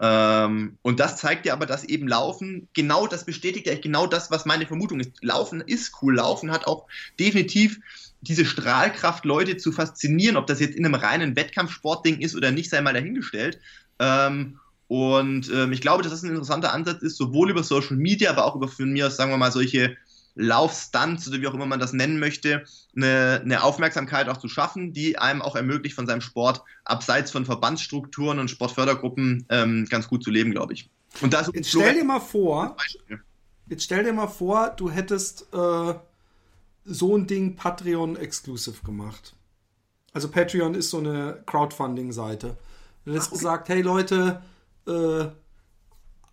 [0.00, 4.30] Ähm, und das zeigt ja aber, dass eben Laufen, genau das bestätigt ja genau das,
[4.30, 5.12] was meine Vermutung ist.
[5.22, 6.16] Laufen ist cool.
[6.16, 6.86] Laufen hat auch
[7.18, 7.80] definitiv
[8.22, 10.36] diese Strahlkraft, Leute zu faszinieren.
[10.36, 13.58] Ob das jetzt in einem reinen Wettkampfsportding ist oder nicht, sei mal dahingestellt.
[13.98, 14.58] Ähm,
[14.90, 18.44] und ähm, ich glaube, dass das ein interessanter Ansatz ist, sowohl über Social Media, aber
[18.44, 19.96] auch über von mir aus, sagen wir mal, solche
[20.34, 22.64] Laufstunts oder wie auch immer man das nennen möchte,
[22.96, 27.44] eine, eine, Aufmerksamkeit auch zu schaffen, die einem auch ermöglicht, von seinem Sport abseits von
[27.44, 30.90] Verbandsstrukturen und Sportfördergruppen ähm, ganz gut zu leben, glaube ich.
[31.20, 32.76] Und das jetzt stell dir mal vor,
[33.68, 35.94] jetzt stell dir mal vor, du hättest äh,
[36.84, 39.36] so ein Ding Patreon exclusive gemacht.
[40.12, 42.56] Also Patreon ist so eine Crowdfunding-Seite.
[43.04, 43.38] Du hättest okay.
[43.38, 44.42] gesagt, hey Leute,
[44.90, 45.30] äh,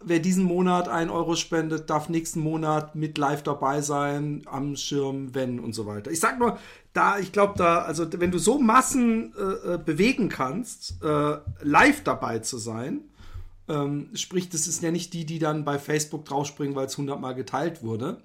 [0.04, 5.34] wer diesen Monat ein Euro spendet, darf nächsten Monat mit live dabei sein, am Schirm,
[5.34, 6.12] wenn und so weiter.
[6.12, 6.58] Ich sag nur,
[6.94, 12.04] da, ich glaube, da, also wenn du so Massen äh, äh, bewegen kannst, äh, live
[12.04, 13.02] dabei zu sein,
[13.68, 17.36] ähm, sprich, das ist ja nicht die, die dann bei Facebook draufspringen, weil es hundertmal
[17.36, 18.22] geteilt wurde.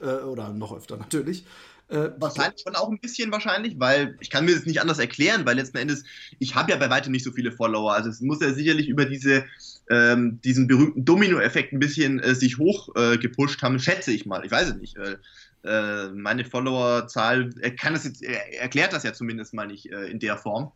[0.00, 1.44] Äh, oder noch öfter natürlich.
[1.90, 5.44] Äh, wahrscheinlich schon auch ein bisschen wahrscheinlich, weil ich kann mir das nicht anders erklären,
[5.44, 6.04] weil letzten Endes,
[6.38, 7.92] ich habe ja bei weitem nicht so viele Follower.
[7.92, 9.44] Also es muss ja sicherlich über diese,
[9.90, 14.44] ähm, diesen berühmten Domino-Effekt ein bisschen äh, sich hoch äh, gepusht haben, schätze ich mal.
[14.44, 14.96] Ich weiß es nicht.
[14.96, 20.38] Äh, meine Followerzahl kann das jetzt, erklärt das ja zumindest mal nicht äh, in der
[20.38, 20.70] Form.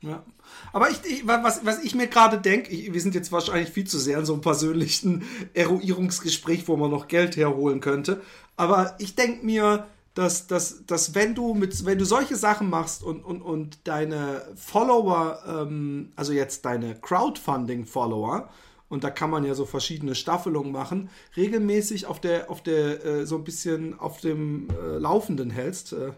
[0.00, 0.24] Ja.
[0.72, 3.98] Aber ich, ich, was, was ich mir gerade denke, wir sind jetzt wahrscheinlich viel zu
[3.98, 5.22] sehr in so einem persönlichen
[5.54, 8.20] Eruierungsgespräch, wo man noch Geld herholen könnte.
[8.56, 9.86] Aber ich denke mir,
[10.18, 14.42] dass, dass, dass wenn du mit, wenn du solche Sachen machst und, und, und deine
[14.56, 18.48] Follower, ähm, also jetzt deine Crowdfunding-Follower,
[18.88, 23.26] und da kann man ja so verschiedene Staffelungen machen, regelmäßig auf der, auf der, äh,
[23.26, 26.10] so ein bisschen auf dem äh, Laufenden hältst, äh,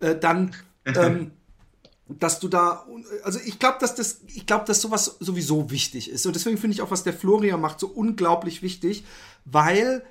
[0.00, 0.54] äh dann,
[0.84, 1.30] ähm,
[2.06, 2.86] dass du da,
[3.22, 6.26] also ich glaube, dass das, ich glaube, dass sowas sowieso wichtig ist.
[6.26, 9.02] Und deswegen finde ich auch, was der Florian macht, so unglaublich wichtig,
[9.46, 10.04] weil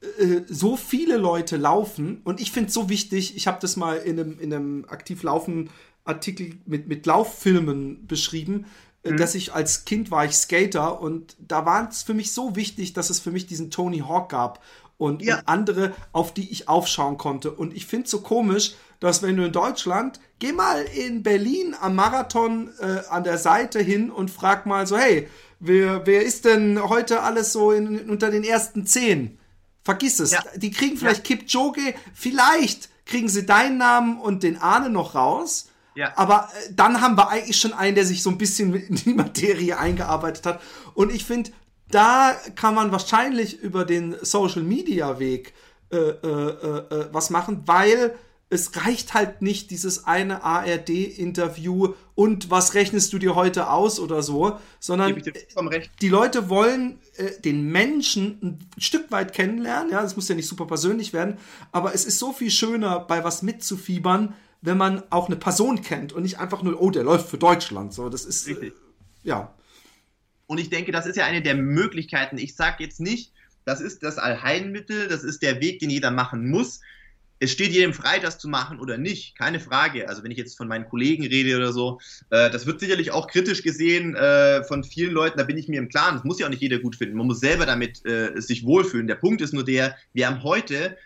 [0.00, 3.96] äh, so viele Leute laufen und ich finde es so wichtig, ich habe das mal
[3.96, 5.70] in einem, in einem aktiv laufen
[6.04, 8.66] Artikel mit, mit Lauffilmen beschrieben,
[9.02, 9.16] äh, mhm.
[9.16, 12.92] dass ich als Kind war ich Skater und da war es für mich so wichtig,
[12.92, 14.62] dass es für mich diesen Tony Hawk gab
[14.98, 15.38] und, ja.
[15.38, 17.50] und andere, auf die ich aufschauen konnte.
[17.52, 21.74] Und ich finde es so komisch, dass wenn du in Deutschland, geh mal in Berlin
[21.80, 25.28] am Marathon äh, an der Seite hin und frag mal so, hey,
[25.60, 29.38] wer, wer ist denn heute alles so in, unter den ersten zehn?
[29.88, 30.32] Vergiss es.
[30.32, 30.44] Ja.
[30.54, 31.34] Die kriegen vielleicht ja.
[31.34, 35.70] Kipchoge, vielleicht kriegen sie deinen Namen und den Ahne noch raus.
[35.94, 36.12] Ja.
[36.14, 39.14] Aber äh, dann haben wir eigentlich schon einen, der sich so ein bisschen in die
[39.14, 40.60] Materie eingearbeitet hat.
[40.92, 41.52] Und ich finde,
[41.90, 45.54] da kann man wahrscheinlich über den Social Media Weg
[45.90, 48.14] äh, äh, äh, äh was machen, weil
[48.50, 54.22] es reicht halt nicht dieses eine ARD-Interview und was rechnest du dir heute aus oder
[54.22, 55.22] so, sondern
[56.00, 59.92] die Leute wollen äh, den Menschen ein Stück weit kennenlernen.
[59.92, 61.36] Ja, es muss ja nicht super persönlich werden,
[61.72, 66.12] aber es ist so viel schöner, bei was mitzufiebern, wenn man auch eine Person kennt
[66.14, 67.92] und nicht einfach nur, oh, der läuft für Deutschland.
[67.92, 68.72] So, das ist äh,
[69.22, 69.54] ja.
[70.46, 72.38] Und ich denke, das ist ja eine der Möglichkeiten.
[72.38, 73.34] Ich sage jetzt nicht,
[73.66, 76.80] das ist das Allheilmittel, das ist der Weg, den jeder machen muss
[77.40, 80.08] es steht jedem frei, das zu machen oder nicht, keine Frage.
[80.08, 83.28] Also wenn ich jetzt von meinen Kollegen rede oder so, äh, das wird sicherlich auch
[83.28, 86.46] kritisch gesehen äh, von vielen Leuten, da bin ich mir im Klaren, das muss ja
[86.46, 87.16] auch nicht jeder gut finden.
[87.16, 89.06] Man muss selber damit äh, sich wohlfühlen.
[89.06, 90.96] Der Punkt ist nur der, wir haben heute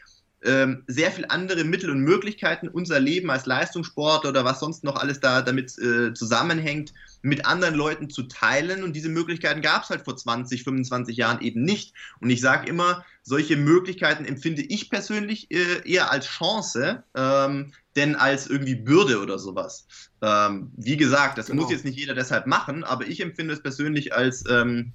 [0.45, 4.97] ähm, sehr viel andere Mittel und Möglichkeiten, unser Leben als Leistungssport oder was sonst noch
[4.97, 8.83] alles da damit äh, zusammenhängt, mit anderen Leuten zu teilen.
[8.83, 11.95] Und diese Möglichkeiten gab es halt vor 20, 25 Jahren eben nicht.
[12.21, 18.17] Und ich sage immer, solche Möglichkeiten empfinde ich persönlich äh, eher als Chance, ähm, denn
[18.17, 19.87] als irgendwie Bürde oder sowas.
[20.23, 21.63] Ähm, wie gesagt, das genau.
[21.63, 24.93] muss jetzt nicht jeder deshalb machen, aber ich empfinde es persönlich als ähm,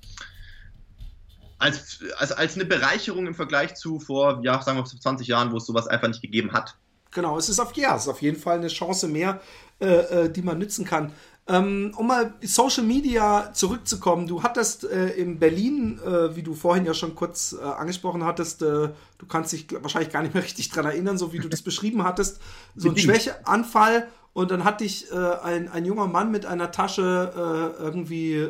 [1.60, 5.58] als, als, als eine Bereicherung im Vergleich zu vor, ja, sagen wir 20 Jahren, wo
[5.58, 6.78] es sowas einfach nicht gegeben hat.
[7.12, 9.41] Genau, es ist auf, ja, es ist auf jeden Fall eine Chance mehr,
[9.80, 11.14] äh, äh, die man nützen kann.
[11.49, 16.86] Ähm, um mal Social Media zurückzukommen, du hattest äh, in Berlin, äh, wie du vorhin
[16.86, 20.70] ja schon kurz äh, angesprochen hattest, äh, du kannst dich wahrscheinlich gar nicht mehr richtig
[20.70, 22.41] dran erinnern, so wie du das beschrieben hattest,
[22.76, 28.47] so ein Schwächeanfall und dann hat dich ein, ein junger Mann mit einer Tasche irgendwie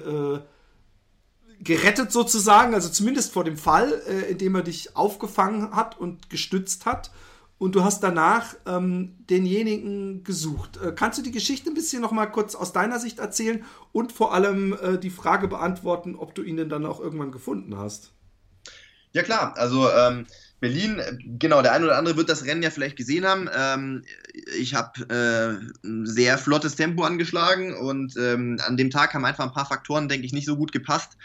[1.60, 6.30] gerettet sozusagen, also zumindest vor dem Fall, äh, in dem er dich aufgefangen hat und
[6.30, 7.12] gestützt hat.
[7.60, 10.78] Und du hast danach ähm, denjenigen gesucht.
[10.78, 14.12] Äh, kannst du die Geschichte ein bisschen noch mal kurz aus deiner Sicht erzählen und
[14.12, 18.12] vor allem äh, die Frage beantworten, ob du ihn denn dann auch irgendwann gefunden hast?
[19.12, 20.28] Ja klar, also ähm,
[20.60, 21.02] Berlin,
[21.40, 23.50] genau, der eine oder andere wird das Rennen ja vielleicht gesehen haben.
[23.56, 24.04] Ähm,
[24.58, 29.46] ich habe äh, ein sehr flottes Tempo angeschlagen und ähm, an dem Tag haben einfach
[29.46, 31.18] ein paar Faktoren, denke ich, nicht so gut gepasst.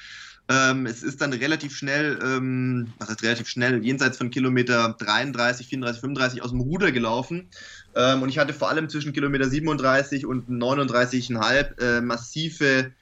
[0.49, 5.69] Ähm, es ist dann relativ schnell, ähm, was heißt relativ schnell, jenseits von Kilometer 33,
[5.69, 7.49] 34, 35 aus dem Ruder gelaufen.
[7.95, 12.93] Ähm, und ich hatte vor allem zwischen Kilometer 37 und 39,5 äh, massive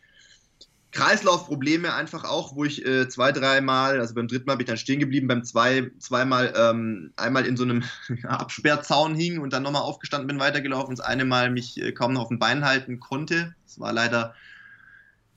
[0.92, 4.76] Kreislaufprobleme einfach auch, wo ich äh, zwei, dreimal, also beim dritten Mal bin ich dann
[4.76, 7.84] stehen geblieben, beim zwei, zweimal ähm, einmal in so einem
[8.24, 12.12] Absperrzaun hing und dann nochmal aufgestanden bin, weitergelaufen und das eine Mal mich äh, kaum
[12.12, 13.54] noch auf den Beinen halten konnte.
[13.64, 14.34] Das war leider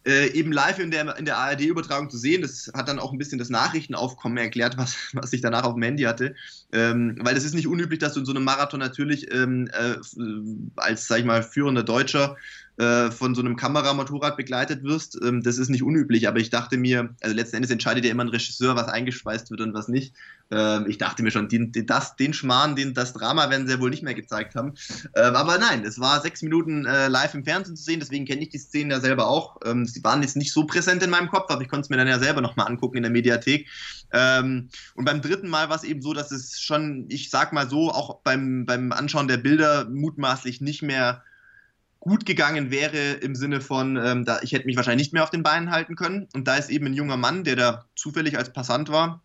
[0.05, 2.41] äh, eben live in der, in der ARD-Übertragung zu sehen.
[2.41, 5.83] Das hat dann auch ein bisschen das Nachrichtenaufkommen erklärt, was, was ich danach auf dem
[5.83, 6.35] Handy hatte.
[6.71, 9.95] Ähm, weil es ist nicht unüblich, dass du in so einem Marathon natürlich ähm, äh,
[10.75, 12.37] als, sag ich mal, führender Deutscher
[12.77, 15.19] äh, von so einem Kameramotorrad begleitet wirst.
[15.23, 18.23] Ähm, das ist nicht unüblich, aber ich dachte mir, also letzten Endes entscheidet ja immer
[18.23, 20.15] ein Regisseur, was eingespeist wird und was nicht.
[20.49, 23.73] Ähm, ich dachte mir schon, den, den, das, den Schmarrn, den, das Drama werden sie
[23.73, 24.73] ja wohl nicht mehr gezeigt haben.
[25.15, 28.41] Ähm, aber nein, es war sechs Minuten äh, live im Fernsehen zu sehen, deswegen kenne
[28.41, 29.57] ich die Szenen ja selber auch.
[29.65, 31.97] Ähm, sie waren jetzt nicht so präsent in meinem Kopf, aber ich konnte es mir
[31.97, 33.67] dann ja selber nochmal angucken in der Mediathek.
[34.11, 37.69] Ähm, und beim dritten Mal war es eben so, dass es schon, ich sag mal
[37.69, 41.23] so, auch beim, beim Anschauen der Bilder mutmaßlich nicht mehr
[42.03, 45.29] gut gegangen wäre im Sinne von, ähm, da, ich hätte mich wahrscheinlich nicht mehr auf
[45.29, 46.27] den Beinen halten können.
[46.33, 49.21] Und da ist eben ein junger Mann, der da zufällig als Passant war,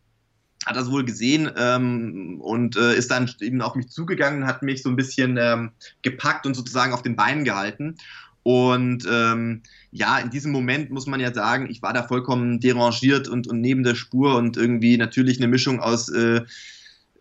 [0.65, 4.85] hat das wohl gesehen ähm, und äh, ist dann eben auf mich zugegangen, hat mich
[4.85, 5.73] so ein bisschen ähm,
[6.03, 7.97] gepackt und sozusagen auf den Beinen gehalten.
[8.45, 13.27] Und ähm, ja, in diesem Moment muss man ja sagen, ich war da vollkommen derangiert
[13.27, 16.43] und, und neben der Spur und irgendwie natürlich eine Mischung aus äh,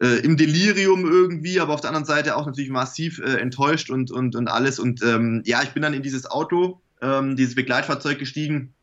[0.02, 4.12] äh, im Delirium irgendwie, aber auf der anderen Seite auch natürlich massiv äh, enttäuscht und,
[4.12, 4.80] und, und alles.
[4.80, 8.74] Und ähm, ja, ich bin dann in dieses Auto, ähm, dieses Begleitfahrzeug gestiegen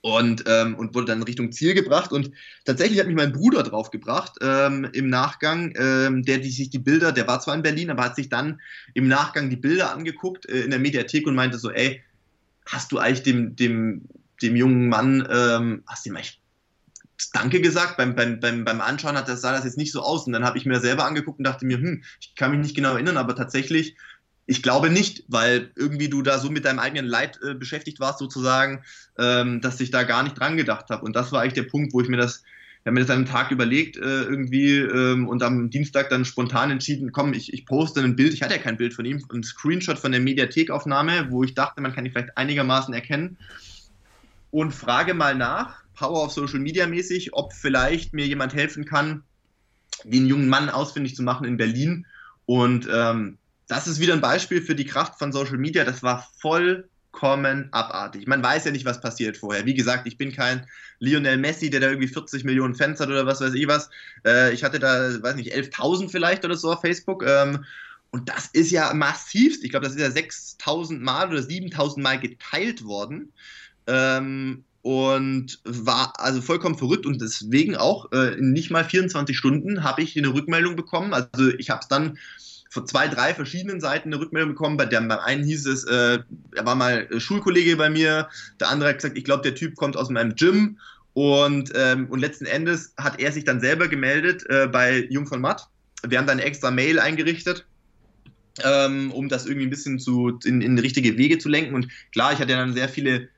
[0.00, 2.12] und, ähm, und wurde dann Richtung Ziel gebracht.
[2.12, 2.30] Und
[2.64, 7.12] tatsächlich hat mich mein Bruder draufgebracht ähm, im Nachgang, ähm, der die, sich die Bilder,
[7.12, 8.60] der war zwar in Berlin, aber hat sich dann
[8.94, 12.02] im Nachgang die Bilder angeguckt äh, in der Mediathek und meinte so, ey,
[12.66, 14.02] hast du eigentlich dem, dem,
[14.42, 16.40] dem jungen Mann, ähm, hast du ihm eigentlich
[17.32, 17.96] Danke gesagt.
[17.96, 20.26] Beim, beim, beim, beim Anschauen hat das, sah das jetzt nicht so aus.
[20.26, 22.76] Und dann habe ich mir selber angeguckt und dachte mir, hm, ich kann mich nicht
[22.76, 23.96] genau erinnern, aber tatsächlich,
[24.46, 28.18] ich glaube nicht, weil irgendwie du da so mit deinem eigenen Leid äh, beschäftigt warst,
[28.18, 28.84] sozusagen,
[29.18, 31.04] ähm, dass ich da gar nicht dran gedacht habe.
[31.04, 32.42] Und das war eigentlich der Punkt, wo ich mir das,
[32.80, 36.70] ich habe mir das einen Tag überlegt äh, irgendwie ähm, und am Dienstag dann spontan
[36.70, 38.32] entschieden, komm, ich, ich poste ein Bild.
[38.34, 41.80] Ich hatte ja kein Bild von ihm, ein Screenshot von der Mediathekaufnahme, wo ich dachte,
[41.80, 43.38] man kann ihn vielleicht einigermaßen erkennen.
[44.52, 49.24] Und frage mal nach, Power of Social Media mäßig, ob vielleicht mir jemand helfen kann,
[50.04, 52.06] den jungen Mann ausfindig zu machen in Berlin.
[52.44, 55.84] Und ähm, das ist wieder ein Beispiel für die Kraft von Social Media.
[55.84, 58.26] Das war vollkommen abartig.
[58.26, 59.66] Man weiß ja nicht, was passiert vorher.
[59.66, 60.66] Wie gesagt, ich bin kein
[61.00, 63.90] Lionel Messi, der da irgendwie 40 Millionen Fans hat oder was weiß ich was.
[64.24, 67.24] Äh, ich hatte da, weiß nicht, 11.000 vielleicht oder so auf Facebook.
[67.26, 67.64] Ähm,
[68.10, 69.64] und das ist ja massivst.
[69.64, 73.32] Ich glaube, das ist ja 6.000 Mal oder 7.000 Mal geteilt worden.
[73.86, 79.82] Ähm, und war also vollkommen verrückt und deswegen auch äh, in nicht mal 24 Stunden
[79.82, 81.12] habe ich eine Rückmeldung bekommen.
[81.12, 82.18] Also ich habe es dann
[82.70, 84.76] von zwei, drei verschiedenen Seiten eine Rückmeldung bekommen.
[84.76, 86.20] Bei dem einen hieß es, äh,
[86.54, 88.28] er war mal Schulkollege bei mir,
[88.60, 90.78] der andere hat gesagt, ich glaube, der Typ kommt aus meinem Gym
[91.14, 95.40] und, ähm, und letzten Endes hat er sich dann selber gemeldet äh, bei Jung von
[95.40, 95.66] Matt.
[96.06, 97.66] Wir haben dann extra Mail eingerichtet.
[98.64, 101.74] Ähm, um das irgendwie ein bisschen zu, in, in richtige Wege zu lenken.
[101.74, 103.28] Und klar, ich hatte dann sehr viele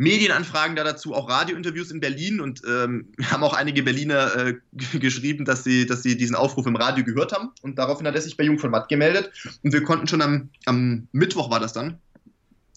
[0.00, 4.54] Medienanfragen da dazu, auch Radiointerviews in Berlin und ähm, haben auch einige Berliner äh,
[4.98, 8.22] geschrieben, dass sie, dass sie diesen Aufruf im Radio gehört haben und daraufhin hat er
[8.22, 9.30] sich bei Jung von Matt gemeldet
[9.62, 11.98] und wir konnten schon am, am Mittwoch war das dann,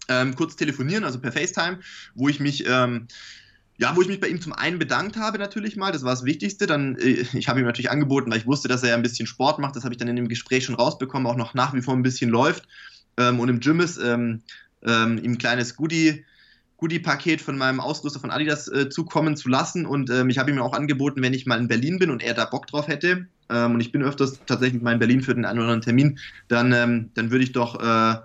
[0.10, 1.80] ähm, kurz telefonieren, also per FaceTime,
[2.14, 3.08] wo ich mich ähm,
[3.78, 6.26] ja, wo ich mich bei ihm zum einen bedankt habe natürlich mal, das war das
[6.26, 6.68] Wichtigste.
[6.68, 9.26] Dann, äh, ich habe ihm natürlich angeboten, weil ich wusste, dass er ja ein bisschen
[9.26, 9.76] Sport macht.
[9.76, 12.04] Das habe ich dann in dem Gespräch schon rausbekommen, auch noch nach wie vor ein
[12.04, 12.68] bisschen läuft
[13.18, 14.42] ähm, und im Gym ist, ähm,
[14.86, 16.24] ähm, ihm ein kleines Goodie.
[16.84, 19.86] Goodie-Paket von meinem Ausrüster von Adidas äh, zukommen zu lassen.
[19.86, 22.34] Und ähm, ich habe ihm auch angeboten, wenn ich mal in Berlin bin und er
[22.34, 25.46] da Bock drauf hätte, ähm, und ich bin öfters tatsächlich mal in Berlin für den
[25.46, 26.20] einen oder anderen Termin,
[26.50, 28.18] dann, ähm, dann würde ich doch äh,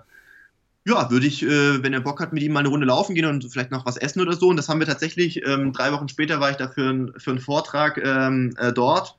[0.85, 3.25] ja, würde ich, äh, wenn er Bock hat, mit ihm mal eine Runde laufen gehen
[3.25, 4.49] und vielleicht noch was essen oder so.
[4.49, 7.31] Und das haben wir tatsächlich, ähm, drei Wochen später war ich da für, ein, für
[7.31, 9.15] einen Vortrag ähm, äh, dort.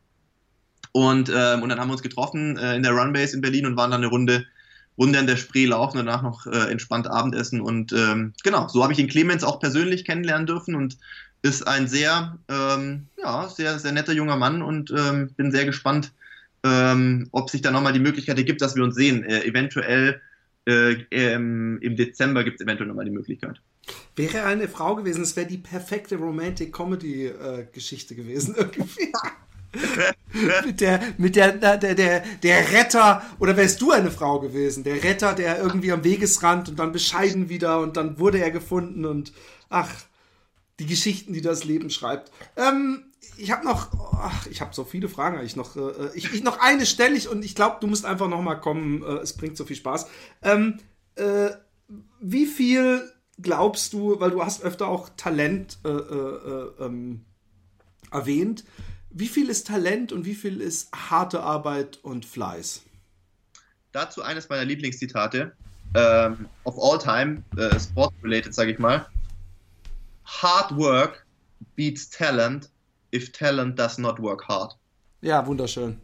[0.92, 3.76] Und, ähm, und dann haben wir uns getroffen äh, in der Runbase in Berlin und
[3.76, 4.44] waren dann eine Runde,
[5.00, 7.60] Runde an der Spree laufen und danach noch äh, entspannt Abendessen.
[7.60, 10.98] Und ähm, genau, so habe ich den Clemens auch persönlich kennenlernen dürfen und
[11.42, 16.12] ist ein sehr, ähm, ja, sehr, sehr netter junger Mann und ähm, bin sehr gespannt,
[16.62, 19.24] ob sich da nochmal die Möglichkeit ergibt, dass wir uns sehen.
[19.24, 20.20] Äh, eventuell
[20.66, 23.60] äh, ähm, im Dezember gibt es eventuell nochmal die Möglichkeit.
[24.14, 29.12] Wäre eine Frau gewesen, es wäre die perfekte Romantic Comedy äh, gewesen irgendwie.
[30.66, 34.84] Mit der, mit der, der, der, der Retter, oder wärst du eine Frau gewesen?
[34.84, 39.04] Der Retter, der irgendwie am Wegesrand und dann bescheiden wieder und dann wurde er gefunden
[39.04, 39.32] und
[39.68, 39.90] ach,
[40.78, 42.32] die Geschichten, die das Leben schreibt.
[42.56, 43.04] Ähm,
[43.36, 45.76] ich habe noch, ach, ich habe so viele Fragen eigentlich noch.
[45.76, 48.56] Äh, ich, ich, noch eine stelle ich und ich glaube, du musst einfach noch mal
[48.56, 49.02] kommen.
[49.02, 50.06] Äh, es bringt so viel Spaß.
[50.42, 50.78] Ähm,
[51.16, 51.50] äh,
[52.20, 53.10] wie viel
[53.40, 57.24] glaubst du, weil du hast öfter auch Talent äh, äh, äh, ähm,
[58.10, 58.64] erwähnt,
[59.10, 62.82] wie viel ist Talent und wie viel ist harte Arbeit und Fleiß?
[63.92, 65.52] Dazu eines meiner Lieblingszitate
[65.94, 67.42] ähm, of all time,
[67.78, 69.06] sport-related, sage ich mal.
[70.24, 71.26] Hard work
[71.74, 72.70] beats talent
[73.12, 74.76] if talent does not work hard.
[75.22, 76.00] Ja, wunderschön.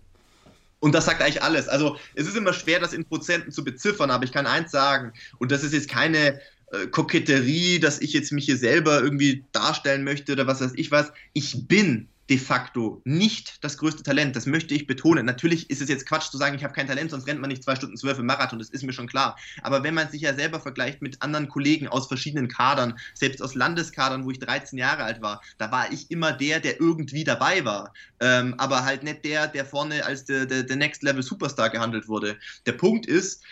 [0.80, 1.68] Und das sagt eigentlich alles.
[1.68, 5.12] Also es ist immer schwer, das in Prozenten zu beziffern, aber ich kann eins sagen,
[5.38, 6.40] und das ist jetzt keine
[6.72, 10.90] äh, Koketterie, dass ich jetzt mich hier selber irgendwie darstellen möchte oder was weiß ich
[10.90, 11.12] was.
[11.32, 14.34] Ich bin de facto nicht das größte Talent.
[14.34, 15.26] Das möchte ich betonen.
[15.26, 17.62] Natürlich ist es jetzt Quatsch zu sagen, ich habe kein Talent, sonst rennt man nicht
[17.62, 18.58] zwei Stunden zwölf im Marathon.
[18.58, 19.38] Das ist mir schon klar.
[19.62, 23.54] Aber wenn man sich ja selber vergleicht mit anderen Kollegen aus verschiedenen Kadern, selbst aus
[23.54, 27.64] Landeskadern, wo ich 13 Jahre alt war, da war ich immer der, der irgendwie dabei
[27.64, 27.92] war.
[28.20, 32.08] Ähm, aber halt nicht der, der vorne als der, der, der Next Level Superstar gehandelt
[32.08, 32.36] wurde.
[32.66, 33.44] Der Punkt ist,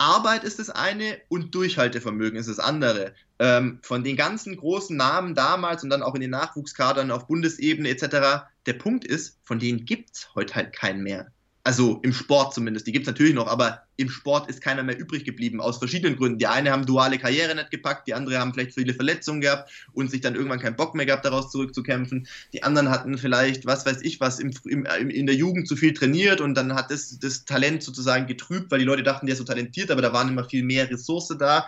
[0.00, 3.14] Arbeit ist das eine und Durchhaltevermögen ist das andere.
[3.38, 7.90] Ähm, von den ganzen großen Namen damals und dann auch in den Nachwuchskadern auf Bundesebene
[7.90, 11.30] etc., der Punkt ist, von denen gibt es heute halt keinen mehr.
[11.62, 14.98] Also im Sport zumindest, die gibt es natürlich noch, aber im Sport ist keiner mehr
[14.98, 16.38] übrig geblieben, aus verschiedenen Gründen.
[16.38, 20.10] Die eine haben duale Karriere nicht gepackt, die andere haben vielleicht viele Verletzungen gehabt und
[20.10, 22.26] sich dann irgendwann keinen Bock mehr gehabt, daraus zurückzukämpfen.
[22.54, 25.92] Die anderen hatten vielleicht, was weiß ich was, im, im, in der Jugend zu viel
[25.92, 29.40] trainiert und dann hat das, das Talent sozusagen getrübt, weil die Leute dachten, der ist
[29.40, 31.66] so talentiert, aber da waren immer viel mehr Ressource da.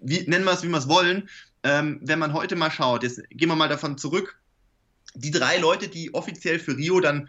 [0.00, 1.28] Wie, nennen wir es, wie wir es wollen.
[1.62, 4.40] Ähm, wenn man heute mal schaut, jetzt gehen wir mal davon zurück,
[5.14, 7.28] die drei Leute, die offiziell für Rio dann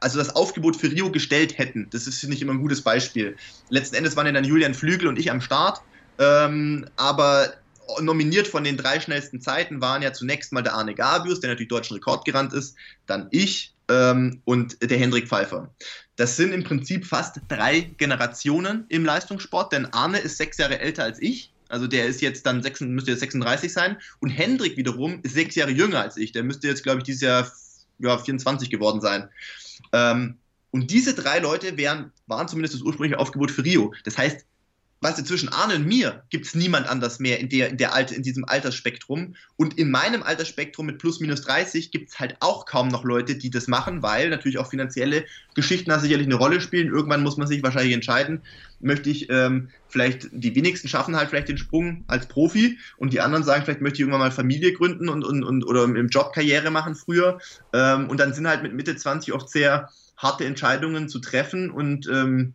[0.00, 1.88] also das Aufgebot für Rio gestellt hätten.
[1.90, 3.36] Das ist, ich, immer ein gutes Beispiel.
[3.68, 5.80] Letzten Endes waren ja dann Julian Flügel und ich am Start.
[6.18, 7.54] Ähm, aber
[8.00, 11.68] nominiert von den drei schnellsten Zeiten waren ja zunächst mal der Arne Gabius, der natürlich
[11.68, 12.76] deutschen Rekord gerannt ist,
[13.06, 15.72] dann ich ähm, und der Hendrik Pfeiffer.
[16.16, 21.04] Das sind im Prinzip fast drei Generationen im Leistungssport, denn Arne ist sechs Jahre älter
[21.04, 21.52] als ich.
[21.68, 23.98] Also der ist jetzt dann 6, müsste jetzt 36 sein.
[24.20, 26.32] Und Hendrik wiederum ist sechs Jahre jünger als ich.
[26.32, 27.50] Der müsste jetzt, glaube ich, dieses Jahr
[27.98, 29.28] ja, 24 geworden sein.
[29.92, 30.38] Ähm,
[30.70, 33.94] und diese drei Leute wären, waren zumindest das ursprüngliche Aufgebot für Rio.
[34.04, 34.44] Das heißt,
[35.00, 37.94] weißt du, zwischen Arne und mir gibt es niemand anders mehr in, der, in, der
[37.94, 39.34] Alter, in diesem Altersspektrum.
[39.56, 43.36] Und in meinem Altersspektrum mit plus minus 30 gibt es halt auch kaum noch Leute,
[43.36, 46.88] die das machen, weil natürlich auch finanzielle Geschichten da sicherlich eine Rolle spielen.
[46.88, 48.40] Irgendwann muss man sich wahrscheinlich entscheiden,
[48.80, 53.20] möchte ich ähm, vielleicht, die wenigsten schaffen halt vielleicht den Sprung als Profi und die
[53.20, 56.32] anderen sagen, vielleicht möchte ich irgendwann mal Familie gründen und, und, und oder im Job
[56.32, 57.38] Karriere machen früher.
[57.72, 62.08] Ähm, und dann sind halt mit Mitte 20 oft sehr harte Entscheidungen zu treffen und
[62.08, 62.54] ähm,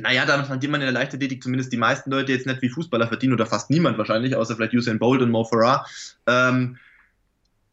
[0.00, 3.08] naja, dann verdient man in der Leichtathletik zumindest die meisten Leute jetzt nicht wie Fußballer
[3.08, 5.86] verdienen oder fast niemand wahrscheinlich, außer vielleicht Usain Bolt und Mo Farah.
[6.26, 6.76] Ähm,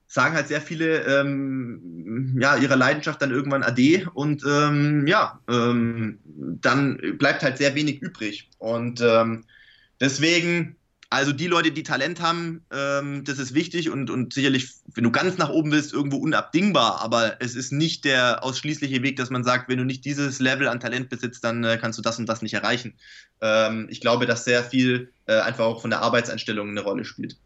[0.07, 6.19] sagen halt sehr viele ähm, ja, ihrer Leidenschaft dann irgendwann Ade und ähm, ja, ähm,
[6.25, 8.49] dann bleibt halt sehr wenig übrig.
[8.57, 9.43] Und ähm,
[9.99, 10.76] deswegen
[11.09, 15.11] also die Leute, die Talent haben, ähm, das ist wichtig und, und sicherlich, wenn du
[15.11, 17.01] ganz nach oben willst, irgendwo unabdingbar.
[17.01, 20.67] Aber es ist nicht der ausschließliche Weg, dass man sagt, wenn du nicht dieses Level
[20.67, 22.95] an Talent besitzt, dann äh, kannst du das und das nicht erreichen.
[23.41, 27.37] Ähm, ich glaube, dass sehr viel äh, einfach auch von der Arbeitseinstellung eine Rolle spielt.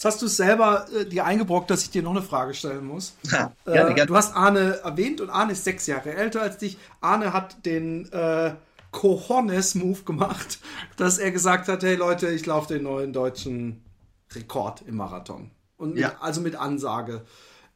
[0.00, 2.86] Jetzt hast du es selber äh, dir eingebrockt, dass ich dir noch eine Frage stellen
[2.86, 3.14] muss.
[3.30, 4.06] Ja, gerne, äh, gerne.
[4.06, 6.78] Du hast Arne erwähnt und Arne ist sechs Jahre älter als dich.
[7.02, 8.52] Arne hat den äh,
[8.92, 10.58] Cojones-Move gemacht,
[10.96, 13.84] dass er gesagt hat, hey Leute, ich laufe den neuen deutschen
[14.32, 15.50] Rekord im Marathon.
[15.76, 16.16] Und mit, ja.
[16.20, 17.24] also mit Ansage.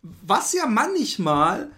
[0.02, 1.70] Was ja manchmal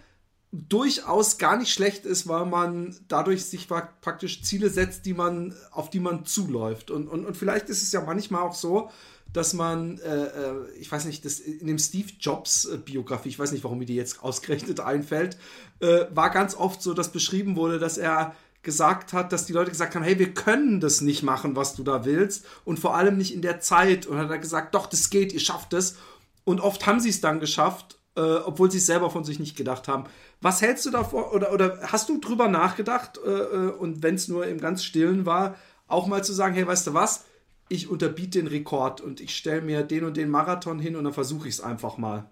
[0.53, 5.91] durchaus gar nicht schlecht ist, weil man dadurch sich praktisch Ziele setzt, die man, auf
[5.91, 6.91] die man zuläuft.
[6.91, 8.91] Und, und, und vielleicht ist es ja manchmal auch so,
[9.33, 13.39] dass man, äh, äh ich weiß nicht, das, in dem Steve Jobs äh, Biografie, ich
[13.39, 15.37] weiß nicht, warum mir die jetzt ausgerechnet einfällt,
[15.81, 18.35] äh, war ganz oft so, dass beschrieben wurde, dass er
[18.67, 21.85] gesagt hat, dass die Leute gesagt haben, hey, wir können das nicht machen, was du
[21.85, 24.07] da willst und vor allem nicht in der Zeit.
[24.07, 25.97] Und hat er gesagt, doch, das geht, ihr schafft es.
[26.45, 29.57] Und oft haben sie es dann geschafft, äh, obwohl sie es selber von sich nicht
[29.57, 30.05] gedacht haben.
[30.41, 34.27] Was hältst du davor oder, oder hast du drüber nachgedacht äh, äh und wenn es
[34.27, 35.55] nur im ganz Stillen war,
[35.87, 37.25] auch mal zu sagen, hey, weißt du was,
[37.69, 41.13] ich unterbiete den Rekord und ich stelle mir den und den Marathon hin und dann
[41.13, 42.29] versuche ich es einfach mal.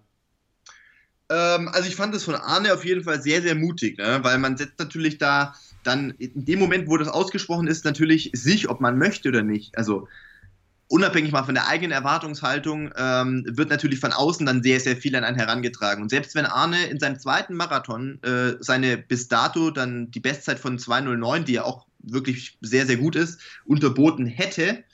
[1.31, 4.19] Ähm, also ich fand es von Arne auf jeden Fall sehr, sehr mutig, ne?
[4.23, 5.55] weil man setzt natürlich da
[5.87, 9.77] dann in dem Moment, wo das ausgesprochen ist, natürlich sich, ob man möchte oder nicht.
[9.79, 10.09] Also
[10.89, 15.17] unabhängig mal von der eigenen Erwartungshaltung, ähm, wird natürlich von außen dann sehr, sehr viel
[15.17, 16.03] an einen herangetragen.
[16.03, 20.59] Und selbst wenn Arne in seinem zweiten Marathon äh, seine bis dato dann die Bestzeit
[20.59, 24.85] von 2.09, die ja auch wirklich sehr, sehr gut ist, unterboten hätte,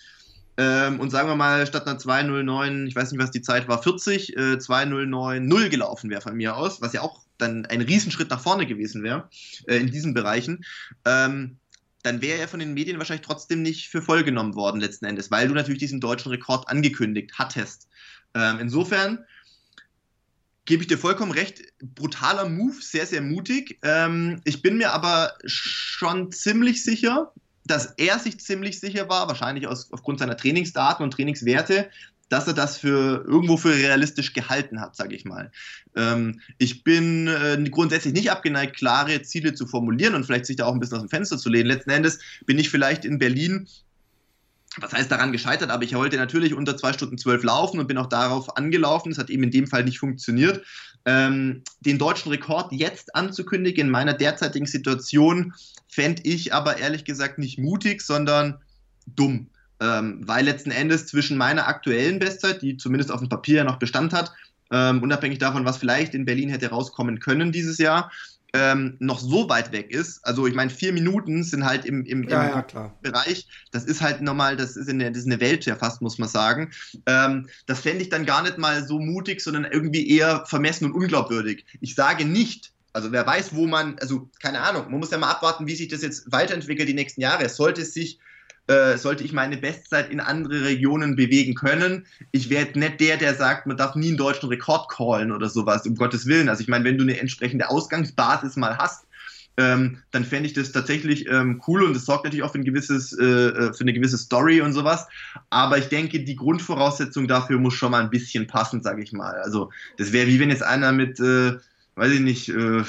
[0.57, 3.83] ähm, und sagen wir mal, statt einer 2.09, ich weiß nicht, was die Zeit war,
[3.83, 8.41] 40, äh, 2.09.0 gelaufen wäre von mir aus, was ja auch dann ein Riesenschritt nach
[8.41, 9.29] vorne gewesen wäre
[9.67, 10.65] äh, in diesen Bereichen,
[11.05, 11.59] ähm,
[12.03, 15.31] dann wäre er von den Medien wahrscheinlich trotzdem nicht für voll genommen worden letzten Endes,
[15.31, 17.89] weil du natürlich diesen deutschen Rekord angekündigt hattest.
[18.35, 19.25] Ähm, insofern
[20.65, 23.79] gebe ich dir vollkommen recht, brutaler Move, sehr, sehr mutig.
[23.83, 27.33] Ähm, ich bin mir aber schon ziemlich sicher,
[27.65, 31.91] dass er sich ziemlich sicher war, wahrscheinlich aus, aufgrund seiner Trainingsdaten und Trainingswerte,
[32.31, 35.51] dass er das für irgendwo für realistisch gehalten hat, sage ich mal.
[35.95, 40.65] Ähm, ich bin äh, grundsätzlich nicht abgeneigt, klare Ziele zu formulieren und vielleicht sich da
[40.65, 41.67] auch ein bisschen aus dem Fenster zu lehnen.
[41.67, 43.69] Letzten Endes bin ich vielleicht in Berlin
[44.77, 47.99] was heißt daran gescheitert, aber ich wollte natürlich unter zwei Stunden zwölf laufen und bin
[47.99, 49.11] auch darauf angelaufen.
[49.11, 50.65] Es hat eben in dem Fall nicht funktioniert.
[51.05, 55.55] Ähm, den deutschen Rekord jetzt anzukündigen in meiner derzeitigen Situation
[55.89, 58.61] fände ich aber ehrlich gesagt nicht mutig, sondern
[59.07, 59.49] dumm
[59.81, 63.79] ähm, weil letzten Endes zwischen meiner aktuellen Bestzeit, die zumindest auf dem Papier ja noch
[63.79, 64.33] Bestand hat,
[64.71, 68.11] ähm, unabhängig davon, was vielleicht in Berlin hätte rauskommen können dieses Jahr,
[68.53, 70.25] ähm, noch so weit weg ist.
[70.25, 74.01] Also ich meine, vier Minuten sind halt im, im, ja, im ja, Bereich, das ist
[74.01, 76.73] halt normal, das ist, in der, das ist eine Welt ja fast, muss man sagen.
[77.07, 80.93] Ähm, das fände ich dann gar nicht mal so mutig, sondern irgendwie eher vermessen und
[80.93, 81.65] unglaubwürdig.
[81.81, 85.31] Ich sage nicht, also wer weiß, wo man, also keine Ahnung, man muss ja mal
[85.31, 87.49] abwarten, wie sich das jetzt weiterentwickelt die nächsten Jahre.
[87.49, 88.19] Sollte es sich
[88.67, 92.07] äh, sollte ich meine Bestzeit in andere Regionen bewegen können.
[92.33, 95.87] Ich werde nicht der, der sagt, man darf nie einen deutschen Rekord callen oder sowas,
[95.87, 96.49] um Gottes Willen.
[96.49, 99.07] Also ich meine, wenn du eine entsprechende Ausgangsbasis mal hast,
[99.57, 102.65] ähm, dann fände ich das tatsächlich ähm, cool und es sorgt natürlich auch für, ein
[102.65, 105.07] gewisses, äh, äh, für eine gewisse Story und sowas.
[105.51, 109.35] Aber ich denke, die Grundvoraussetzung dafür muss schon mal ein bisschen passen, sage ich mal.
[109.43, 111.57] Also das wäre wie wenn jetzt einer mit, äh,
[111.97, 112.85] weiß ich nicht, äh,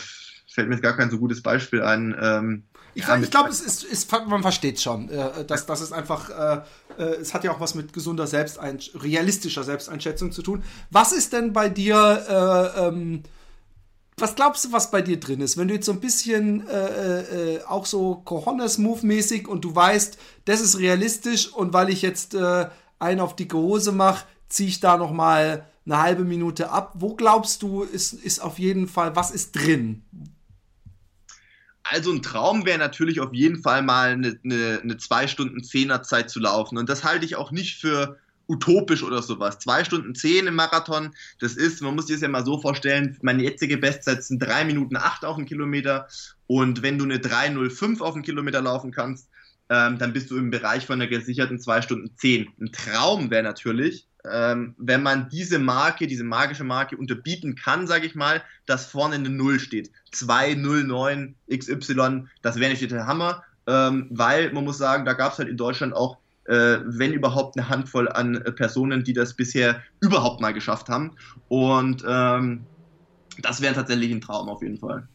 [0.48, 2.64] fällt mir jetzt gar kein so gutes Beispiel ein, ähm,
[2.94, 6.30] ich, ja, ich glaube, es ist, ist, man versteht schon, äh, dass das ist einfach,
[6.30, 6.62] äh,
[7.02, 10.64] äh, es hat ja auch was mit gesunder Selbsteinsch realistischer Selbsteinschätzung zu tun.
[10.90, 13.24] Was ist denn bei dir, äh, ähm,
[14.18, 15.58] was glaubst du, was bei dir drin ist?
[15.58, 20.62] Wenn du jetzt so ein bisschen äh, äh, auch so Cojones-Move-mäßig und du weißt, das
[20.62, 25.12] ist realistisch und weil ich jetzt einen auf dicke Hose mache, ziehe ich da noch
[25.12, 26.94] mal eine halbe Minute ab.
[26.96, 30.04] Wo glaubst du, ist, ist auf jeden Fall, was ist drin?
[31.92, 36.04] Also ein Traum wäre natürlich auf jeden Fall mal eine, eine, eine zwei Stunden Zehner
[36.04, 36.78] Zeit zu laufen.
[36.78, 39.60] Und das halte ich auch nicht für utopisch oder sowas.
[39.60, 43.18] Zwei Stunden zehn im Marathon, das ist, man muss sich das ja mal so vorstellen,
[43.22, 46.08] meine jetzige Bestzeit sind drei Minuten acht auf den Kilometer.
[46.48, 49.30] Und wenn du eine 3,05 auf den Kilometer laufen kannst,
[49.70, 52.50] ähm, dann bist du im Bereich von einer gesicherten zwei Stunden zehn.
[52.60, 58.06] Ein Traum wäre natürlich, ähm, wenn man diese Marke, diese magische Marke unterbieten kann, sage
[58.06, 59.92] ich mal, dass vorne eine Null steht.
[60.12, 65.40] 209 XY, das wäre nicht der Hammer, ähm, weil man muss sagen, da gab es
[65.40, 69.82] halt in Deutschland auch, äh, wenn überhaupt, eine Handvoll an äh, Personen, die das bisher
[70.00, 71.16] überhaupt mal geschafft haben.
[71.48, 72.66] Und ähm,
[73.40, 75.08] das wäre tatsächlich ein Traum auf jeden Fall.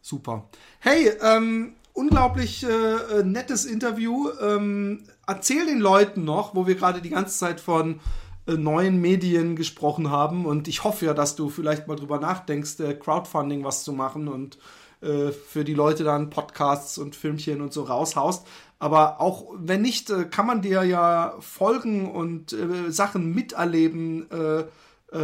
[0.00, 0.48] Super.
[0.80, 4.30] Hey, ähm, unglaublich äh, nettes Interview.
[4.40, 7.98] Ähm, erzähl den Leuten noch, wo wir gerade die ganze Zeit von äh,
[8.46, 10.46] neuen Medien gesprochen haben.
[10.46, 14.28] Und ich hoffe ja, dass du vielleicht mal drüber nachdenkst, äh, Crowdfunding was zu machen
[14.28, 14.58] und
[15.00, 18.46] äh, für die Leute dann Podcasts und Filmchen und so raushaust.
[18.78, 24.26] Aber auch wenn nicht, äh, kann man dir ja folgen und äh, Sachen miterleben.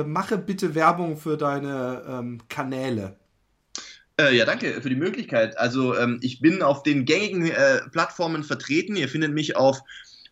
[0.04, 3.16] mache bitte Werbung für deine ähm, Kanäle.
[4.20, 5.56] Äh, ja, danke für die Möglichkeit.
[5.58, 8.96] Also ähm, ich bin auf den gängigen äh, Plattformen vertreten.
[8.96, 9.80] Ihr findet mich auf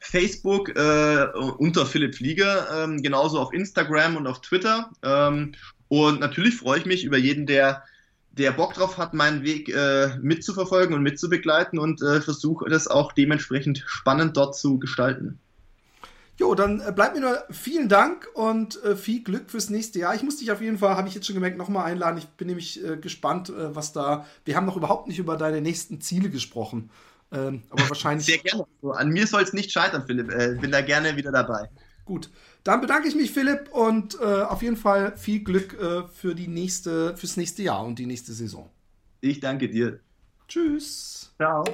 [0.07, 1.27] Facebook äh,
[1.59, 4.91] unter Philipp Flieger, ähm, genauso auf Instagram und auf Twitter.
[5.03, 5.53] Ähm,
[5.89, 7.83] und natürlich freue ich mich über jeden, der,
[8.33, 13.13] der Bock drauf hat, meinen Weg äh, mitzuverfolgen und mitzubegleiten und äh, versuche das auch
[13.13, 15.41] dementsprechend spannend dort zu gestalten.
[16.39, 20.15] Jo, dann äh, bleibt mir nur vielen Dank und äh, viel Glück fürs nächste Jahr.
[20.15, 22.19] Ich muss dich auf jeden Fall, habe ich jetzt schon gemerkt, nochmal einladen.
[22.19, 24.27] Ich bin nämlich äh, gespannt, äh, was da.
[24.45, 26.91] Wir haben noch überhaupt nicht über deine nächsten Ziele gesprochen.
[27.33, 28.27] Ähm, aber wahrscheinlich.
[28.27, 28.67] Sehr gerne.
[28.83, 30.31] Also an mir soll es nicht scheitern, Philipp.
[30.31, 31.69] Äh, bin da gerne wieder dabei.
[32.05, 32.31] Gut.
[32.65, 36.49] Dann bedanke ich mich, Philipp, und äh, auf jeden Fall viel Glück äh, für die
[36.49, 38.71] nächste, fürs nächste Jahr und die nächste Saison.
[39.21, 40.01] Ich danke dir.
[40.49, 41.33] Tschüss.
[41.37, 41.65] Ciao.